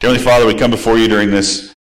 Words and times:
Heavenly 0.00 0.22
Father, 0.22 0.46
we 0.46 0.54
come 0.54 0.70
before 0.70 0.96
you 0.96 1.08
during 1.08 1.32
this 1.32 1.74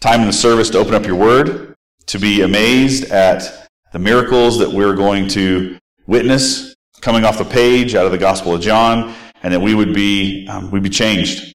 time 0.00 0.22
in 0.22 0.26
the 0.26 0.32
service 0.32 0.70
to 0.70 0.78
open 0.78 0.94
up 0.94 1.04
your 1.04 1.16
word, 1.16 1.74
to 2.06 2.18
be 2.18 2.40
amazed 2.40 3.10
at 3.10 3.68
the 3.92 3.98
miracles 3.98 4.58
that 4.60 4.70
we're 4.70 4.94
going 4.94 5.28
to 5.28 5.76
witness 6.06 6.74
coming 7.02 7.22
off 7.22 7.36
the 7.36 7.44
page 7.44 7.94
out 7.94 8.06
of 8.06 8.12
the 8.12 8.18
Gospel 8.18 8.54
of 8.54 8.62
John, 8.62 9.14
and 9.42 9.52
that 9.52 9.60
we 9.60 9.74
would 9.74 9.92
be, 9.92 10.48
um, 10.48 10.70
we'd 10.70 10.82
be 10.82 10.88
changed. 10.88 11.54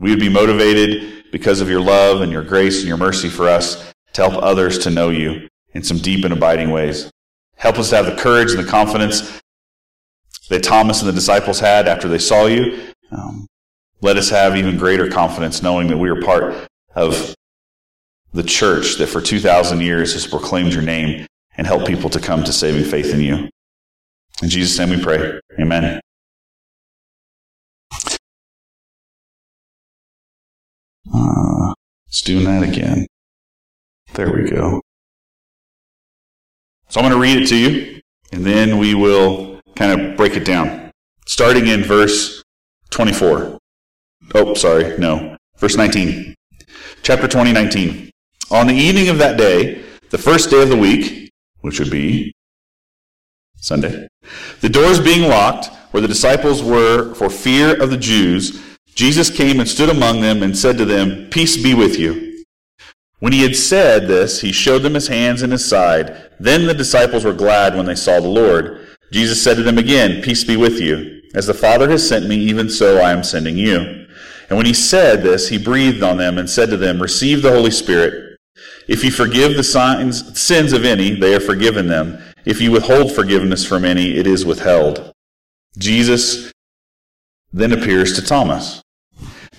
We 0.00 0.10
would 0.10 0.18
be 0.18 0.28
motivated 0.28 1.30
because 1.30 1.60
of 1.60 1.70
your 1.70 1.80
love 1.80 2.20
and 2.20 2.32
your 2.32 2.42
grace 2.42 2.80
and 2.80 2.88
your 2.88 2.96
mercy 2.96 3.28
for 3.28 3.48
us 3.48 3.94
to 4.14 4.28
help 4.28 4.42
others 4.42 4.76
to 4.80 4.90
know 4.90 5.10
you 5.10 5.46
in 5.72 5.84
some 5.84 5.98
deep 5.98 6.24
and 6.24 6.34
abiding 6.34 6.72
ways. 6.72 7.12
Help 7.54 7.78
us 7.78 7.90
to 7.90 7.96
have 7.96 8.06
the 8.06 8.16
courage 8.16 8.50
and 8.50 8.58
the 8.58 8.68
confidence 8.68 9.40
that 10.48 10.64
Thomas 10.64 11.00
and 11.00 11.08
the 11.08 11.12
disciples 11.12 11.60
had 11.60 11.86
after 11.86 12.08
they 12.08 12.18
saw 12.18 12.46
you. 12.46 12.92
Um, 13.12 13.47
let 14.00 14.16
us 14.16 14.30
have 14.30 14.56
even 14.56 14.76
greater 14.76 15.08
confidence 15.10 15.62
knowing 15.62 15.88
that 15.88 15.98
we 15.98 16.08
are 16.08 16.20
part 16.20 16.68
of 16.94 17.34
the 18.32 18.42
church 18.42 18.96
that 18.96 19.08
for 19.08 19.20
2,000 19.20 19.80
years 19.80 20.12
has 20.12 20.26
proclaimed 20.26 20.72
your 20.72 20.82
name 20.82 21.26
and 21.56 21.66
helped 21.66 21.86
people 21.86 22.10
to 22.10 22.20
come 22.20 22.44
to 22.44 22.52
saving 22.52 22.84
faith 22.84 23.12
in 23.12 23.20
you. 23.20 23.48
In 24.42 24.48
Jesus' 24.48 24.78
name 24.78 24.90
we 24.90 25.02
pray. 25.02 25.40
Amen. 25.58 26.00
Uh, 31.12 31.72
let's 32.06 32.22
do 32.22 32.44
that 32.44 32.62
again. 32.62 33.06
There 34.14 34.32
we 34.32 34.48
go. 34.48 34.80
So 36.88 37.00
I'm 37.00 37.10
going 37.10 37.12
to 37.12 37.20
read 37.20 37.42
it 37.42 37.48
to 37.48 37.56
you, 37.56 38.00
and 38.32 38.44
then 38.44 38.78
we 38.78 38.94
will 38.94 39.60
kind 39.76 40.00
of 40.00 40.16
break 40.16 40.34
it 40.36 40.44
down. 40.44 40.90
Starting 41.26 41.66
in 41.66 41.82
verse 41.82 42.42
24. 42.90 43.57
Oh, 44.34 44.54
sorry, 44.54 44.96
no. 44.98 45.36
Verse 45.56 45.76
19. 45.76 46.34
Chapter 47.02 47.26
20, 47.26 47.52
19. 47.52 48.10
On 48.50 48.66
the 48.66 48.74
evening 48.74 49.08
of 49.08 49.18
that 49.18 49.38
day, 49.38 49.82
the 50.10 50.18
first 50.18 50.50
day 50.50 50.62
of 50.62 50.68
the 50.68 50.76
week, 50.76 51.30
which 51.60 51.78
would 51.78 51.90
be 51.90 52.32
Sunday, 53.56 54.06
the 54.60 54.68
doors 54.68 55.00
being 55.00 55.28
locked, 55.28 55.66
where 55.90 56.00
the 56.00 56.08
disciples 56.08 56.62
were 56.62 57.14
for 57.14 57.30
fear 57.30 57.80
of 57.82 57.90
the 57.90 57.96
Jews, 57.96 58.62
Jesus 58.94 59.30
came 59.30 59.60
and 59.60 59.68
stood 59.68 59.88
among 59.88 60.20
them 60.20 60.42
and 60.42 60.56
said 60.56 60.76
to 60.78 60.84
them, 60.84 61.28
Peace 61.30 61.62
be 61.62 61.74
with 61.74 61.98
you. 61.98 62.44
When 63.20 63.32
he 63.32 63.42
had 63.42 63.56
said 63.56 64.06
this, 64.06 64.40
he 64.40 64.52
showed 64.52 64.82
them 64.82 64.94
his 64.94 65.08
hands 65.08 65.42
and 65.42 65.52
his 65.52 65.64
side. 65.64 66.30
Then 66.38 66.66
the 66.66 66.74
disciples 66.74 67.24
were 67.24 67.32
glad 67.32 67.74
when 67.74 67.86
they 67.86 67.94
saw 67.94 68.20
the 68.20 68.28
Lord. 68.28 68.86
Jesus 69.10 69.42
said 69.42 69.56
to 69.56 69.62
them 69.62 69.78
again, 69.78 70.22
Peace 70.22 70.44
be 70.44 70.56
with 70.56 70.80
you. 70.80 71.22
As 71.34 71.46
the 71.46 71.54
Father 71.54 71.90
has 71.90 72.06
sent 72.06 72.28
me, 72.28 72.36
even 72.36 72.70
so 72.70 72.98
I 72.98 73.12
am 73.12 73.24
sending 73.24 73.56
you. 73.56 73.97
And 74.48 74.56
when 74.56 74.66
he 74.66 74.74
said 74.74 75.22
this, 75.22 75.48
he 75.48 75.58
breathed 75.58 76.02
on 76.02 76.16
them 76.16 76.38
and 76.38 76.48
said 76.48 76.70
to 76.70 76.76
them, 76.76 77.02
Receive 77.02 77.42
the 77.42 77.50
Holy 77.50 77.70
Spirit. 77.70 78.38
If 78.88 79.04
you 79.04 79.10
forgive 79.10 79.56
the 79.56 79.62
signs, 79.62 80.40
sins 80.40 80.72
of 80.72 80.84
any, 80.84 81.14
they 81.14 81.34
are 81.34 81.40
forgiven 81.40 81.88
them. 81.88 82.18
If 82.46 82.60
you 82.60 82.70
withhold 82.70 83.14
forgiveness 83.14 83.66
from 83.66 83.84
any, 83.84 84.16
it 84.16 84.26
is 84.26 84.46
withheld. 84.46 85.12
Jesus 85.76 86.50
then 87.52 87.72
appears 87.72 88.14
to 88.14 88.22
Thomas. 88.22 88.82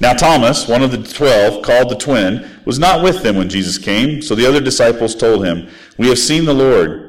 Now, 0.02 0.14
Thomas, 0.14 0.68
one 0.68 0.82
of 0.82 0.92
the 0.92 1.04
twelve, 1.04 1.62
called 1.64 1.90
the 1.90 1.96
twin, 1.96 2.50
was 2.66 2.80
not 2.80 3.04
with 3.04 3.22
them 3.22 3.36
when 3.36 3.50
Jesus 3.50 3.78
came, 3.78 4.22
so 4.22 4.34
the 4.34 4.48
other 4.48 4.62
disciples 4.62 5.14
told 5.14 5.46
him, 5.46 5.70
We 5.98 6.08
have 6.08 6.20
seen 6.20 6.46
the 6.46 6.54
Lord. 6.54 7.09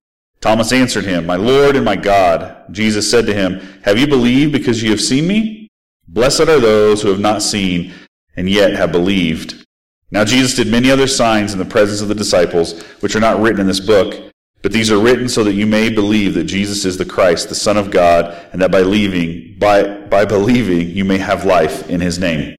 Thomas 0.41 0.73
answered 0.73 1.05
him, 1.05 1.25
My 1.25 1.35
Lord 1.35 1.75
and 1.75 1.85
my 1.85 1.95
God. 1.95 2.65
Jesus 2.71 3.09
said 3.09 3.25
to 3.27 3.33
him, 3.33 3.59
Have 3.83 3.99
you 3.99 4.07
believed 4.07 4.51
because 4.51 4.81
you 4.81 4.89
have 4.89 5.01
seen 5.01 5.27
me? 5.27 5.69
Blessed 6.07 6.41
are 6.41 6.59
those 6.59 7.01
who 7.01 7.09
have 7.09 7.19
not 7.19 7.43
seen 7.43 7.93
and 8.35 8.49
yet 8.49 8.73
have 8.73 8.91
believed. 8.91 9.65
Now 10.09 10.25
Jesus 10.25 10.55
did 10.55 10.67
many 10.67 10.89
other 10.91 11.07
signs 11.07 11.53
in 11.53 11.59
the 11.59 11.65
presence 11.65 12.01
of 12.01 12.07
the 12.07 12.15
disciples, 12.15 12.81
which 13.01 13.15
are 13.15 13.21
not 13.21 13.39
written 13.39 13.61
in 13.61 13.67
this 13.67 13.79
book, 13.79 14.31
but 14.61 14.71
these 14.71 14.91
are 14.91 14.99
written 14.99 15.29
so 15.29 15.43
that 15.43 15.53
you 15.53 15.65
may 15.65 15.89
believe 15.89 16.33
that 16.33 16.43
Jesus 16.45 16.85
is 16.85 16.97
the 16.97 17.05
Christ, 17.05 17.49
the 17.49 17.55
Son 17.55 17.77
of 17.77 17.91
God, 17.91 18.35
and 18.51 18.61
that 18.61 18.71
by 18.71 18.81
believing, 18.81 19.57
by, 19.59 19.83
by 20.07 20.25
believing, 20.25 20.89
you 20.89 21.05
may 21.05 21.17
have 21.17 21.45
life 21.45 21.89
in 21.89 22.01
his 22.01 22.19
name. 22.19 22.55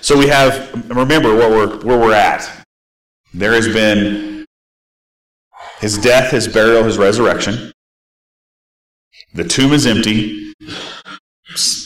So 0.00 0.18
we 0.18 0.28
have, 0.28 0.72
remember 0.88 1.34
where 1.34 1.50
we're, 1.50 1.78
where 1.82 1.98
we're 1.98 2.14
at. 2.14 2.66
There 3.34 3.52
has 3.52 3.68
been 3.68 4.31
his 5.82 5.98
death, 5.98 6.30
his 6.30 6.46
burial, 6.46 6.84
his 6.84 6.96
resurrection. 6.96 7.72
The 9.34 9.44
tomb 9.44 9.72
is 9.72 9.84
empty. 9.84 10.54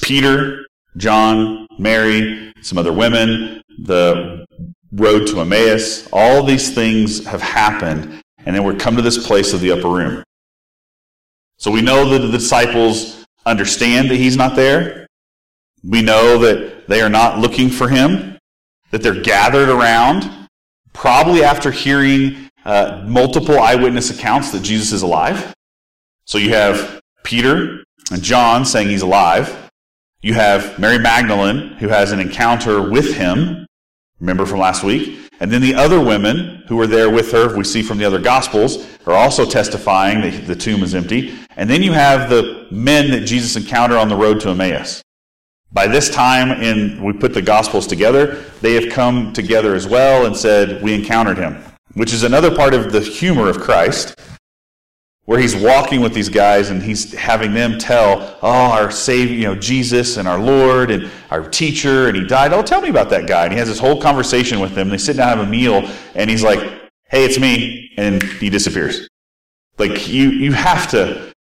Peter, 0.03 0.67
John, 0.99 1.67
Mary, 1.79 2.53
some 2.61 2.77
other 2.77 2.93
women, 2.93 3.63
the 3.79 4.45
road 4.93 5.27
to 5.29 5.41
Emmaus, 5.41 6.09
all 6.13 6.43
these 6.43 6.75
things 6.75 7.25
have 7.25 7.41
happened, 7.41 8.23
and 8.45 8.55
then 8.55 8.65
we 8.65 8.75
come 8.77 8.97
to 8.97 9.03
this 9.03 9.27
place 9.27 9.55
of 9.55 9.61
the 9.61 9.73
upper 9.73 9.89
room. 9.89 10.23
So 11.57 11.71
we 11.71 11.81
know 11.81 12.07
that 12.11 12.19
the 12.19 12.31
disciples 12.31 13.25
understand 13.47 14.11
that 14.11 14.17
he's 14.17 14.37
not 14.37 14.57
there. 14.57 15.07
We 15.83 16.03
know 16.03 16.39
that 16.39 16.87
they 16.87 17.01
are 17.01 17.09
not 17.09 17.39
looking 17.39 17.71
for 17.71 17.89
him, 17.89 18.39
that 18.91 19.03
they're 19.03 19.23
gathered 19.23 19.71
around, 19.71 20.49
probably 20.93 21.43
after 21.43 21.71
hearing 21.71 22.51
uh, 22.67 23.01
multiple 23.07 23.61
eyewitness 23.61 24.11
accounts 24.11 24.51
that 24.51 24.61
Jesus 24.61 24.91
is 24.91 25.03
alive. 25.03 25.55
So 26.25 26.37
you 26.37 26.51
have 26.51 27.01
Peter 27.23 27.85
and 28.11 28.23
John 28.23 28.65
saying 28.65 28.89
he's 28.89 29.03
alive. 29.03 29.71
You 30.21 30.35
have 30.35 30.77
Mary 30.77 30.99
Magdalene 30.99 31.77
who 31.79 31.87
has 31.87 32.11
an 32.11 32.19
encounter 32.19 32.83
with 32.83 33.15
him. 33.15 33.67
Remember 34.19 34.45
from 34.47 34.59
last 34.59 34.83
week? 34.83 35.17
And 35.39 35.53
then 35.53 35.63
the 35.63 35.77
other 35.77 36.01
women 36.01 36.65
who 36.67 36.75
were 36.75 36.89
there 36.89 37.09
with 37.09 37.31
her, 37.31 37.57
we 37.57 37.63
see 37.63 37.83
from 37.83 37.99
the 37.99 38.05
other 38.05 38.19
gospels, 38.19 38.85
are 39.07 39.13
also 39.13 39.49
testifying 39.49 40.23
that 40.23 40.47
the 40.47 40.57
tomb 40.57 40.83
is 40.83 40.95
empty. 40.95 41.39
And 41.57 41.71
then 41.71 41.85
you 41.85 41.93
have 41.93 42.29
the 42.29 42.67
men 42.73 43.13
that 43.13 43.27
Jesus 43.27 43.55
encountered 43.55 43.99
on 43.99 44.09
the 44.09 44.17
road 44.17 44.41
to 44.41 44.49
Emmaus. 44.49 45.03
By 45.71 45.87
this 45.87 46.11
time, 46.11 46.51
in 46.63 47.01
we 47.01 47.13
put 47.13 47.33
the 47.33 47.43
gospels 47.43 47.87
together, 47.87 48.45
they 48.61 48.75
have 48.75 48.93
come 48.93 49.33
together 49.33 49.77
as 49.77 49.87
well 49.87 50.27
and 50.27 50.37
said, 50.37 50.83
We 50.83 50.95
encountered 50.95 51.39
him 51.39 51.63
which 51.97 52.13
is 52.13 52.23
another 52.23 52.55
part 52.55 52.75
of 52.75 52.93
the 52.93 53.01
humor 53.01 53.49
of 53.49 53.59
Christ, 53.59 54.21
where 55.25 55.41
he's 55.41 55.57
walking 55.57 56.03
with 56.03 56.13
these 56.13 56.29
guys 56.29 56.69
and 56.69 56.83
he's 56.83 57.15
having 57.15 57.55
them 57.55 57.79
tell, 57.79 58.39
oh, 58.43 58.49
our 58.49 58.91
Savior, 58.91 59.35
you 59.35 59.45
know, 59.45 59.57
Jesus 59.57 60.19
and 60.19 60.29
our 60.29 60.39
Lord 60.39 60.91
and 60.91 61.11
our 61.31 61.49
teacher, 61.49 62.07
and 62.07 62.17
he 62.17 62.25
died. 62.25 62.53
Oh, 62.53 62.63
tell 62.63 62.83
me 62.83 62.91
about 62.91 63.09
that 63.11 63.27
guy. 63.27 63.45
And 63.45 63.53
he 63.53 63.59
has 63.59 63.67
this 63.67 63.79
whole 63.79 64.01
conversation 64.01 64.61
with 64.61 64.75
them. 64.75 64.91
They 64.91 64.99
sit 64.99 65.17
down, 65.17 65.39
have 65.39 65.47
a 65.47 65.51
meal, 65.51 65.91
and 66.15 66.29
he's 66.29 66.45
like, 66.45 66.61
hey, 67.09 67.25
it's 67.25 67.41
me. 67.41 67.91
And 67.97 68.23
he 68.23 68.51
disappears. 68.51 69.09
Like, 69.79 70.07
you, 70.07 70.31
you 70.31 70.53
have 70.53 70.91
to, 70.91 71.33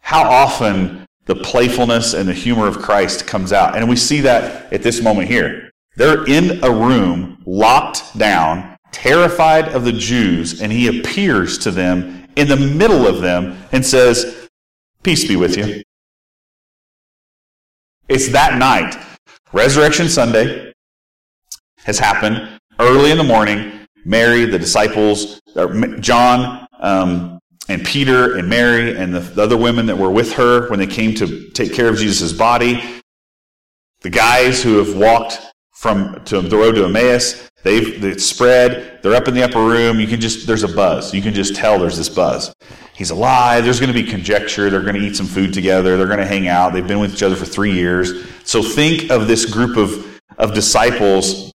how 0.00 0.28
often 0.28 1.06
the 1.26 1.36
playfulness 1.36 2.12
and 2.12 2.28
the 2.28 2.34
humor 2.34 2.66
of 2.66 2.80
Christ 2.80 3.28
comes 3.28 3.52
out. 3.52 3.76
And 3.76 3.88
we 3.88 3.96
see 3.96 4.20
that 4.22 4.72
at 4.72 4.82
this 4.82 5.00
moment 5.00 5.28
here. 5.28 5.70
They're 5.94 6.26
in 6.26 6.62
a 6.64 6.70
room, 6.70 7.40
locked 7.46 8.18
down, 8.18 8.71
terrified 8.92 9.68
of 9.68 9.84
the 9.84 9.92
Jews, 9.92 10.60
and 10.60 10.70
he 10.70 11.00
appears 11.00 11.58
to 11.58 11.70
them 11.70 12.28
in 12.36 12.48
the 12.48 12.56
middle 12.56 13.06
of 13.06 13.20
them 13.20 13.58
and 13.72 13.84
says, 13.84 14.48
Peace 15.02 15.26
be 15.26 15.36
with 15.36 15.56
you. 15.56 15.82
It's 18.08 18.28
that 18.28 18.58
night. 18.58 18.96
Resurrection 19.52 20.08
Sunday 20.08 20.72
has 21.78 21.98
happened 21.98 22.60
early 22.78 23.10
in 23.10 23.18
the 23.18 23.24
morning. 23.24 23.80
Mary, 24.04 24.44
the 24.44 24.58
disciples, 24.58 25.40
John, 26.00 26.66
um, 26.80 27.38
and 27.68 27.84
Peter 27.84 28.36
and 28.36 28.48
Mary 28.48 28.96
and 28.96 29.14
the, 29.14 29.20
the 29.20 29.42
other 29.42 29.56
women 29.56 29.86
that 29.86 29.96
were 29.96 30.10
with 30.10 30.32
her 30.34 30.68
when 30.68 30.78
they 30.78 30.86
came 30.86 31.14
to 31.14 31.50
take 31.50 31.72
care 31.72 31.88
of 31.88 31.96
Jesus' 31.96 32.32
body, 32.32 32.82
the 34.00 34.10
guys 34.10 34.62
who 34.62 34.78
have 34.78 34.96
walked 34.96 35.40
from 35.82 36.24
to 36.24 36.40
the 36.40 36.56
road 36.56 36.76
to 36.76 36.84
Emmaus, 36.84 37.50
They've 37.62 38.04
it's 38.04 38.24
spread. 38.24 39.00
They're 39.02 39.14
up 39.14 39.28
in 39.28 39.34
the 39.34 39.42
upper 39.42 39.60
room. 39.60 40.00
You 40.00 40.06
can 40.08 40.20
just 40.20 40.46
there's 40.46 40.64
a 40.64 40.68
buzz. 40.68 41.14
You 41.14 41.22
can 41.22 41.32
just 41.32 41.54
tell 41.54 41.78
there's 41.78 41.96
this 41.96 42.08
buzz. 42.08 42.52
He's 42.94 43.10
alive. 43.10 43.64
There's 43.64 43.80
going 43.80 43.92
to 43.92 44.02
be 44.02 44.08
conjecture. 44.08 44.68
They're 44.68 44.82
going 44.82 44.96
to 44.96 45.00
eat 45.00 45.16
some 45.16 45.26
food 45.26 45.54
together. 45.54 45.96
They're 45.96 46.06
going 46.06 46.18
to 46.18 46.26
hang 46.26 46.48
out. 46.48 46.72
They've 46.72 46.86
been 46.86 46.98
with 46.98 47.14
each 47.14 47.22
other 47.22 47.36
for 47.36 47.44
three 47.44 47.72
years. 47.72 48.26
So 48.44 48.62
think 48.62 49.10
of 49.10 49.28
this 49.28 49.44
group 49.44 49.76
of 49.76 50.20
of 50.38 50.54
disciples 50.54 51.52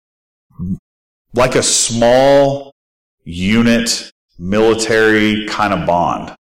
like 1.33 1.55
a 1.55 1.63
small 1.63 2.73
unit 3.23 4.11
military 4.37 5.47
kind 5.47 5.73
of 5.73 5.87
bond. 5.87 6.35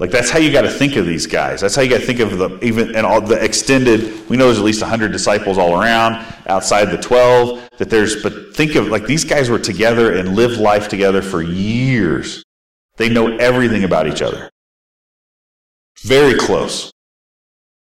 Like 0.00 0.10
that's 0.10 0.30
how 0.30 0.38
you 0.38 0.50
got 0.50 0.62
to 0.62 0.70
think 0.70 0.96
of 0.96 1.04
these 1.04 1.26
guys. 1.26 1.60
That's 1.60 1.76
how 1.76 1.82
you 1.82 1.90
got 1.90 2.00
to 2.00 2.06
think 2.06 2.20
of 2.20 2.38
the 2.38 2.58
even 2.64 2.96
and 2.96 3.04
all 3.04 3.20
the 3.20 3.42
extended. 3.44 4.26
We 4.30 4.38
know 4.38 4.46
there's 4.46 4.58
at 4.58 4.64
least 4.64 4.80
100 4.80 5.12
disciples 5.12 5.58
all 5.58 5.78
around 5.78 6.24
outside 6.46 6.86
the 6.86 6.96
12. 6.96 7.68
That 7.76 7.90
there's, 7.90 8.22
but 8.22 8.56
think 8.56 8.76
of 8.76 8.88
like 8.88 9.04
these 9.04 9.24
guys 9.24 9.50
were 9.50 9.58
together 9.58 10.14
and 10.14 10.34
lived 10.34 10.58
life 10.58 10.88
together 10.88 11.20
for 11.20 11.42
years. 11.42 12.42
They 12.96 13.10
know 13.10 13.36
everything 13.36 13.84
about 13.84 14.06
each 14.06 14.22
other. 14.22 14.50
Very 16.00 16.34
close. 16.34 16.90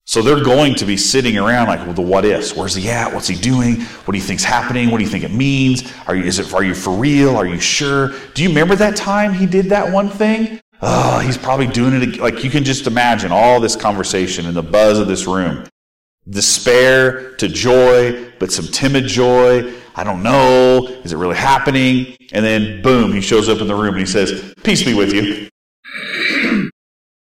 So 0.05 0.23
they're 0.23 0.43
going 0.43 0.73
to 0.75 0.85
be 0.85 0.97
sitting 0.97 1.37
around 1.37 1.67
like, 1.67 1.79
well, 1.81 1.93
the 1.93 2.01
what 2.01 2.25
ifs. 2.25 2.55
Where's 2.55 2.73
he 2.73 2.89
at? 2.89 3.13
What's 3.13 3.27
he 3.27 3.35
doing? 3.35 3.81
What 3.81 4.13
do 4.13 4.17
you 4.17 4.23
think's 4.23 4.43
happening? 4.43 4.89
What 4.89 4.97
do 4.97 5.03
you 5.03 5.09
think 5.09 5.23
it 5.23 5.31
means? 5.31 5.93
Are 6.07 6.15
you, 6.15 6.23
is 6.23 6.39
it, 6.39 6.51
are 6.55 6.63
you 6.63 6.73
for 6.73 6.91
real? 6.91 7.35
Are 7.35 7.45
you 7.45 7.59
sure? 7.59 8.13
Do 8.33 8.41
you 8.41 8.49
remember 8.49 8.75
that 8.77 8.95
time 8.95 9.33
he 9.33 9.45
did 9.45 9.65
that 9.65 9.93
one 9.93 10.09
thing? 10.09 10.59
Oh, 10.81 11.19
he's 11.19 11.37
probably 11.37 11.67
doing 11.67 12.01
it. 12.01 12.19
Like 12.19 12.43
you 12.43 12.49
can 12.49 12.63
just 12.63 12.87
imagine 12.87 13.31
all 13.31 13.59
this 13.59 13.75
conversation 13.75 14.45
and 14.45 14.55
the 14.55 14.63
buzz 14.63 14.99
of 14.99 15.07
this 15.07 15.27
room. 15.27 15.67
Despair 16.29 17.35
to 17.37 17.47
joy, 17.47 18.31
but 18.39 18.51
some 18.51 18.65
timid 18.65 19.05
joy. 19.07 19.73
I 19.95 20.03
don't 20.03 20.23
know. 20.23 20.87
Is 21.03 21.11
it 21.11 21.17
really 21.17 21.35
happening? 21.35 22.15
And 22.31 22.45
then 22.45 22.81
boom, 22.81 23.11
he 23.11 23.21
shows 23.21 23.49
up 23.49 23.59
in 23.59 23.67
the 23.67 23.75
room 23.75 23.95
and 23.95 23.99
he 23.99 24.05
says, 24.05 24.53
Peace 24.63 24.83
be 24.83 24.93
with 24.93 25.13
you. 25.13 25.49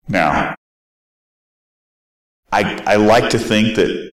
Now, 0.07 0.53
I, 2.51 2.79
I 2.85 2.95
like 2.97 3.31
to 3.31 3.39
think 3.39 3.75
that 3.77 4.11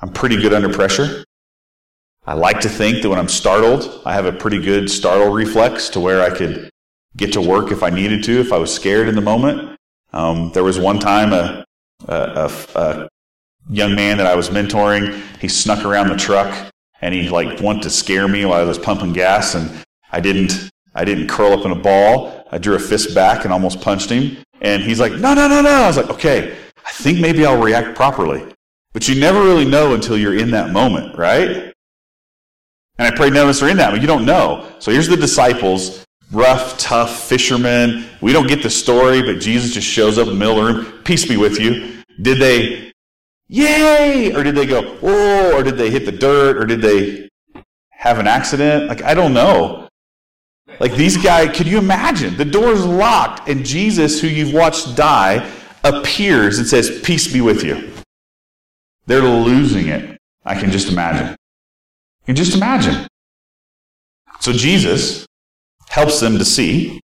I'm 0.00 0.12
pretty 0.12 0.36
good 0.36 0.54
under 0.54 0.72
pressure. 0.72 1.24
I 2.24 2.34
like 2.34 2.60
to 2.60 2.68
think 2.68 3.02
that 3.02 3.10
when 3.10 3.18
I'm 3.18 3.28
startled, 3.28 4.02
I 4.06 4.14
have 4.14 4.26
a 4.26 4.32
pretty 4.32 4.62
good 4.62 4.88
startle 4.88 5.32
reflex 5.32 5.88
to 5.90 6.00
where 6.00 6.22
I 6.22 6.30
could 6.30 6.70
get 7.16 7.32
to 7.32 7.40
work 7.40 7.72
if 7.72 7.82
I 7.82 7.90
needed 7.90 8.22
to, 8.24 8.40
if 8.40 8.52
I 8.52 8.58
was 8.58 8.72
scared 8.72 9.08
in 9.08 9.14
the 9.14 9.20
moment. 9.20 9.78
Um, 10.12 10.50
there 10.52 10.64
was 10.64 10.78
one 10.78 10.98
time 10.98 11.32
a, 11.32 11.64
a, 12.06 12.14
a, 12.14 12.78
a 12.78 13.08
young 13.68 13.94
man 13.94 14.18
that 14.18 14.26
I 14.26 14.34
was 14.34 14.50
mentoring, 14.50 15.20
he 15.40 15.48
snuck 15.48 15.84
around 15.84 16.08
the 16.08 16.16
truck 16.16 16.72
and 17.00 17.14
he 17.14 17.28
like 17.28 17.60
wanted 17.60 17.82
to 17.82 17.90
scare 17.90 18.28
me 18.28 18.44
while 18.44 18.60
I 18.60 18.64
was 18.64 18.78
pumping 18.78 19.12
gas 19.12 19.54
and 19.54 19.70
I 20.12 20.20
didn't 20.20 20.70
I 20.94 21.04
didn't 21.04 21.28
curl 21.28 21.52
up 21.52 21.66
in 21.66 21.72
a 21.72 21.76
ball. 21.76 22.46
I 22.50 22.56
drew 22.56 22.74
a 22.74 22.78
fist 22.78 23.14
back 23.14 23.44
and 23.44 23.52
almost 23.52 23.82
punched 23.82 24.08
him. 24.08 24.38
And 24.62 24.82
he's 24.82 24.98
like, 24.98 25.12
no, 25.12 25.34
no, 25.34 25.46
no, 25.46 25.60
no. 25.60 25.68
I 25.68 25.86
was 25.86 25.98
like, 25.98 26.08
okay, 26.08 26.56
I 26.86 26.90
think 26.92 27.20
maybe 27.20 27.44
I'll 27.44 27.62
react 27.62 27.94
properly. 27.94 28.42
But 28.94 29.06
you 29.06 29.20
never 29.20 29.42
really 29.42 29.66
know 29.66 29.92
until 29.94 30.16
you're 30.16 30.38
in 30.38 30.50
that 30.52 30.70
moment, 30.70 31.18
right? 31.18 31.70
And 32.98 33.06
I 33.06 33.14
pray 33.14 33.28
none 33.28 33.42
of 33.42 33.50
us 33.50 33.62
are 33.62 33.68
in 33.68 33.76
that, 33.76 33.90
but 33.90 34.00
you 34.00 34.06
don't 34.06 34.24
know. 34.24 34.72
So 34.78 34.90
here's 34.90 35.06
the 35.06 35.18
disciples, 35.18 36.05
rough, 36.32 36.78
tough 36.78 37.28
fishermen. 37.28 38.06
We 38.20 38.32
don't 38.32 38.46
get 38.46 38.62
the 38.62 38.70
story, 38.70 39.22
but 39.22 39.40
Jesus 39.40 39.72
just 39.72 39.86
shows 39.86 40.18
up 40.18 40.26
in 40.28 40.34
the 40.34 40.38
middle 40.38 40.58
of 40.58 40.76
the 40.76 40.82
room. 40.82 41.02
Peace 41.04 41.26
be 41.26 41.36
with 41.36 41.60
you. 41.60 42.02
Did 42.20 42.38
they, 42.38 42.92
yay? 43.48 44.34
Or 44.34 44.42
did 44.42 44.54
they 44.54 44.66
go, 44.66 44.98
oh, 45.02 45.56
or 45.56 45.62
did 45.62 45.76
they 45.76 45.90
hit 45.90 46.04
the 46.04 46.12
dirt? 46.12 46.56
Or 46.56 46.66
did 46.66 46.80
they 46.80 47.28
have 47.90 48.18
an 48.18 48.26
accident? 48.26 48.88
Like, 48.88 49.02
I 49.02 49.14
don't 49.14 49.32
know. 49.32 49.88
Like 50.80 50.92
these 50.92 51.16
guys, 51.16 51.56
could 51.56 51.66
you 51.66 51.78
imagine? 51.78 52.36
The 52.36 52.44
door's 52.44 52.84
locked, 52.84 53.48
and 53.48 53.64
Jesus, 53.64 54.20
who 54.20 54.26
you've 54.26 54.52
watched 54.52 54.96
die, 54.96 55.50
appears 55.84 56.58
and 56.58 56.66
says, 56.66 57.00
Peace 57.02 57.32
be 57.32 57.40
with 57.40 57.62
you. 57.62 57.92
They're 59.06 59.22
losing 59.22 59.88
it. 59.88 60.18
I 60.44 60.58
can 60.58 60.70
just 60.70 60.88
imagine. 60.88 61.30
You 61.30 62.34
can 62.34 62.36
just 62.36 62.54
imagine. 62.54 63.06
So 64.40 64.52
Jesus 64.52 65.25
helps 65.96 66.20
them 66.20 66.36
to 66.36 66.44
see 66.44 67.00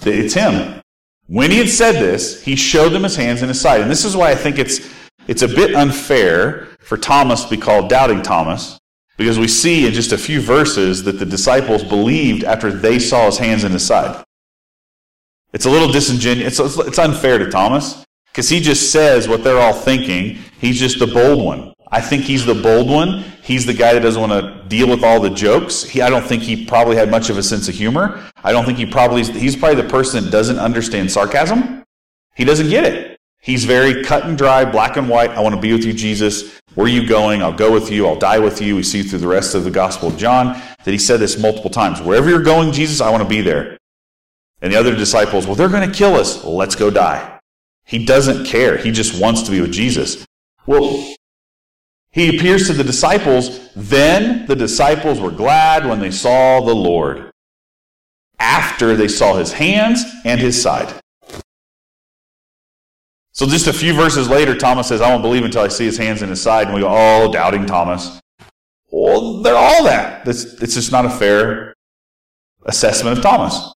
that 0.00 0.12
it's 0.12 0.34
him. 0.34 0.82
When 1.28 1.52
he 1.52 1.58
had 1.58 1.68
said 1.68 1.92
this, 1.92 2.42
he 2.42 2.56
showed 2.56 2.88
them 2.88 3.04
his 3.04 3.14
hands 3.14 3.40
and 3.40 3.48
his 3.48 3.60
side. 3.60 3.80
And 3.80 3.88
this 3.88 4.04
is 4.04 4.16
why 4.16 4.32
I 4.32 4.34
think 4.34 4.58
it's, 4.58 4.80
it's 5.28 5.42
a 5.42 5.48
bit 5.48 5.76
unfair 5.76 6.66
for 6.80 6.96
Thomas 6.96 7.44
to 7.44 7.50
be 7.50 7.56
called 7.56 7.88
Doubting 7.88 8.20
Thomas, 8.20 8.80
because 9.16 9.38
we 9.38 9.46
see 9.46 9.86
in 9.86 9.92
just 9.92 10.10
a 10.10 10.18
few 10.18 10.40
verses 10.40 11.04
that 11.04 11.20
the 11.20 11.24
disciples 11.24 11.84
believed 11.84 12.42
after 12.42 12.72
they 12.72 12.98
saw 12.98 13.26
his 13.26 13.38
hands 13.38 13.62
and 13.62 13.72
his 13.72 13.86
side. 13.86 14.24
It's 15.52 15.66
a 15.66 15.70
little 15.70 15.92
disingenuous. 15.92 16.58
It's, 16.58 16.78
it's 16.78 16.98
unfair 16.98 17.38
to 17.38 17.48
Thomas 17.48 18.04
because 18.32 18.48
he 18.48 18.58
just 18.58 18.90
says 18.90 19.28
what 19.28 19.44
they're 19.44 19.60
all 19.60 19.72
thinking. 19.72 20.38
He's 20.60 20.80
just 20.80 20.98
the 20.98 21.06
bold 21.06 21.44
one. 21.44 21.72
I 21.92 22.00
think 22.00 22.24
he's 22.24 22.46
the 22.46 22.54
bold 22.54 22.88
one. 22.88 23.20
He's 23.42 23.66
the 23.66 23.74
guy 23.74 23.92
that 23.92 24.00
doesn't 24.00 24.20
want 24.20 24.32
to 24.32 24.64
deal 24.68 24.88
with 24.88 25.04
all 25.04 25.20
the 25.20 25.28
jokes. 25.28 25.82
He, 25.82 26.00
I 26.00 26.08
don't 26.08 26.24
think 26.24 26.42
he 26.42 26.64
probably 26.64 26.96
had 26.96 27.10
much 27.10 27.28
of 27.28 27.36
a 27.36 27.42
sense 27.42 27.68
of 27.68 27.74
humor. 27.74 28.24
I 28.42 28.50
don't 28.50 28.64
think 28.64 28.78
he 28.78 28.86
probably, 28.86 29.22
he's 29.24 29.54
probably 29.54 29.82
the 29.82 29.88
person 29.88 30.24
that 30.24 30.30
doesn't 30.30 30.58
understand 30.58 31.12
sarcasm. 31.12 31.84
He 32.34 32.44
doesn't 32.44 32.70
get 32.70 32.84
it. 32.84 33.18
He's 33.40 33.64
very 33.64 34.02
cut 34.04 34.24
and 34.24 34.38
dry, 34.38 34.64
black 34.64 34.96
and 34.96 35.08
white. 35.08 35.30
I 35.30 35.40
want 35.40 35.54
to 35.54 35.60
be 35.60 35.72
with 35.72 35.84
you, 35.84 35.92
Jesus. 35.92 36.58
Where 36.74 36.86
are 36.86 36.90
you 36.90 37.06
going? 37.06 37.42
I'll 37.42 37.52
go 37.52 37.70
with 37.70 37.90
you. 37.90 38.06
I'll 38.06 38.18
die 38.18 38.38
with 38.38 38.62
you. 38.62 38.76
We 38.76 38.82
see 38.82 39.02
through 39.02 39.18
the 39.18 39.28
rest 39.28 39.54
of 39.54 39.64
the 39.64 39.70
Gospel 39.70 40.08
of 40.08 40.16
John 40.16 40.54
that 40.84 40.90
he 40.90 40.98
said 40.98 41.20
this 41.20 41.38
multiple 41.38 41.68
times. 41.68 42.00
Wherever 42.00 42.30
you're 42.30 42.42
going, 42.42 42.72
Jesus, 42.72 43.02
I 43.02 43.10
want 43.10 43.22
to 43.22 43.28
be 43.28 43.42
there. 43.42 43.76
And 44.62 44.72
the 44.72 44.78
other 44.78 44.94
disciples, 44.94 45.46
well, 45.46 45.56
they're 45.56 45.68
going 45.68 45.86
to 45.86 45.94
kill 45.94 46.14
us. 46.14 46.42
Let's 46.44 46.76
go 46.76 46.88
die. 46.88 47.40
He 47.84 48.06
doesn't 48.06 48.46
care. 48.46 48.78
He 48.78 48.92
just 48.92 49.20
wants 49.20 49.42
to 49.42 49.50
be 49.50 49.60
with 49.60 49.72
Jesus. 49.72 50.24
Well, 50.66 51.14
he 52.12 52.36
appears 52.36 52.66
to 52.66 52.74
the 52.74 52.84
disciples. 52.84 53.72
Then 53.74 54.46
the 54.46 54.56
disciples 54.56 55.18
were 55.18 55.30
glad 55.30 55.86
when 55.86 55.98
they 55.98 56.10
saw 56.10 56.60
the 56.60 56.74
Lord. 56.74 57.30
After 58.38 58.96
they 58.96 59.08
saw 59.08 59.34
his 59.34 59.52
hands 59.52 60.04
and 60.24 60.40
his 60.40 60.60
side. 60.60 60.92
So 63.32 63.46
just 63.46 63.66
a 63.66 63.72
few 63.72 63.94
verses 63.94 64.28
later, 64.28 64.54
Thomas 64.54 64.88
says, 64.88 65.00
I 65.00 65.08
won't 65.08 65.22
believe 65.22 65.44
until 65.44 65.62
I 65.62 65.68
see 65.68 65.86
his 65.86 65.96
hands 65.96 66.20
and 66.20 66.30
his 66.30 66.42
side. 66.42 66.66
And 66.66 66.74
we 66.74 66.82
go, 66.82 66.88
oh, 66.90 67.32
doubting 67.32 67.64
Thomas. 67.64 68.20
Well, 68.90 69.40
they're 69.40 69.56
all 69.56 69.84
that. 69.84 70.28
It's, 70.28 70.74
just 70.74 70.92
not 70.92 71.06
a 71.06 71.10
fair 71.10 71.74
assessment 72.66 73.16
of 73.16 73.22
Thomas. 73.22 73.72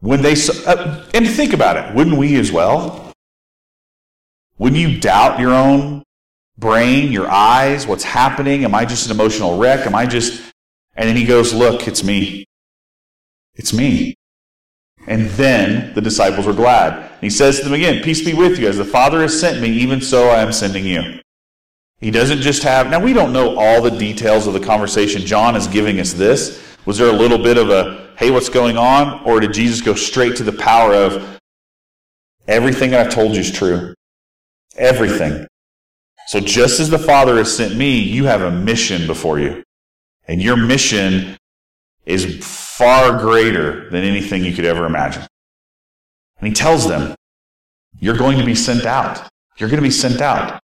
When 0.00 0.20
they 0.20 0.34
uh, 0.66 1.04
and 1.14 1.26
think 1.26 1.54
about 1.54 1.76
it, 1.76 1.94
wouldn't 1.94 2.18
we 2.18 2.38
as 2.38 2.52
well? 2.52 3.12
Wouldn't 4.58 4.80
you 4.80 5.00
doubt 5.00 5.40
your 5.40 5.54
own 5.54 6.04
brain, 6.58 7.12
your 7.12 7.30
eyes, 7.30 7.86
what's 7.86 8.04
happening? 8.04 8.64
Am 8.64 8.74
I 8.74 8.84
just 8.84 9.06
an 9.06 9.12
emotional 9.12 9.58
wreck? 9.58 9.86
Am 9.86 9.94
I 9.94 10.06
just 10.06 10.42
And 10.96 11.08
then 11.08 11.16
he 11.16 11.24
goes, 11.24 11.54
"Look, 11.54 11.86
it's 11.86 12.02
me. 12.02 12.44
It's 13.54 13.72
me." 13.72 14.16
And 15.06 15.26
then 15.30 15.94
the 15.94 16.00
disciples 16.00 16.44
were 16.44 16.52
glad. 16.52 16.92
And 16.92 17.22
he 17.22 17.30
says 17.30 17.58
to 17.58 17.64
them 17.64 17.72
again, 17.72 18.02
Peace 18.02 18.22
be 18.22 18.34
with 18.34 18.58
you. 18.58 18.68
As 18.68 18.76
the 18.76 18.84
Father 18.84 19.22
has 19.22 19.38
sent 19.38 19.60
me, 19.60 19.68
even 19.70 20.02
so 20.02 20.28
I 20.28 20.42
am 20.42 20.52
sending 20.52 20.84
you. 20.84 21.20
He 22.00 22.10
doesn't 22.10 22.42
just 22.42 22.62
have, 22.62 22.90
now 22.90 23.00
we 23.00 23.12
don't 23.12 23.32
know 23.32 23.58
all 23.58 23.80
the 23.80 23.90
details 23.90 24.46
of 24.46 24.52
the 24.52 24.60
conversation. 24.60 25.22
John 25.22 25.56
is 25.56 25.66
giving 25.66 25.98
us 25.98 26.12
this. 26.12 26.62
Was 26.84 26.98
there 26.98 27.08
a 27.08 27.12
little 27.12 27.38
bit 27.38 27.56
of 27.56 27.70
a, 27.70 28.10
hey, 28.18 28.30
what's 28.30 28.48
going 28.48 28.76
on? 28.76 29.24
Or 29.24 29.40
did 29.40 29.52
Jesus 29.52 29.80
go 29.80 29.94
straight 29.94 30.36
to 30.36 30.44
the 30.44 30.52
power 30.52 30.94
of 30.94 31.40
everything 32.46 32.94
I've 32.94 33.10
told 33.10 33.32
you 33.32 33.40
is 33.40 33.50
true? 33.50 33.94
Everything. 34.76 35.46
So 36.28 36.40
just 36.40 36.78
as 36.78 36.90
the 36.90 36.98
Father 36.98 37.38
has 37.38 37.56
sent 37.56 37.74
me, 37.74 37.98
you 37.98 38.26
have 38.26 38.42
a 38.42 38.50
mission 38.50 39.06
before 39.06 39.38
you. 39.38 39.62
And 40.26 40.42
your 40.42 40.58
mission 40.58 41.38
is 42.04 42.44
far 42.44 43.18
greater 43.18 43.88
than 43.88 44.04
anything 44.04 44.44
you 44.44 44.52
could 44.52 44.66
ever 44.66 44.84
imagine. 44.84 45.22
And 46.38 46.48
he 46.48 46.52
tells 46.52 46.86
them, 46.86 47.14
you're 47.98 48.18
going 48.18 48.36
to 48.36 48.44
be 48.44 48.54
sent 48.54 48.84
out. 48.84 49.26
You're 49.56 49.70
going 49.70 49.82
to 49.82 49.88
be 49.88 49.90
sent 49.90 50.20
out. 50.20 50.60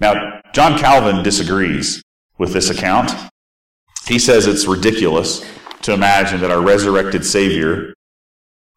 Now, 0.00 0.40
John 0.52 0.76
Calvin 0.76 1.22
disagrees 1.22 2.02
with 2.36 2.52
this 2.52 2.70
account. 2.70 3.12
He 4.08 4.18
says 4.18 4.48
it's 4.48 4.66
ridiculous 4.66 5.48
to 5.82 5.92
imagine 5.92 6.40
that 6.40 6.50
our 6.50 6.60
resurrected 6.60 7.24
Savior 7.24 7.94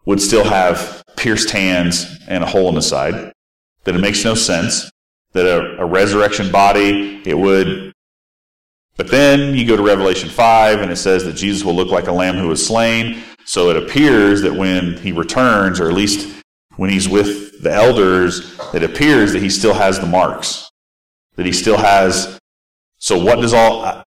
would 0.06 0.22
still 0.22 0.44
have 0.44 1.02
pierced 1.18 1.50
hands 1.50 2.06
and 2.28 2.44
a 2.44 2.48
hole 2.48 2.70
in 2.70 2.76
the 2.76 2.84
side, 2.84 3.34
that 3.84 3.96
it 3.96 4.00
makes 4.00 4.24
no 4.24 4.36
sense, 4.36 4.90
that 5.34 5.46
a, 5.46 5.82
a 5.82 5.86
resurrection 5.86 6.52
body, 6.52 7.22
it 7.26 7.38
would. 7.38 7.94
But 8.98 9.10
then 9.10 9.56
you 9.56 9.66
go 9.66 9.76
to 9.76 9.84
Revelation 9.84 10.30
5 10.30 10.82
and 10.82 10.92
it 10.92 10.98
says 10.98 11.24
that 11.26 11.34
Jesus 11.34 11.64
will 11.64 11.76
look 11.76 11.90
like 11.90 12.08
a 12.08 12.12
lamb 12.12 12.36
who 12.36 12.48
was 12.48 12.66
slain. 12.66 13.24
So 13.46 13.70
it 13.70 13.78
appears 13.78 14.42
that 14.42 14.54
when 14.54 14.98
he 14.98 15.12
returns, 15.12 15.80
or 15.80 15.88
at 15.88 15.94
least 15.94 16.44
when 16.76 16.90
he's 16.90 17.10
with 17.10 17.62
the 17.64 17.72
elders, 17.72 18.58
it 18.74 18.84
appears 18.84 19.34
that 19.34 19.42
he 19.42 19.50
still 19.50 19.74
has 19.74 20.00
the 20.00 20.06
marks. 20.06 20.70
That 21.36 21.46
he 21.46 21.52
still 21.52 21.78
has. 21.78 22.40
So 23.00 23.24
what 23.24 23.42
does 23.42 23.54
all. 23.54 24.04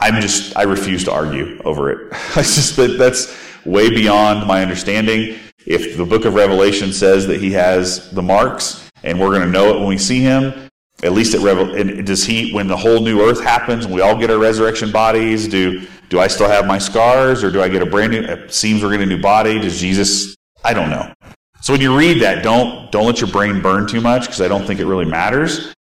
I'm 0.00 0.20
just, 0.20 0.56
I 0.56 0.62
refuse 0.62 1.02
to 1.04 1.12
argue 1.12 1.60
over 1.64 1.90
it. 1.90 2.12
I 2.36 2.42
just 2.42 2.76
that 2.76 2.98
that's 2.98 3.36
way 3.64 3.90
beyond 3.90 4.46
my 4.46 4.62
understanding. 4.62 5.38
If 5.66 5.96
the 5.96 6.04
book 6.04 6.24
of 6.24 6.34
Revelation 6.34 6.92
says 6.92 7.26
that 7.26 7.40
he 7.40 7.52
has 7.52 8.10
the 8.12 8.22
marks 8.22 8.87
and 9.02 9.18
we're 9.20 9.30
going 9.30 9.42
to 9.42 9.48
know 9.48 9.74
it 9.74 9.78
when 9.78 9.88
we 9.88 9.98
see 9.98 10.20
him, 10.20 10.68
at 11.02 11.12
least 11.12 11.34
at 11.34 11.40
Revel, 11.40 11.66
does 12.02 12.24
he, 12.24 12.52
when 12.52 12.66
the 12.66 12.76
whole 12.76 13.00
new 13.00 13.22
earth 13.22 13.42
happens 13.42 13.84
and 13.84 13.94
we 13.94 14.00
all 14.00 14.18
get 14.18 14.30
our 14.30 14.38
resurrection 14.38 14.90
bodies, 14.90 15.46
do, 15.46 15.86
Do 16.08 16.20
I 16.20 16.26
still 16.26 16.48
have 16.48 16.66
my 16.66 16.78
scars 16.78 17.44
or 17.44 17.50
do 17.50 17.62
I 17.62 17.68
get 17.68 17.82
a 17.82 17.86
brand 17.86 18.12
new, 18.12 18.20
it 18.20 18.52
seems 18.52 18.82
we're 18.82 18.90
getting 18.90 19.12
a 19.12 19.14
new 19.16 19.20
body? 19.20 19.58
Does 19.58 19.78
Jesus, 19.78 20.34
I 20.64 20.72
don't 20.72 20.90
know. 20.90 21.12
So 21.60 21.72
when 21.72 21.82
you 21.82 21.96
read 21.96 22.22
that, 22.22 22.42
don't, 22.42 22.90
don't 22.90 23.06
let 23.06 23.20
your 23.20 23.30
brain 23.30 23.60
burn 23.60 23.86
too 23.86 24.00
much 24.00 24.22
because 24.22 24.40
I 24.40 24.48
don't 24.48 24.66
think 24.66 24.80
it 24.80 24.86
really 24.86 25.04
matters. 25.04 25.74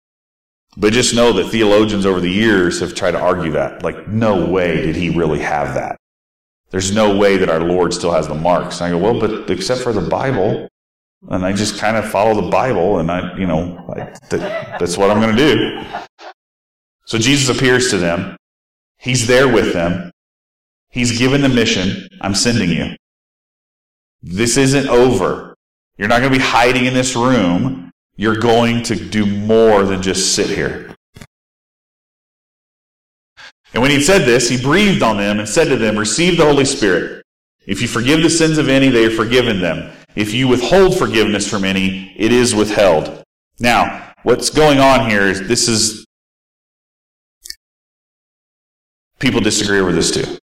But 0.77 0.93
just 0.93 1.13
know 1.15 1.31
that 1.33 1.49
theologians 1.49 2.05
over 2.05 2.19
the 2.19 2.29
years 2.29 2.79
have 2.79 2.95
tried 2.95 3.11
to 3.11 3.19
argue 3.19 3.51
that. 3.51 3.83
Like, 3.83 4.07
no 4.07 4.45
way 4.45 4.81
did 4.81 4.95
he 4.95 5.09
really 5.09 5.39
have 5.39 5.75
that. 5.75 5.97
There's 6.71 6.93
no 6.93 7.15
way 7.15 7.37
that 7.37 7.49
our 7.49 7.61
Lord 7.61 7.93
still 7.93 8.11
has 8.11 8.27
the 8.27 8.35
marks. 8.35 8.81
And 8.81 8.87
I 8.87 8.89
go, 8.89 8.97
well, 8.97 9.19
but 9.19 9.49
except 9.49 9.81
for 9.81 9.93
the 9.93 10.01
Bible, 10.01 10.67
and 11.29 11.45
I 11.45 11.53
just 11.53 11.77
kind 11.77 11.97
of 11.97 12.09
follow 12.09 12.39
the 12.39 12.49
Bible, 12.49 12.99
and 12.99 13.11
I, 13.11 13.35
you 13.37 13.47
know, 13.47 13.85
I, 13.89 14.13
that, 14.29 14.79
that's 14.79 14.97
what 14.97 15.09
I'm 15.09 15.21
going 15.21 15.35
to 15.35 15.55
do. 15.55 15.85
So 17.05 17.17
Jesus 17.17 17.55
appears 17.55 17.89
to 17.91 17.97
them. 17.97 18.35
He's 18.97 19.27
there 19.27 19.47
with 19.47 19.73
them. 19.73 20.11
He's 20.89 21.17
given 21.17 21.41
the 21.41 21.49
mission. 21.49 22.07
I'm 22.21 22.35
sending 22.35 22.69
you. 22.69 22.95
This 24.23 24.57
isn't 24.57 24.87
over. 24.87 25.55
You're 25.97 26.07
not 26.07 26.19
going 26.19 26.31
to 26.31 26.37
be 26.39 26.43
hiding 26.43 26.85
in 26.85 26.93
this 26.93 27.15
room. 27.15 27.91
You're 28.15 28.37
going 28.37 28.83
to 28.83 28.95
do 28.95 29.25
more 29.25 29.83
than 29.83 30.01
just 30.01 30.35
sit 30.35 30.49
here. 30.49 30.95
And 33.73 33.81
when 33.81 33.91
he 33.91 34.01
said 34.01 34.19
this, 34.19 34.49
he 34.49 34.61
breathed 34.61 35.03
on 35.03 35.17
them 35.17 35.39
and 35.39 35.47
said 35.47 35.65
to 35.65 35.75
them, 35.75 35.99
Receive 35.99 36.37
the 36.37 36.45
Holy 36.45 36.65
Spirit. 36.65 37.23
If 37.67 37.81
you 37.81 37.87
forgive 37.87 38.23
the 38.23 38.29
sins 38.29 38.57
of 38.57 38.69
any, 38.69 38.89
they 38.89 39.05
are 39.05 39.11
forgiven 39.11 39.59
them. 39.59 39.91
If 40.15 40.33
you 40.33 40.47
withhold 40.47 40.97
forgiveness 40.97 41.49
from 41.49 41.65
any, 41.65 42.13
it 42.15 42.31
is 42.31 42.55
withheld. 42.55 43.23
Now, 43.59 44.13
what's 44.23 44.49
going 44.49 44.79
on 44.79 45.09
here 45.09 45.23
is 45.23 45.47
this 45.47 45.67
is. 45.67 46.05
People 49.19 49.41
disagree 49.41 49.79
over 49.79 49.91
this 49.91 50.11
too. 50.11 50.37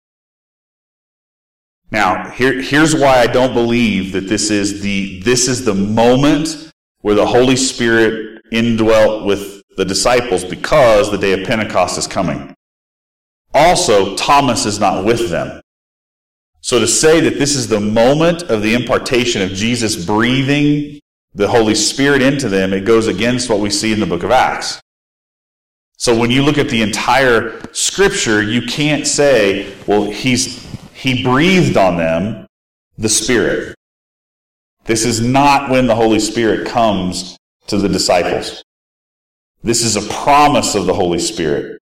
Now, 1.91 2.31
here, 2.31 2.63
here's 2.63 2.95
why 2.95 3.19
I 3.19 3.27
don't 3.27 3.53
believe 3.53 4.13
that 4.13 4.29
this 4.29 4.51
is 4.51 4.81
the 4.81 5.21
this 5.23 5.49
is 5.49 5.65
the 5.65 5.75
moment 5.75 6.71
where 7.01 7.15
the 7.15 7.27
Holy 7.27 7.57
Spirit 7.57 8.43
indwelt 8.53 9.25
with 9.25 9.63
the 9.77 9.85
disciples 9.85 10.45
because 10.45 11.11
the 11.11 11.19
day 11.19 11.33
of 11.33 11.47
Pentecost 11.47 11.99
is 11.99 12.07
coming. 12.07 12.55
Also, 13.55 14.15
Thomas 14.17 14.67
is 14.67 14.79
not 14.79 15.05
with 15.05 15.31
them. 15.31 15.61
So 16.61 16.79
to 16.79 16.87
say 16.87 17.21
that 17.21 17.39
this 17.39 17.57
is 17.57 17.69
the 17.69 17.81
moment 17.81 18.43
of 18.43 18.63
the 18.63 18.75
impartation 18.75 19.43
of 19.43 19.51
Jesus 19.51 20.05
breathing 20.05 21.01
the 21.35 21.49
Holy 21.49 21.75
Spirit 21.75 22.23
into 22.23 22.49
them, 22.49 22.73
it 22.73 22.85
goes 22.85 23.07
against 23.07 23.49
what 23.49 23.61
we 23.61 23.71
see 23.71 23.93
in 23.93 24.01
the 24.01 24.07
book 24.07 24.23
of 24.23 24.31
Acts. 24.31 24.81
So 25.97 26.19
when 26.19 26.31
you 26.31 26.43
look 26.43 26.59
at 26.59 26.69
the 26.69 26.83
entire 26.83 27.61
scripture, 27.73 28.43
you 28.43 28.63
can't 28.63 29.07
say, 29.07 29.75
well, 29.87 30.11
he's, 30.11 30.67
he 30.95 31.23
breathed 31.23 31.77
on 31.77 31.97
them 31.97 32.47
the 32.97 33.09
Spirit. 33.09 33.75
This 34.85 35.05
is 35.05 35.21
not 35.21 35.71
when 35.71 35.87
the 35.87 35.95
Holy 35.95 36.19
Spirit 36.19 36.67
comes 36.67 37.39
to 37.67 37.79
the 37.79 37.89
disciples. 37.89 38.63
This 39.63 39.85
is 39.85 39.97
a 39.97 40.13
promise 40.13 40.75
of 40.75 40.87
the 40.87 40.95
Holy 40.95 41.19
Spirit. 41.19 41.81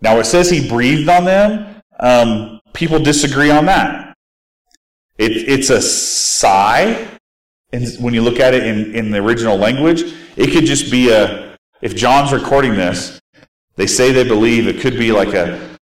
Now 0.00 0.18
it 0.18 0.24
says 0.24 0.50
he 0.50 0.68
breathed 0.68 1.08
on 1.08 1.24
them. 1.24 1.71
Um, 2.02 2.60
people 2.74 2.98
disagree 2.98 3.50
on 3.50 3.64
that. 3.66 4.14
It, 5.18 5.48
it's 5.48 5.70
a 5.70 5.80
sigh. 5.80 7.08
And 7.72 7.86
when 8.00 8.12
you 8.12 8.22
look 8.22 8.40
at 8.40 8.54
it 8.54 8.66
in, 8.66 8.94
in 8.94 9.10
the 9.12 9.18
original 9.18 9.56
language, 9.56 10.02
it 10.36 10.52
could 10.52 10.66
just 10.66 10.90
be 10.90 11.10
a, 11.10 11.56
if 11.80 11.94
John's 11.94 12.32
recording 12.32 12.74
this, 12.74 13.20
they 13.76 13.86
say 13.86 14.10
they 14.10 14.24
believe 14.24 14.66
it 14.66 14.80
could 14.80 14.98
be 14.98 15.12
like 15.12 15.32
a, 15.32 15.78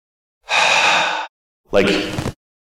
like, 1.72 1.88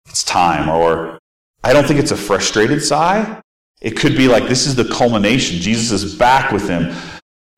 it's 0.07 0.23
time, 0.23 0.67
or 0.67 1.19
I 1.63 1.73
don't 1.73 1.85
think 1.85 1.99
it's 1.99 2.11
a 2.11 2.17
frustrated 2.17 2.83
sigh. 2.83 3.39
It 3.81 3.91
could 3.91 4.17
be 4.17 4.27
like 4.27 4.47
this 4.47 4.65
is 4.65 4.75
the 4.75 4.85
culmination. 4.85 5.59
Jesus 5.59 5.91
is 6.03 6.15
back 6.15 6.51
with 6.51 6.65
them. 6.65 6.95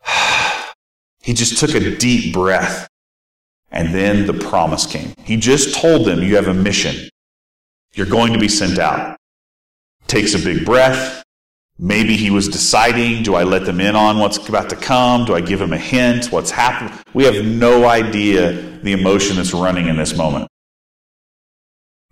he 1.22 1.34
just 1.34 1.58
took 1.58 1.74
a 1.74 1.96
deep 1.96 2.34
breath. 2.34 2.89
And 3.72 3.94
then 3.94 4.26
the 4.26 4.34
promise 4.34 4.86
came. 4.86 5.14
He 5.24 5.38
just 5.38 5.76
told 5.76 6.06
them, 6.06 6.24
You 6.24 6.36
have 6.36 6.48
a 6.48 6.54
mission. 6.54 7.10
You're 7.94 8.08
going 8.08 8.34
to 8.34 8.40
be 8.40 8.48
sent 8.48 8.80
out. 8.80 9.18
Takes 10.08 10.34
a 10.34 10.40
big 10.40 10.66
breath. 10.66 11.24
Maybe 11.82 12.18
he 12.18 12.30
was 12.30 12.50
deciding, 12.50 13.24
do 13.24 13.36
I 13.36 13.44
let 13.44 13.66
them 13.66 13.80
in 13.80 13.96
on 13.96 14.20
what's 14.20 14.38
about 14.50 14.70
to 14.72 14.76
come? 14.76 15.24
Do 15.24 15.34
I 15.34 15.40
give 15.40 15.60
them 15.60 15.72
a 15.72 15.78
hint? 15.78 16.26
What's 16.30 16.52
happening? 16.52 16.94
We 17.14 17.24
have 17.24 17.46
no 17.46 17.88
idea 17.88 18.52
the 18.52 18.92
emotion 18.92 19.38
that's 19.38 19.54
running 19.54 19.88
in 19.88 19.96
this 19.96 20.14
moment. 20.14 20.50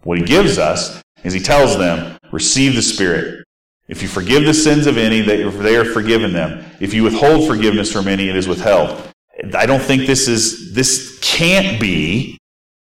What 0.03 0.19
he 0.19 0.23
gives 0.23 0.57
us 0.57 1.01
is 1.25 1.33
he 1.33 1.41
tells 1.41 1.77
them, 1.77 2.17
receive 2.31 2.75
the 2.75 2.81
Spirit. 2.81 3.43
If 3.89 4.01
you 4.01 4.07
forgive 4.07 4.45
the 4.45 4.53
sins 4.53 4.87
of 4.87 4.97
any, 4.97 5.19
they 5.21 5.75
are 5.75 5.85
forgiven 5.85 6.31
them. 6.31 6.63
If 6.79 6.93
you 6.93 7.03
withhold 7.03 7.45
forgiveness 7.45 7.91
from 7.91 8.07
any, 8.07 8.29
it 8.29 8.37
is 8.37 8.47
withheld. 8.47 9.11
I 9.53 9.65
don't 9.65 9.81
think 9.81 10.07
this 10.07 10.27
is, 10.27 10.73
this 10.73 11.19
can't 11.21 11.79
be 11.79 12.37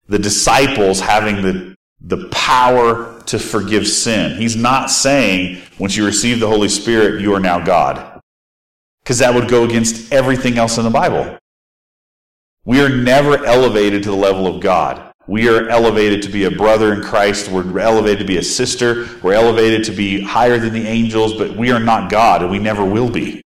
the 0.08 0.20
disciples 0.20 1.00
having 1.00 1.42
the, 1.42 1.76
the 2.02 2.30
power 2.30 3.22
to 3.26 3.38
forgive 3.38 3.88
sin. 3.88 4.38
He's 4.38 4.56
not 4.56 4.90
saying 4.90 5.62
once 5.80 5.96
you 5.96 6.06
receive 6.06 6.40
the 6.40 6.48
Holy 6.48 6.70
Spirit, 6.70 7.22
you 7.22 7.34
are 7.34 7.40
now 7.40 7.60
God. 7.60 8.22
Because 9.04 9.20
that 9.20 9.34
would 9.34 9.50
go 9.50 9.64
against 9.64 10.12
everything 10.12 10.58
else 10.58 10.78
in 10.78 10.84
the 10.84 10.90
Bible. 10.90 11.38
We 12.66 12.82
are 12.82 12.90
never 12.90 13.46
elevated 13.46 14.04
to 14.04 14.10
the 14.10 14.16
level 14.16 14.48
of 14.48 14.62
God. 14.62 15.14
We 15.28 15.50
are 15.50 15.68
elevated 15.68 16.22
to 16.24 16.30
be 16.30 16.46
a 16.46 16.52
brother 16.52 16.94
in 16.94 17.02
Christ. 17.02 17.50
We're 17.50 17.80
elevated 17.80 18.20
to 18.20 18.26
be 18.26 18.38
a 18.38 18.44
sister. 18.44 19.08
We're 19.22 19.34
elevated 19.34 19.84
to 19.86 19.92
be 19.92 20.22
higher 20.22 20.58
than 20.58 20.74
the 20.74 20.88
angels, 20.88 21.34
but 21.34 21.56
we 21.56 21.72
are 21.72 21.80
not 21.80 22.10
God, 22.10 22.42
and 22.42 22.52
we 22.52 22.60
never 22.60 22.86
will 22.86 23.10
be. 23.10 23.42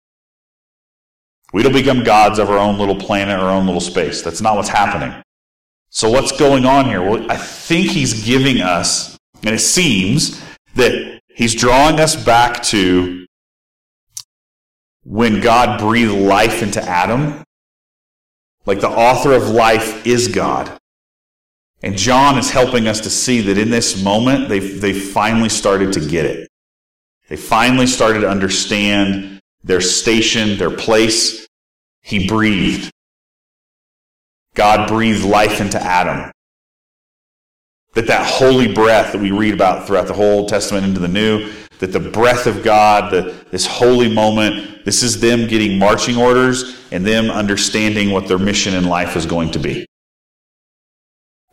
We 1.51 1.63
don't 1.63 1.73
become 1.73 2.03
gods 2.03 2.39
of 2.39 2.49
our 2.49 2.57
own 2.57 2.77
little 2.77 2.95
planet, 2.95 3.39
our 3.39 3.49
own 3.49 3.65
little 3.65 3.81
space. 3.81 4.21
That's 4.21 4.41
not 4.41 4.55
what's 4.55 4.69
happening. 4.69 5.21
So 5.89 6.09
what's 6.09 6.31
going 6.31 6.65
on 6.65 6.85
here? 6.85 7.01
Well, 7.01 7.29
I 7.29 7.35
think 7.35 7.87
he's 7.87 8.23
giving 8.23 8.61
us, 8.61 9.17
and 9.43 9.53
it 9.53 9.59
seems 9.59 10.41
that 10.75 11.19
he's 11.27 11.53
drawing 11.53 11.99
us 11.99 12.15
back 12.15 12.63
to 12.63 13.25
when 15.03 15.41
God 15.41 15.79
breathed 15.79 16.13
life 16.13 16.63
into 16.63 16.81
Adam. 16.81 17.43
Like 18.65 18.79
the 18.79 18.89
author 18.89 19.33
of 19.33 19.49
life 19.49 20.05
is 20.05 20.29
God. 20.29 20.77
And 21.83 21.97
John 21.97 22.37
is 22.37 22.51
helping 22.51 22.87
us 22.87 23.01
to 23.01 23.09
see 23.09 23.41
that 23.41 23.57
in 23.57 23.71
this 23.71 24.01
moment, 24.01 24.49
they've, 24.49 24.79
they 24.79 24.93
finally 24.93 25.49
started 25.49 25.91
to 25.93 25.99
get 25.99 26.25
it. 26.25 26.47
They 27.27 27.35
finally 27.35 27.87
started 27.87 28.21
to 28.21 28.29
understand 28.29 29.40
their 29.63 29.81
station, 29.81 30.57
their 30.57 30.71
place. 30.71 31.47
He 32.01 32.27
breathed. 32.27 32.91
God 34.55 34.87
breathed 34.87 35.23
life 35.23 35.61
into 35.61 35.81
Adam. 35.81 36.31
That 37.93 38.07
that 38.07 38.25
holy 38.25 38.73
breath 38.73 39.11
that 39.11 39.21
we 39.21 39.31
read 39.31 39.53
about 39.53 39.85
throughout 39.85 40.07
the 40.07 40.13
whole 40.13 40.39
Old 40.39 40.49
Testament 40.49 40.85
into 40.85 40.99
the 40.99 41.07
New, 41.07 41.51
that 41.79 41.91
the 41.91 41.99
breath 41.99 42.47
of 42.47 42.63
God, 42.63 43.11
the, 43.11 43.35
this 43.51 43.65
holy 43.65 44.13
moment, 44.13 44.85
this 44.85 45.03
is 45.03 45.19
them 45.19 45.47
getting 45.47 45.77
marching 45.77 46.15
orders 46.15 46.79
and 46.91 47.05
them 47.05 47.29
understanding 47.29 48.11
what 48.11 48.27
their 48.27 48.37
mission 48.37 48.73
in 48.73 48.85
life 48.85 49.15
is 49.15 49.25
going 49.25 49.51
to 49.51 49.59
be. 49.59 49.85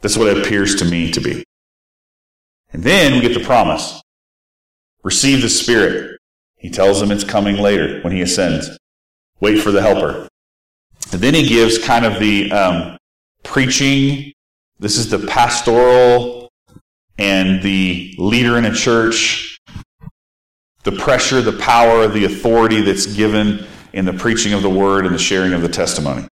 That's 0.00 0.16
what 0.16 0.28
it 0.28 0.38
appears 0.38 0.76
to 0.76 0.84
me 0.84 1.10
to 1.12 1.20
be. 1.20 1.44
And 2.72 2.82
then 2.82 3.14
we 3.14 3.20
get 3.20 3.34
the 3.34 3.44
promise. 3.44 4.00
Receive 5.02 5.40
the 5.42 5.48
Spirit. 5.48 6.17
He 6.58 6.70
tells 6.70 7.00
them 7.00 7.10
it's 7.10 7.24
coming 7.24 7.56
later 7.56 8.00
when 8.02 8.12
he 8.12 8.20
ascends. 8.20 8.76
Wait 9.40 9.60
for 9.60 9.70
the 9.70 9.80
helper. 9.80 10.28
And 11.12 11.20
then 11.20 11.34
he 11.34 11.46
gives 11.46 11.78
kind 11.78 12.04
of 12.04 12.18
the 12.18 12.50
um, 12.52 12.98
preaching. 13.44 14.32
This 14.78 14.96
is 14.96 15.08
the 15.08 15.20
pastoral 15.26 16.50
and 17.16 17.62
the 17.62 18.14
leader 18.18 18.58
in 18.58 18.64
a 18.64 18.74
church. 18.74 19.58
The 20.84 20.92
pressure, 20.92 21.40
the 21.40 21.58
power, 21.58 22.08
the 22.08 22.24
authority 22.24 22.82
that's 22.82 23.06
given 23.06 23.66
in 23.92 24.04
the 24.04 24.12
preaching 24.12 24.52
of 24.52 24.62
the 24.62 24.70
word 24.70 25.06
and 25.06 25.14
the 25.14 25.18
sharing 25.18 25.52
of 25.52 25.62
the 25.62 25.68
testimony. 25.68 26.26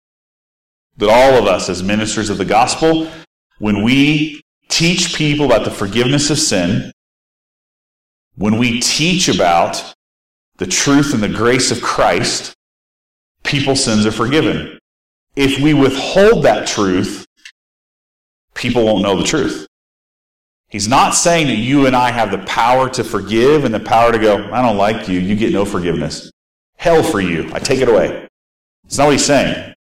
That 0.98 1.10
all 1.10 1.38
of 1.38 1.46
us, 1.46 1.70
as 1.70 1.84
ministers 1.84 2.30
of 2.30 2.38
the 2.38 2.46
gospel, 2.46 3.10
when 3.60 3.84
we 3.84 4.42
teach 4.70 5.16
people 5.16 5.46
about 5.46 5.66
the 5.66 5.72
forgiveness 5.72 6.30
of 6.30 6.40
sin, 6.40 6.92
when 8.36 8.58
we 8.58 8.80
teach 8.80 9.28
about 9.30 9.95
the 10.58 10.68
truth 10.68 11.14
and 11.14 11.22
the 11.22 11.30
grace 11.30 11.72
of 11.72 11.82
Christ, 11.82 12.54
people's 13.44 13.84
sins 13.84 14.06
are 14.06 14.12
forgiven. 14.12 14.80
If 15.36 15.62
we 15.62 15.74
withhold 15.74 16.44
that 16.44 16.68
truth, 16.68 17.26
people 18.54 18.86
won't 18.86 19.04
know 19.04 19.18
the 19.18 19.24
truth. 19.24 19.68
He's 20.70 20.88
not 20.88 21.12
saying 21.12 21.48
that 21.48 21.58
you 21.58 21.86
and 21.86 21.96
I 21.96 22.12
have 22.12 22.32
the 22.32 22.40
power 22.40 22.90
to 22.90 23.04
forgive 23.04 23.66
and 23.66 23.74
the 23.74 23.80
power 23.80 24.12
to 24.12 24.18
go, 24.18 24.52
I 24.52 24.62
don't 24.62 24.78
like 24.78 25.08
you, 25.08 25.20
you 25.20 25.36
get 25.36 25.54
no 25.54 25.66
forgiveness. 25.66 26.32
Hell 26.78 27.04
for 27.04 27.22
you, 27.22 27.50
I 27.54 27.60
take 27.60 27.82
it 27.82 27.90
away. 27.90 28.28
It's 28.86 28.98
not 28.98 29.06
what 29.06 29.14
he's 29.14 29.26
saying. 29.26 29.74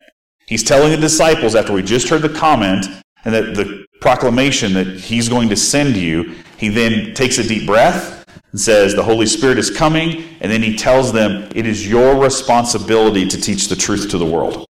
He's 0.47 0.63
telling 0.63 0.91
the 0.91 0.97
disciples 0.97 1.55
after 1.55 1.73
we 1.73 1.83
just 1.83 2.09
heard 2.09 2.23
the 2.23 2.29
comment 2.29 2.87
and 3.25 3.35
that 3.35 3.55
the 3.55 3.87
proclamation 4.01 4.75
that 4.75 4.87
he's 4.87 5.29
going 5.29 5.49
to 5.49 5.57
send 5.57 5.97
you, 5.97 6.35
he 6.59 6.69
then 6.69 7.15
takes 7.15 7.39
a 7.39 7.43
deep 7.43 7.67
breath 7.67 8.24
and 8.55 8.61
says, 8.61 8.95
The 8.95 9.03
Holy 9.03 9.27
Spirit 9.27 9.59
is 9.59 9.69
coming. 9.69 10.23
And 10.41 10.51
then 10.51 10.63
he 10.63 10.77
tells 10.77 11.13
them, 11.13 11.51
It 11.57 11.67
is 11.67 11.89
your 11.89 12.17
responsibility 12.23 13.27
to 13.27 13.41
teach 13.41 13.67
the 13.67 13.75
truth 13.75 14.09
to 14.11 14.19
the 14.19 14.25
world. 14.25 14.65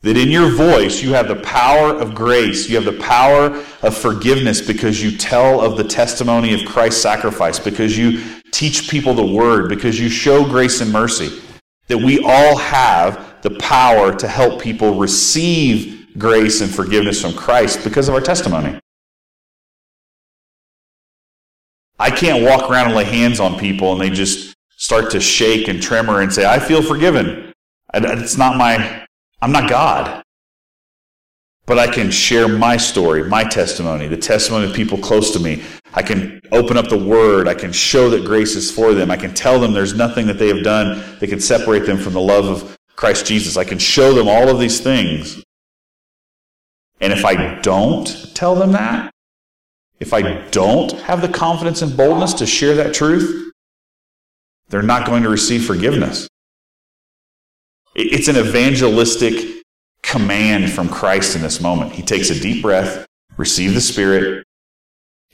That 0.00 0.16
in 0.16 0.30
your 0.30 0.50
voice, 0.50 1.02
you 1.02 1.12
have 1.12 1.28
the 1.28 1.36
power 1.36 1.90
of 1.90 2.14
grace. 2.14 2.70
You 2.70 2.76
have 2.76 2.86
the 2.86 3.02
power 3.02 3.62
of 3.82 3.94
forgiveness 3.94 4.62
because 4.62 5.02
you 5.02 5.18
tell 5.18 5.60
of 5.60 5.76
the 5.76 5.84
testimony 5.84 6.54
of 6.54 6.66
Christ's 6.66 7.02
sacrifice, 7.02 7.58
because 7.58 7.98
you 7.98 8.24
teach 8.50 8.88
people 8.88 9.12
the 9.12 9.34
word, 9.34 9.68
because 9.68 10.00
you 10.00 10.08
show 10.08 10.42
grace 10.42 10.80
and 10.80 10.90
mercy. 10.90 11.38
That 11.88 11.98
we 11.98 12.24
all 12.24 12.56
have 12.56 13.42
the 13.42 13.50
power 13.58 14.16
to 14.16 14.26
help 14.26 14.62
people 14.62 14.94
receive 14.94 16.16
grace 16.16 16.62
and 16.62 16.74
forgiveness 16.74 17.20
from 17.20 17.34
Christ 17.34 17.84
because 17.84 18.08
of 18.08 18.14
our 18.14 18.22
testimony. 18.22 18.80
I 21.98 22.10
can't 22.10 22.44
walk 22.44 22.70
around 22.70 22.86
and 22.86 22.94
lay 22.94 23.04
hands 23.04 23.40
on 23.40 23.58
people 23.58 23.92
and 23.92 24.00
they 24.00 24.10
just 24.10 24.54
start 24.76 25.10
to 25.12 25.20
shake 25.20 25.68
and 25.68 25.82
tremor 25.82 26.20
and 26.20 26.32
say, 26.32 26.44
I 26.44 26.58
feel 26.58 26.82
forgiven. 26.82 27.52
It's 27.94 28.36
not 28.36 28.56
my, 28.56 29.06
I'm 29.40 29.52
not 29.52 29.70
God. 29.70 30.22
But 31.64 31.78
I 31.80 31.88
can 31.88 32.12
share 32.12 32.46
my 32.46 32.76
story, 32.76 33.24
my 33.24 33.42
testimony, 33.42 34.06
the 34.06 34.16
testimony 34.16 34.66
of 34.66 34.74
people 34.74 34.98
close 34.98 35.32
to 35.32 35.40
me. 35.40 35.62
I 35.94 36.02
can 36.02 36.40
open 36.52 36.76
up 36.76 36.88
the 36.88 36.98
word. 36.98 37.48
I 37.48 37.54
can 37.54 37.72
show 37.72 38.08
that 38.10 38.24
grace 38.24 38.54
is 38.54 38.70
for 38.70 38.94
them. 38.94 39.10
I 39.10 39.16
can 39.16 39.34
tell 39.34 39.58
them 39.58 39.72
there's 39.72 39.94
nothing 39.94 40.26
that 40.26 40.38
they 40.38 40.48
have 40.48 40.62
done 40.62 41.02
that 41.18 41.26
can 41.28 41.40
separate 41.40 41.86
them 41.86 41.98
from 41.98 42.12
the 42.12 42.20
love 42.20 42.44
of 42.44 42.76
Christ 42.94 43.26
Jesus. 43.26 43.56
I 43.56 43.64
can 43.64 43.78
show 43.78 44.12
them 44.12 44.28
all 44.28 44.48
of 44.48 44.60
these 44.60 44.78
things. 44.80 45.42
And 47.00 47.12
if 47.12 47.24
I 47.24 47.60
don't 47.60 48.34
tell 48.34 48.54
them 48.54 48.72
that, 48.72 49.10
if 50.00 50.12
I 50.12 50.46
don't 50.50 50.92
have 51.00 51.22
the 51.22 51.28
confidence 51.28 51.82
and 51.82 51.96
boldness 51.96 52.34
to 52.34 52.46
share 52.46 52.74
that 52.74 52.94
truth, 52.94 53.52
they're 54.68 54.82
not 54.82 55.06
going 55.06 55.22
to 55.22 55.28
receive 55.28 55.64
forgiveness. 55.64 56.28
It's 57.94 58.28
an 58.28 58.36
evangelistic 58.36 59.62
command 60.02 60.70
from 60.70 60.88
Christ 60.88 61.34
in 61.34 61.42
this 61.42 61.60
moment. 61.60 61.92
He 61.92 62.02
takes 62.02 62.30
a 62.30 62.38
deep 62.38 62.62
breath, 62.62 63.06
receive 63.36 63.74
the 63.74 63.80
Spirit. 63.80 64.44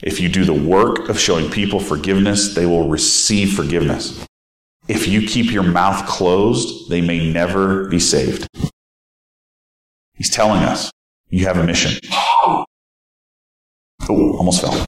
If 0.02 0.21
you 0.21 0.28
do 0.28 0.45
the 0.45 0.52
work 0.52 1.09
of 1.09 1.19
showing 1.19 1.50
people 1.50 1.81
forgiveness, 1.81 2.54
they 2.54 2.66
will 2.66 2.88
receive 2.88 3.52
forgiveness. 3.54 4.26
If 4.88 5.07
you 5.07 5.26
keep 5.26 5.52
your 5.52 5.62
mouth 5.62 6.07
closed, 6.09 6.90
they 6.90 7.00
may 7.00 7.33
never 7.33 7.88
be 7.88 8.00
saved. 8.00 8.49
He's 10.14 10.31
telling 10.31 10.62
us 10.62 10.90
you 11.28 11.47
have 11.47 11.57
a 11.57 11.64
mission. 11.64 11.99
Oh, 14.09 14.37
almost 14.37 14.61
fell. 14.61 14.87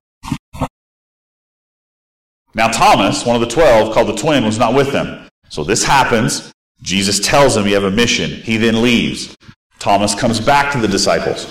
Now, 2.54 2.68
Thomas, 2.68 3.26
one 3.26 3.34
of 3.34 3.40
the 3.40 3.52
twelve, 3.52 3.92
called 3.92 4.08
the 4.08 4.16
twin, 4.16 4.44
was 4.44 4.58
not 4.58 4.74
with 4.74 4.92
them. 4.92 5.28
So 5.48 5.64
this 5.64 5.84
happens. 5.84 6.52
Jesus 6.82 7.20
tells 7.20 7.56
him 7.56 7.66
you 7.66 7.74
have 7.74 7.84
a 7.84 7.90
mission. 7.90 8.30
He 8.30 8.56
then 8.56 8.82
leaves. 8.82 9.36
Thomas 9.78 10.14
comes 10.14 10.40
back 10.40 10.72
to 10.72 10.78
the 10.80 10.88
disciples. 10.88 11.46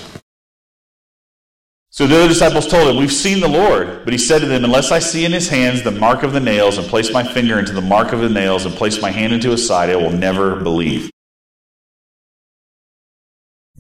So 1.89 2.08
the 2.08 2.15
other 2.15 2.27
disciples 2.27 2.67
told 2.67 2.89
him, 2.89 2.98
We've 2.98 3.13
seen 3.13 3.39
the 3.39 3.48
Lord. 3.48 4.03
But 4.03 4.13
he 4.13 4.17
said 4.17 4.39
to 4.39 4.48
them, 4.48 4.63
Unless 4.65 4.91
I 4.91 5.00
see 5.00 5.25
in 5.25 5.32
his 5.32 5.50
hands 5.50 5.84
the 5.84 5.91
mark 5.91 6.24
of 6.24 6.34
the 6.34 6.39
nails, 6.39 6.77
and 6.77 6.88
place 6.88 7.13
my 7.13 7.24
finger 7.24 7.60
into 7.60 7.74
the 7.74 7.82
mark 7.82 8.13
of 8.13 8.20
the 8.20 8.29
nails, 8.29 8.65
and 8.65 8.74
place 8.74 9.01
my 9.01 9.12
hand 9.12 9.34
into 9.34 9.51
his 9.51 9.65
side, 9.65 9.89
I 9.89 9.96
will 9.96 10.12
never 10.12 10.55
believe. 10.55 11.12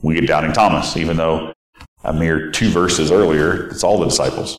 We 0.01 0.15
get 0.15 0.27
doubting 0.27 0.51
Thomas, 0.51 0.95
even 0.97 1.17
though 1.17 1.53
a 2.03 2.13
mere 2.13 2.51
two 2.51 2.69
verses 2.69 3.11
earlier, 3.11 3.67
it's 3.69 3.83
all 3.83 3.99
the 3.99 4.05
disciples. 4.05 4.57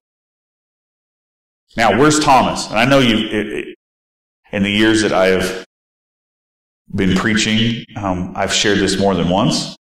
Now, 1.77 1.99
where's 1.99 2.21
Thomas? 2.21 2.69
And 2.69 2.79
I 2.79 2.85
know 2.85 3.01
you, 3.01 3.75
in 4.53 4.63
the 4.63 4.71
years 4.71 5.03
that 5.03 5.13
I 5.13 5.27
have 5.27 5.65
been 6.95 7.17
preaching, 7.17 7.85
um, 7.97 8.33
I've 8.37 8.53
shared 8.53 8.79
this 8.79 8.99
more 8.99 9.15
than 9.15 9.29
once. 9.29 9.77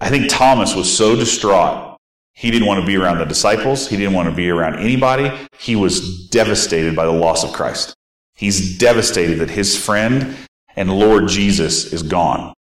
I 0.00 0.08
think 0.08 0.30
Thomas 0.30 0.74
was 0.74 0.94
so 0.94 1.14
distraught. 1.14 1.98
He 2.34 2.50
didn't 2.50 2.66
want 2.66 2.80
to 2.80 2.86
be 2.86 2.96
around 2.96 3.18
the 3.18 3.26
disciples. 3.26 3.88
He 3.88 3.96
didn't 3.96 4.14
want 4.14 4.28
to 4.28 4.34
be 4.34 4.48
around 4.48 4.76
anybody. 4.78 5.30
He 5.58 5.76
was 5.76 6.28
devastated 6.28 6.96
by 6.96 7.04
the 7.04 7.12
loss 7.12 7.44
of 7.44 7.52
Christ. 7.52 7.94
He's 8.34 8.78
devastated 8.78 9.38
that 9.38 9.50
his 9.50 9.76
friend 9.76 10.34
and 10.74 10.90
Lord 10.90 11.28
Jesus 11.28 11.92
is 11.92 12.02
gone. 12.02 12.54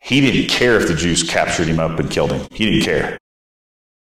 He 0.00 0.20
didn't 0.20 0.50
care 0.50 0.76
if 0.76 0.88
the 0.88 0.94
Jews 0.94 1.22
captured 1.22 1.68
him 1.68 1.78
up 1.78 1.98
and 1.98 2.10
killed 2.10 2.32
him. 2.32 2.46
He 2.50 2.68
didn't 2.68 2.84
care. 2.84 3.16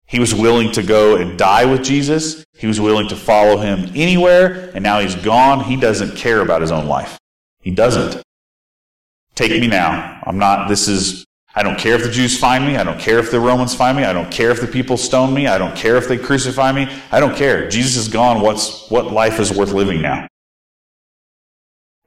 He 0.09 0.19
was 0.19 0.33
willing 0.33 0.71
to 0.71 0.81
go 0.81 1.17
and 1.17 1.37
die 1.37 1.65
with 1.65 1.83
Jesus. 1.83 2.43
He 2.57 2.65
was 2.65 2.81
willing 2.81 3.07
to 3.09 3.15
follow 3.15 3.57
him 3.57 3.91
anywhere, 3.93 4.71
and 4.73 4.81
now 4.83 4.99
he's 4.99 5.13
gone. 5.13 5.63
He 5.63 5.75
doesn't 5.75 6.15
care 6.15 6.41
about 6.41 6.61
his 6.61 6.71
own 6.71 6.87
life. 6.87 7.19
He 7.61 7.69
doesn't. 7.69 8.19
Take 9.35 9.51
me 9.51 9.67
now. 9.67 10.19
I'm 10.25 10.39
not, 10.39 10.67
this 10.67 10.87
is, 10.87 11.25
I 11.53 11.61
don't 11.61 11.77
care 11.77 11.93
if 11.93 12.01
the 12.01 12.09
Jews 12.09 12.39
find 12.39 12.65
me. 12.65 12.75
I 12.75 12.83
don't 12.83 12.99
care 12.99 13.19
if 13.19 13.29
the 13.29 13.39
Romans 13.39 13.75
find 13.75 13.95
me. 13.95 14.03
I 14.03 14.11
don't 14.11 14.31
care 14.31 14.49
if 14.49 14.59
the 14.59 14.67
people 14.67 14.97
stone 14.97 15.31
me. 15.31 15.45
I 15.45 15.59
don't 15.59 15.75
care 15.75 15.95
if 15.95 16.07
they 16.07 16.17
crucify 16.17 16.71
me. 16.71 16.89
I 17.11 17.19
don't 17.19 17.35
care. 17.35 17.69
Jesus 17.69 17.95
is 17.95 18.07
gone. 18.07 18.41
What's, 18.41 18.89
what 18.89 19.11
life 19.11 19.39
is 19.39 19.53
worth 19.53 19.73
living 19.73 20.01
now? 20.01 20.27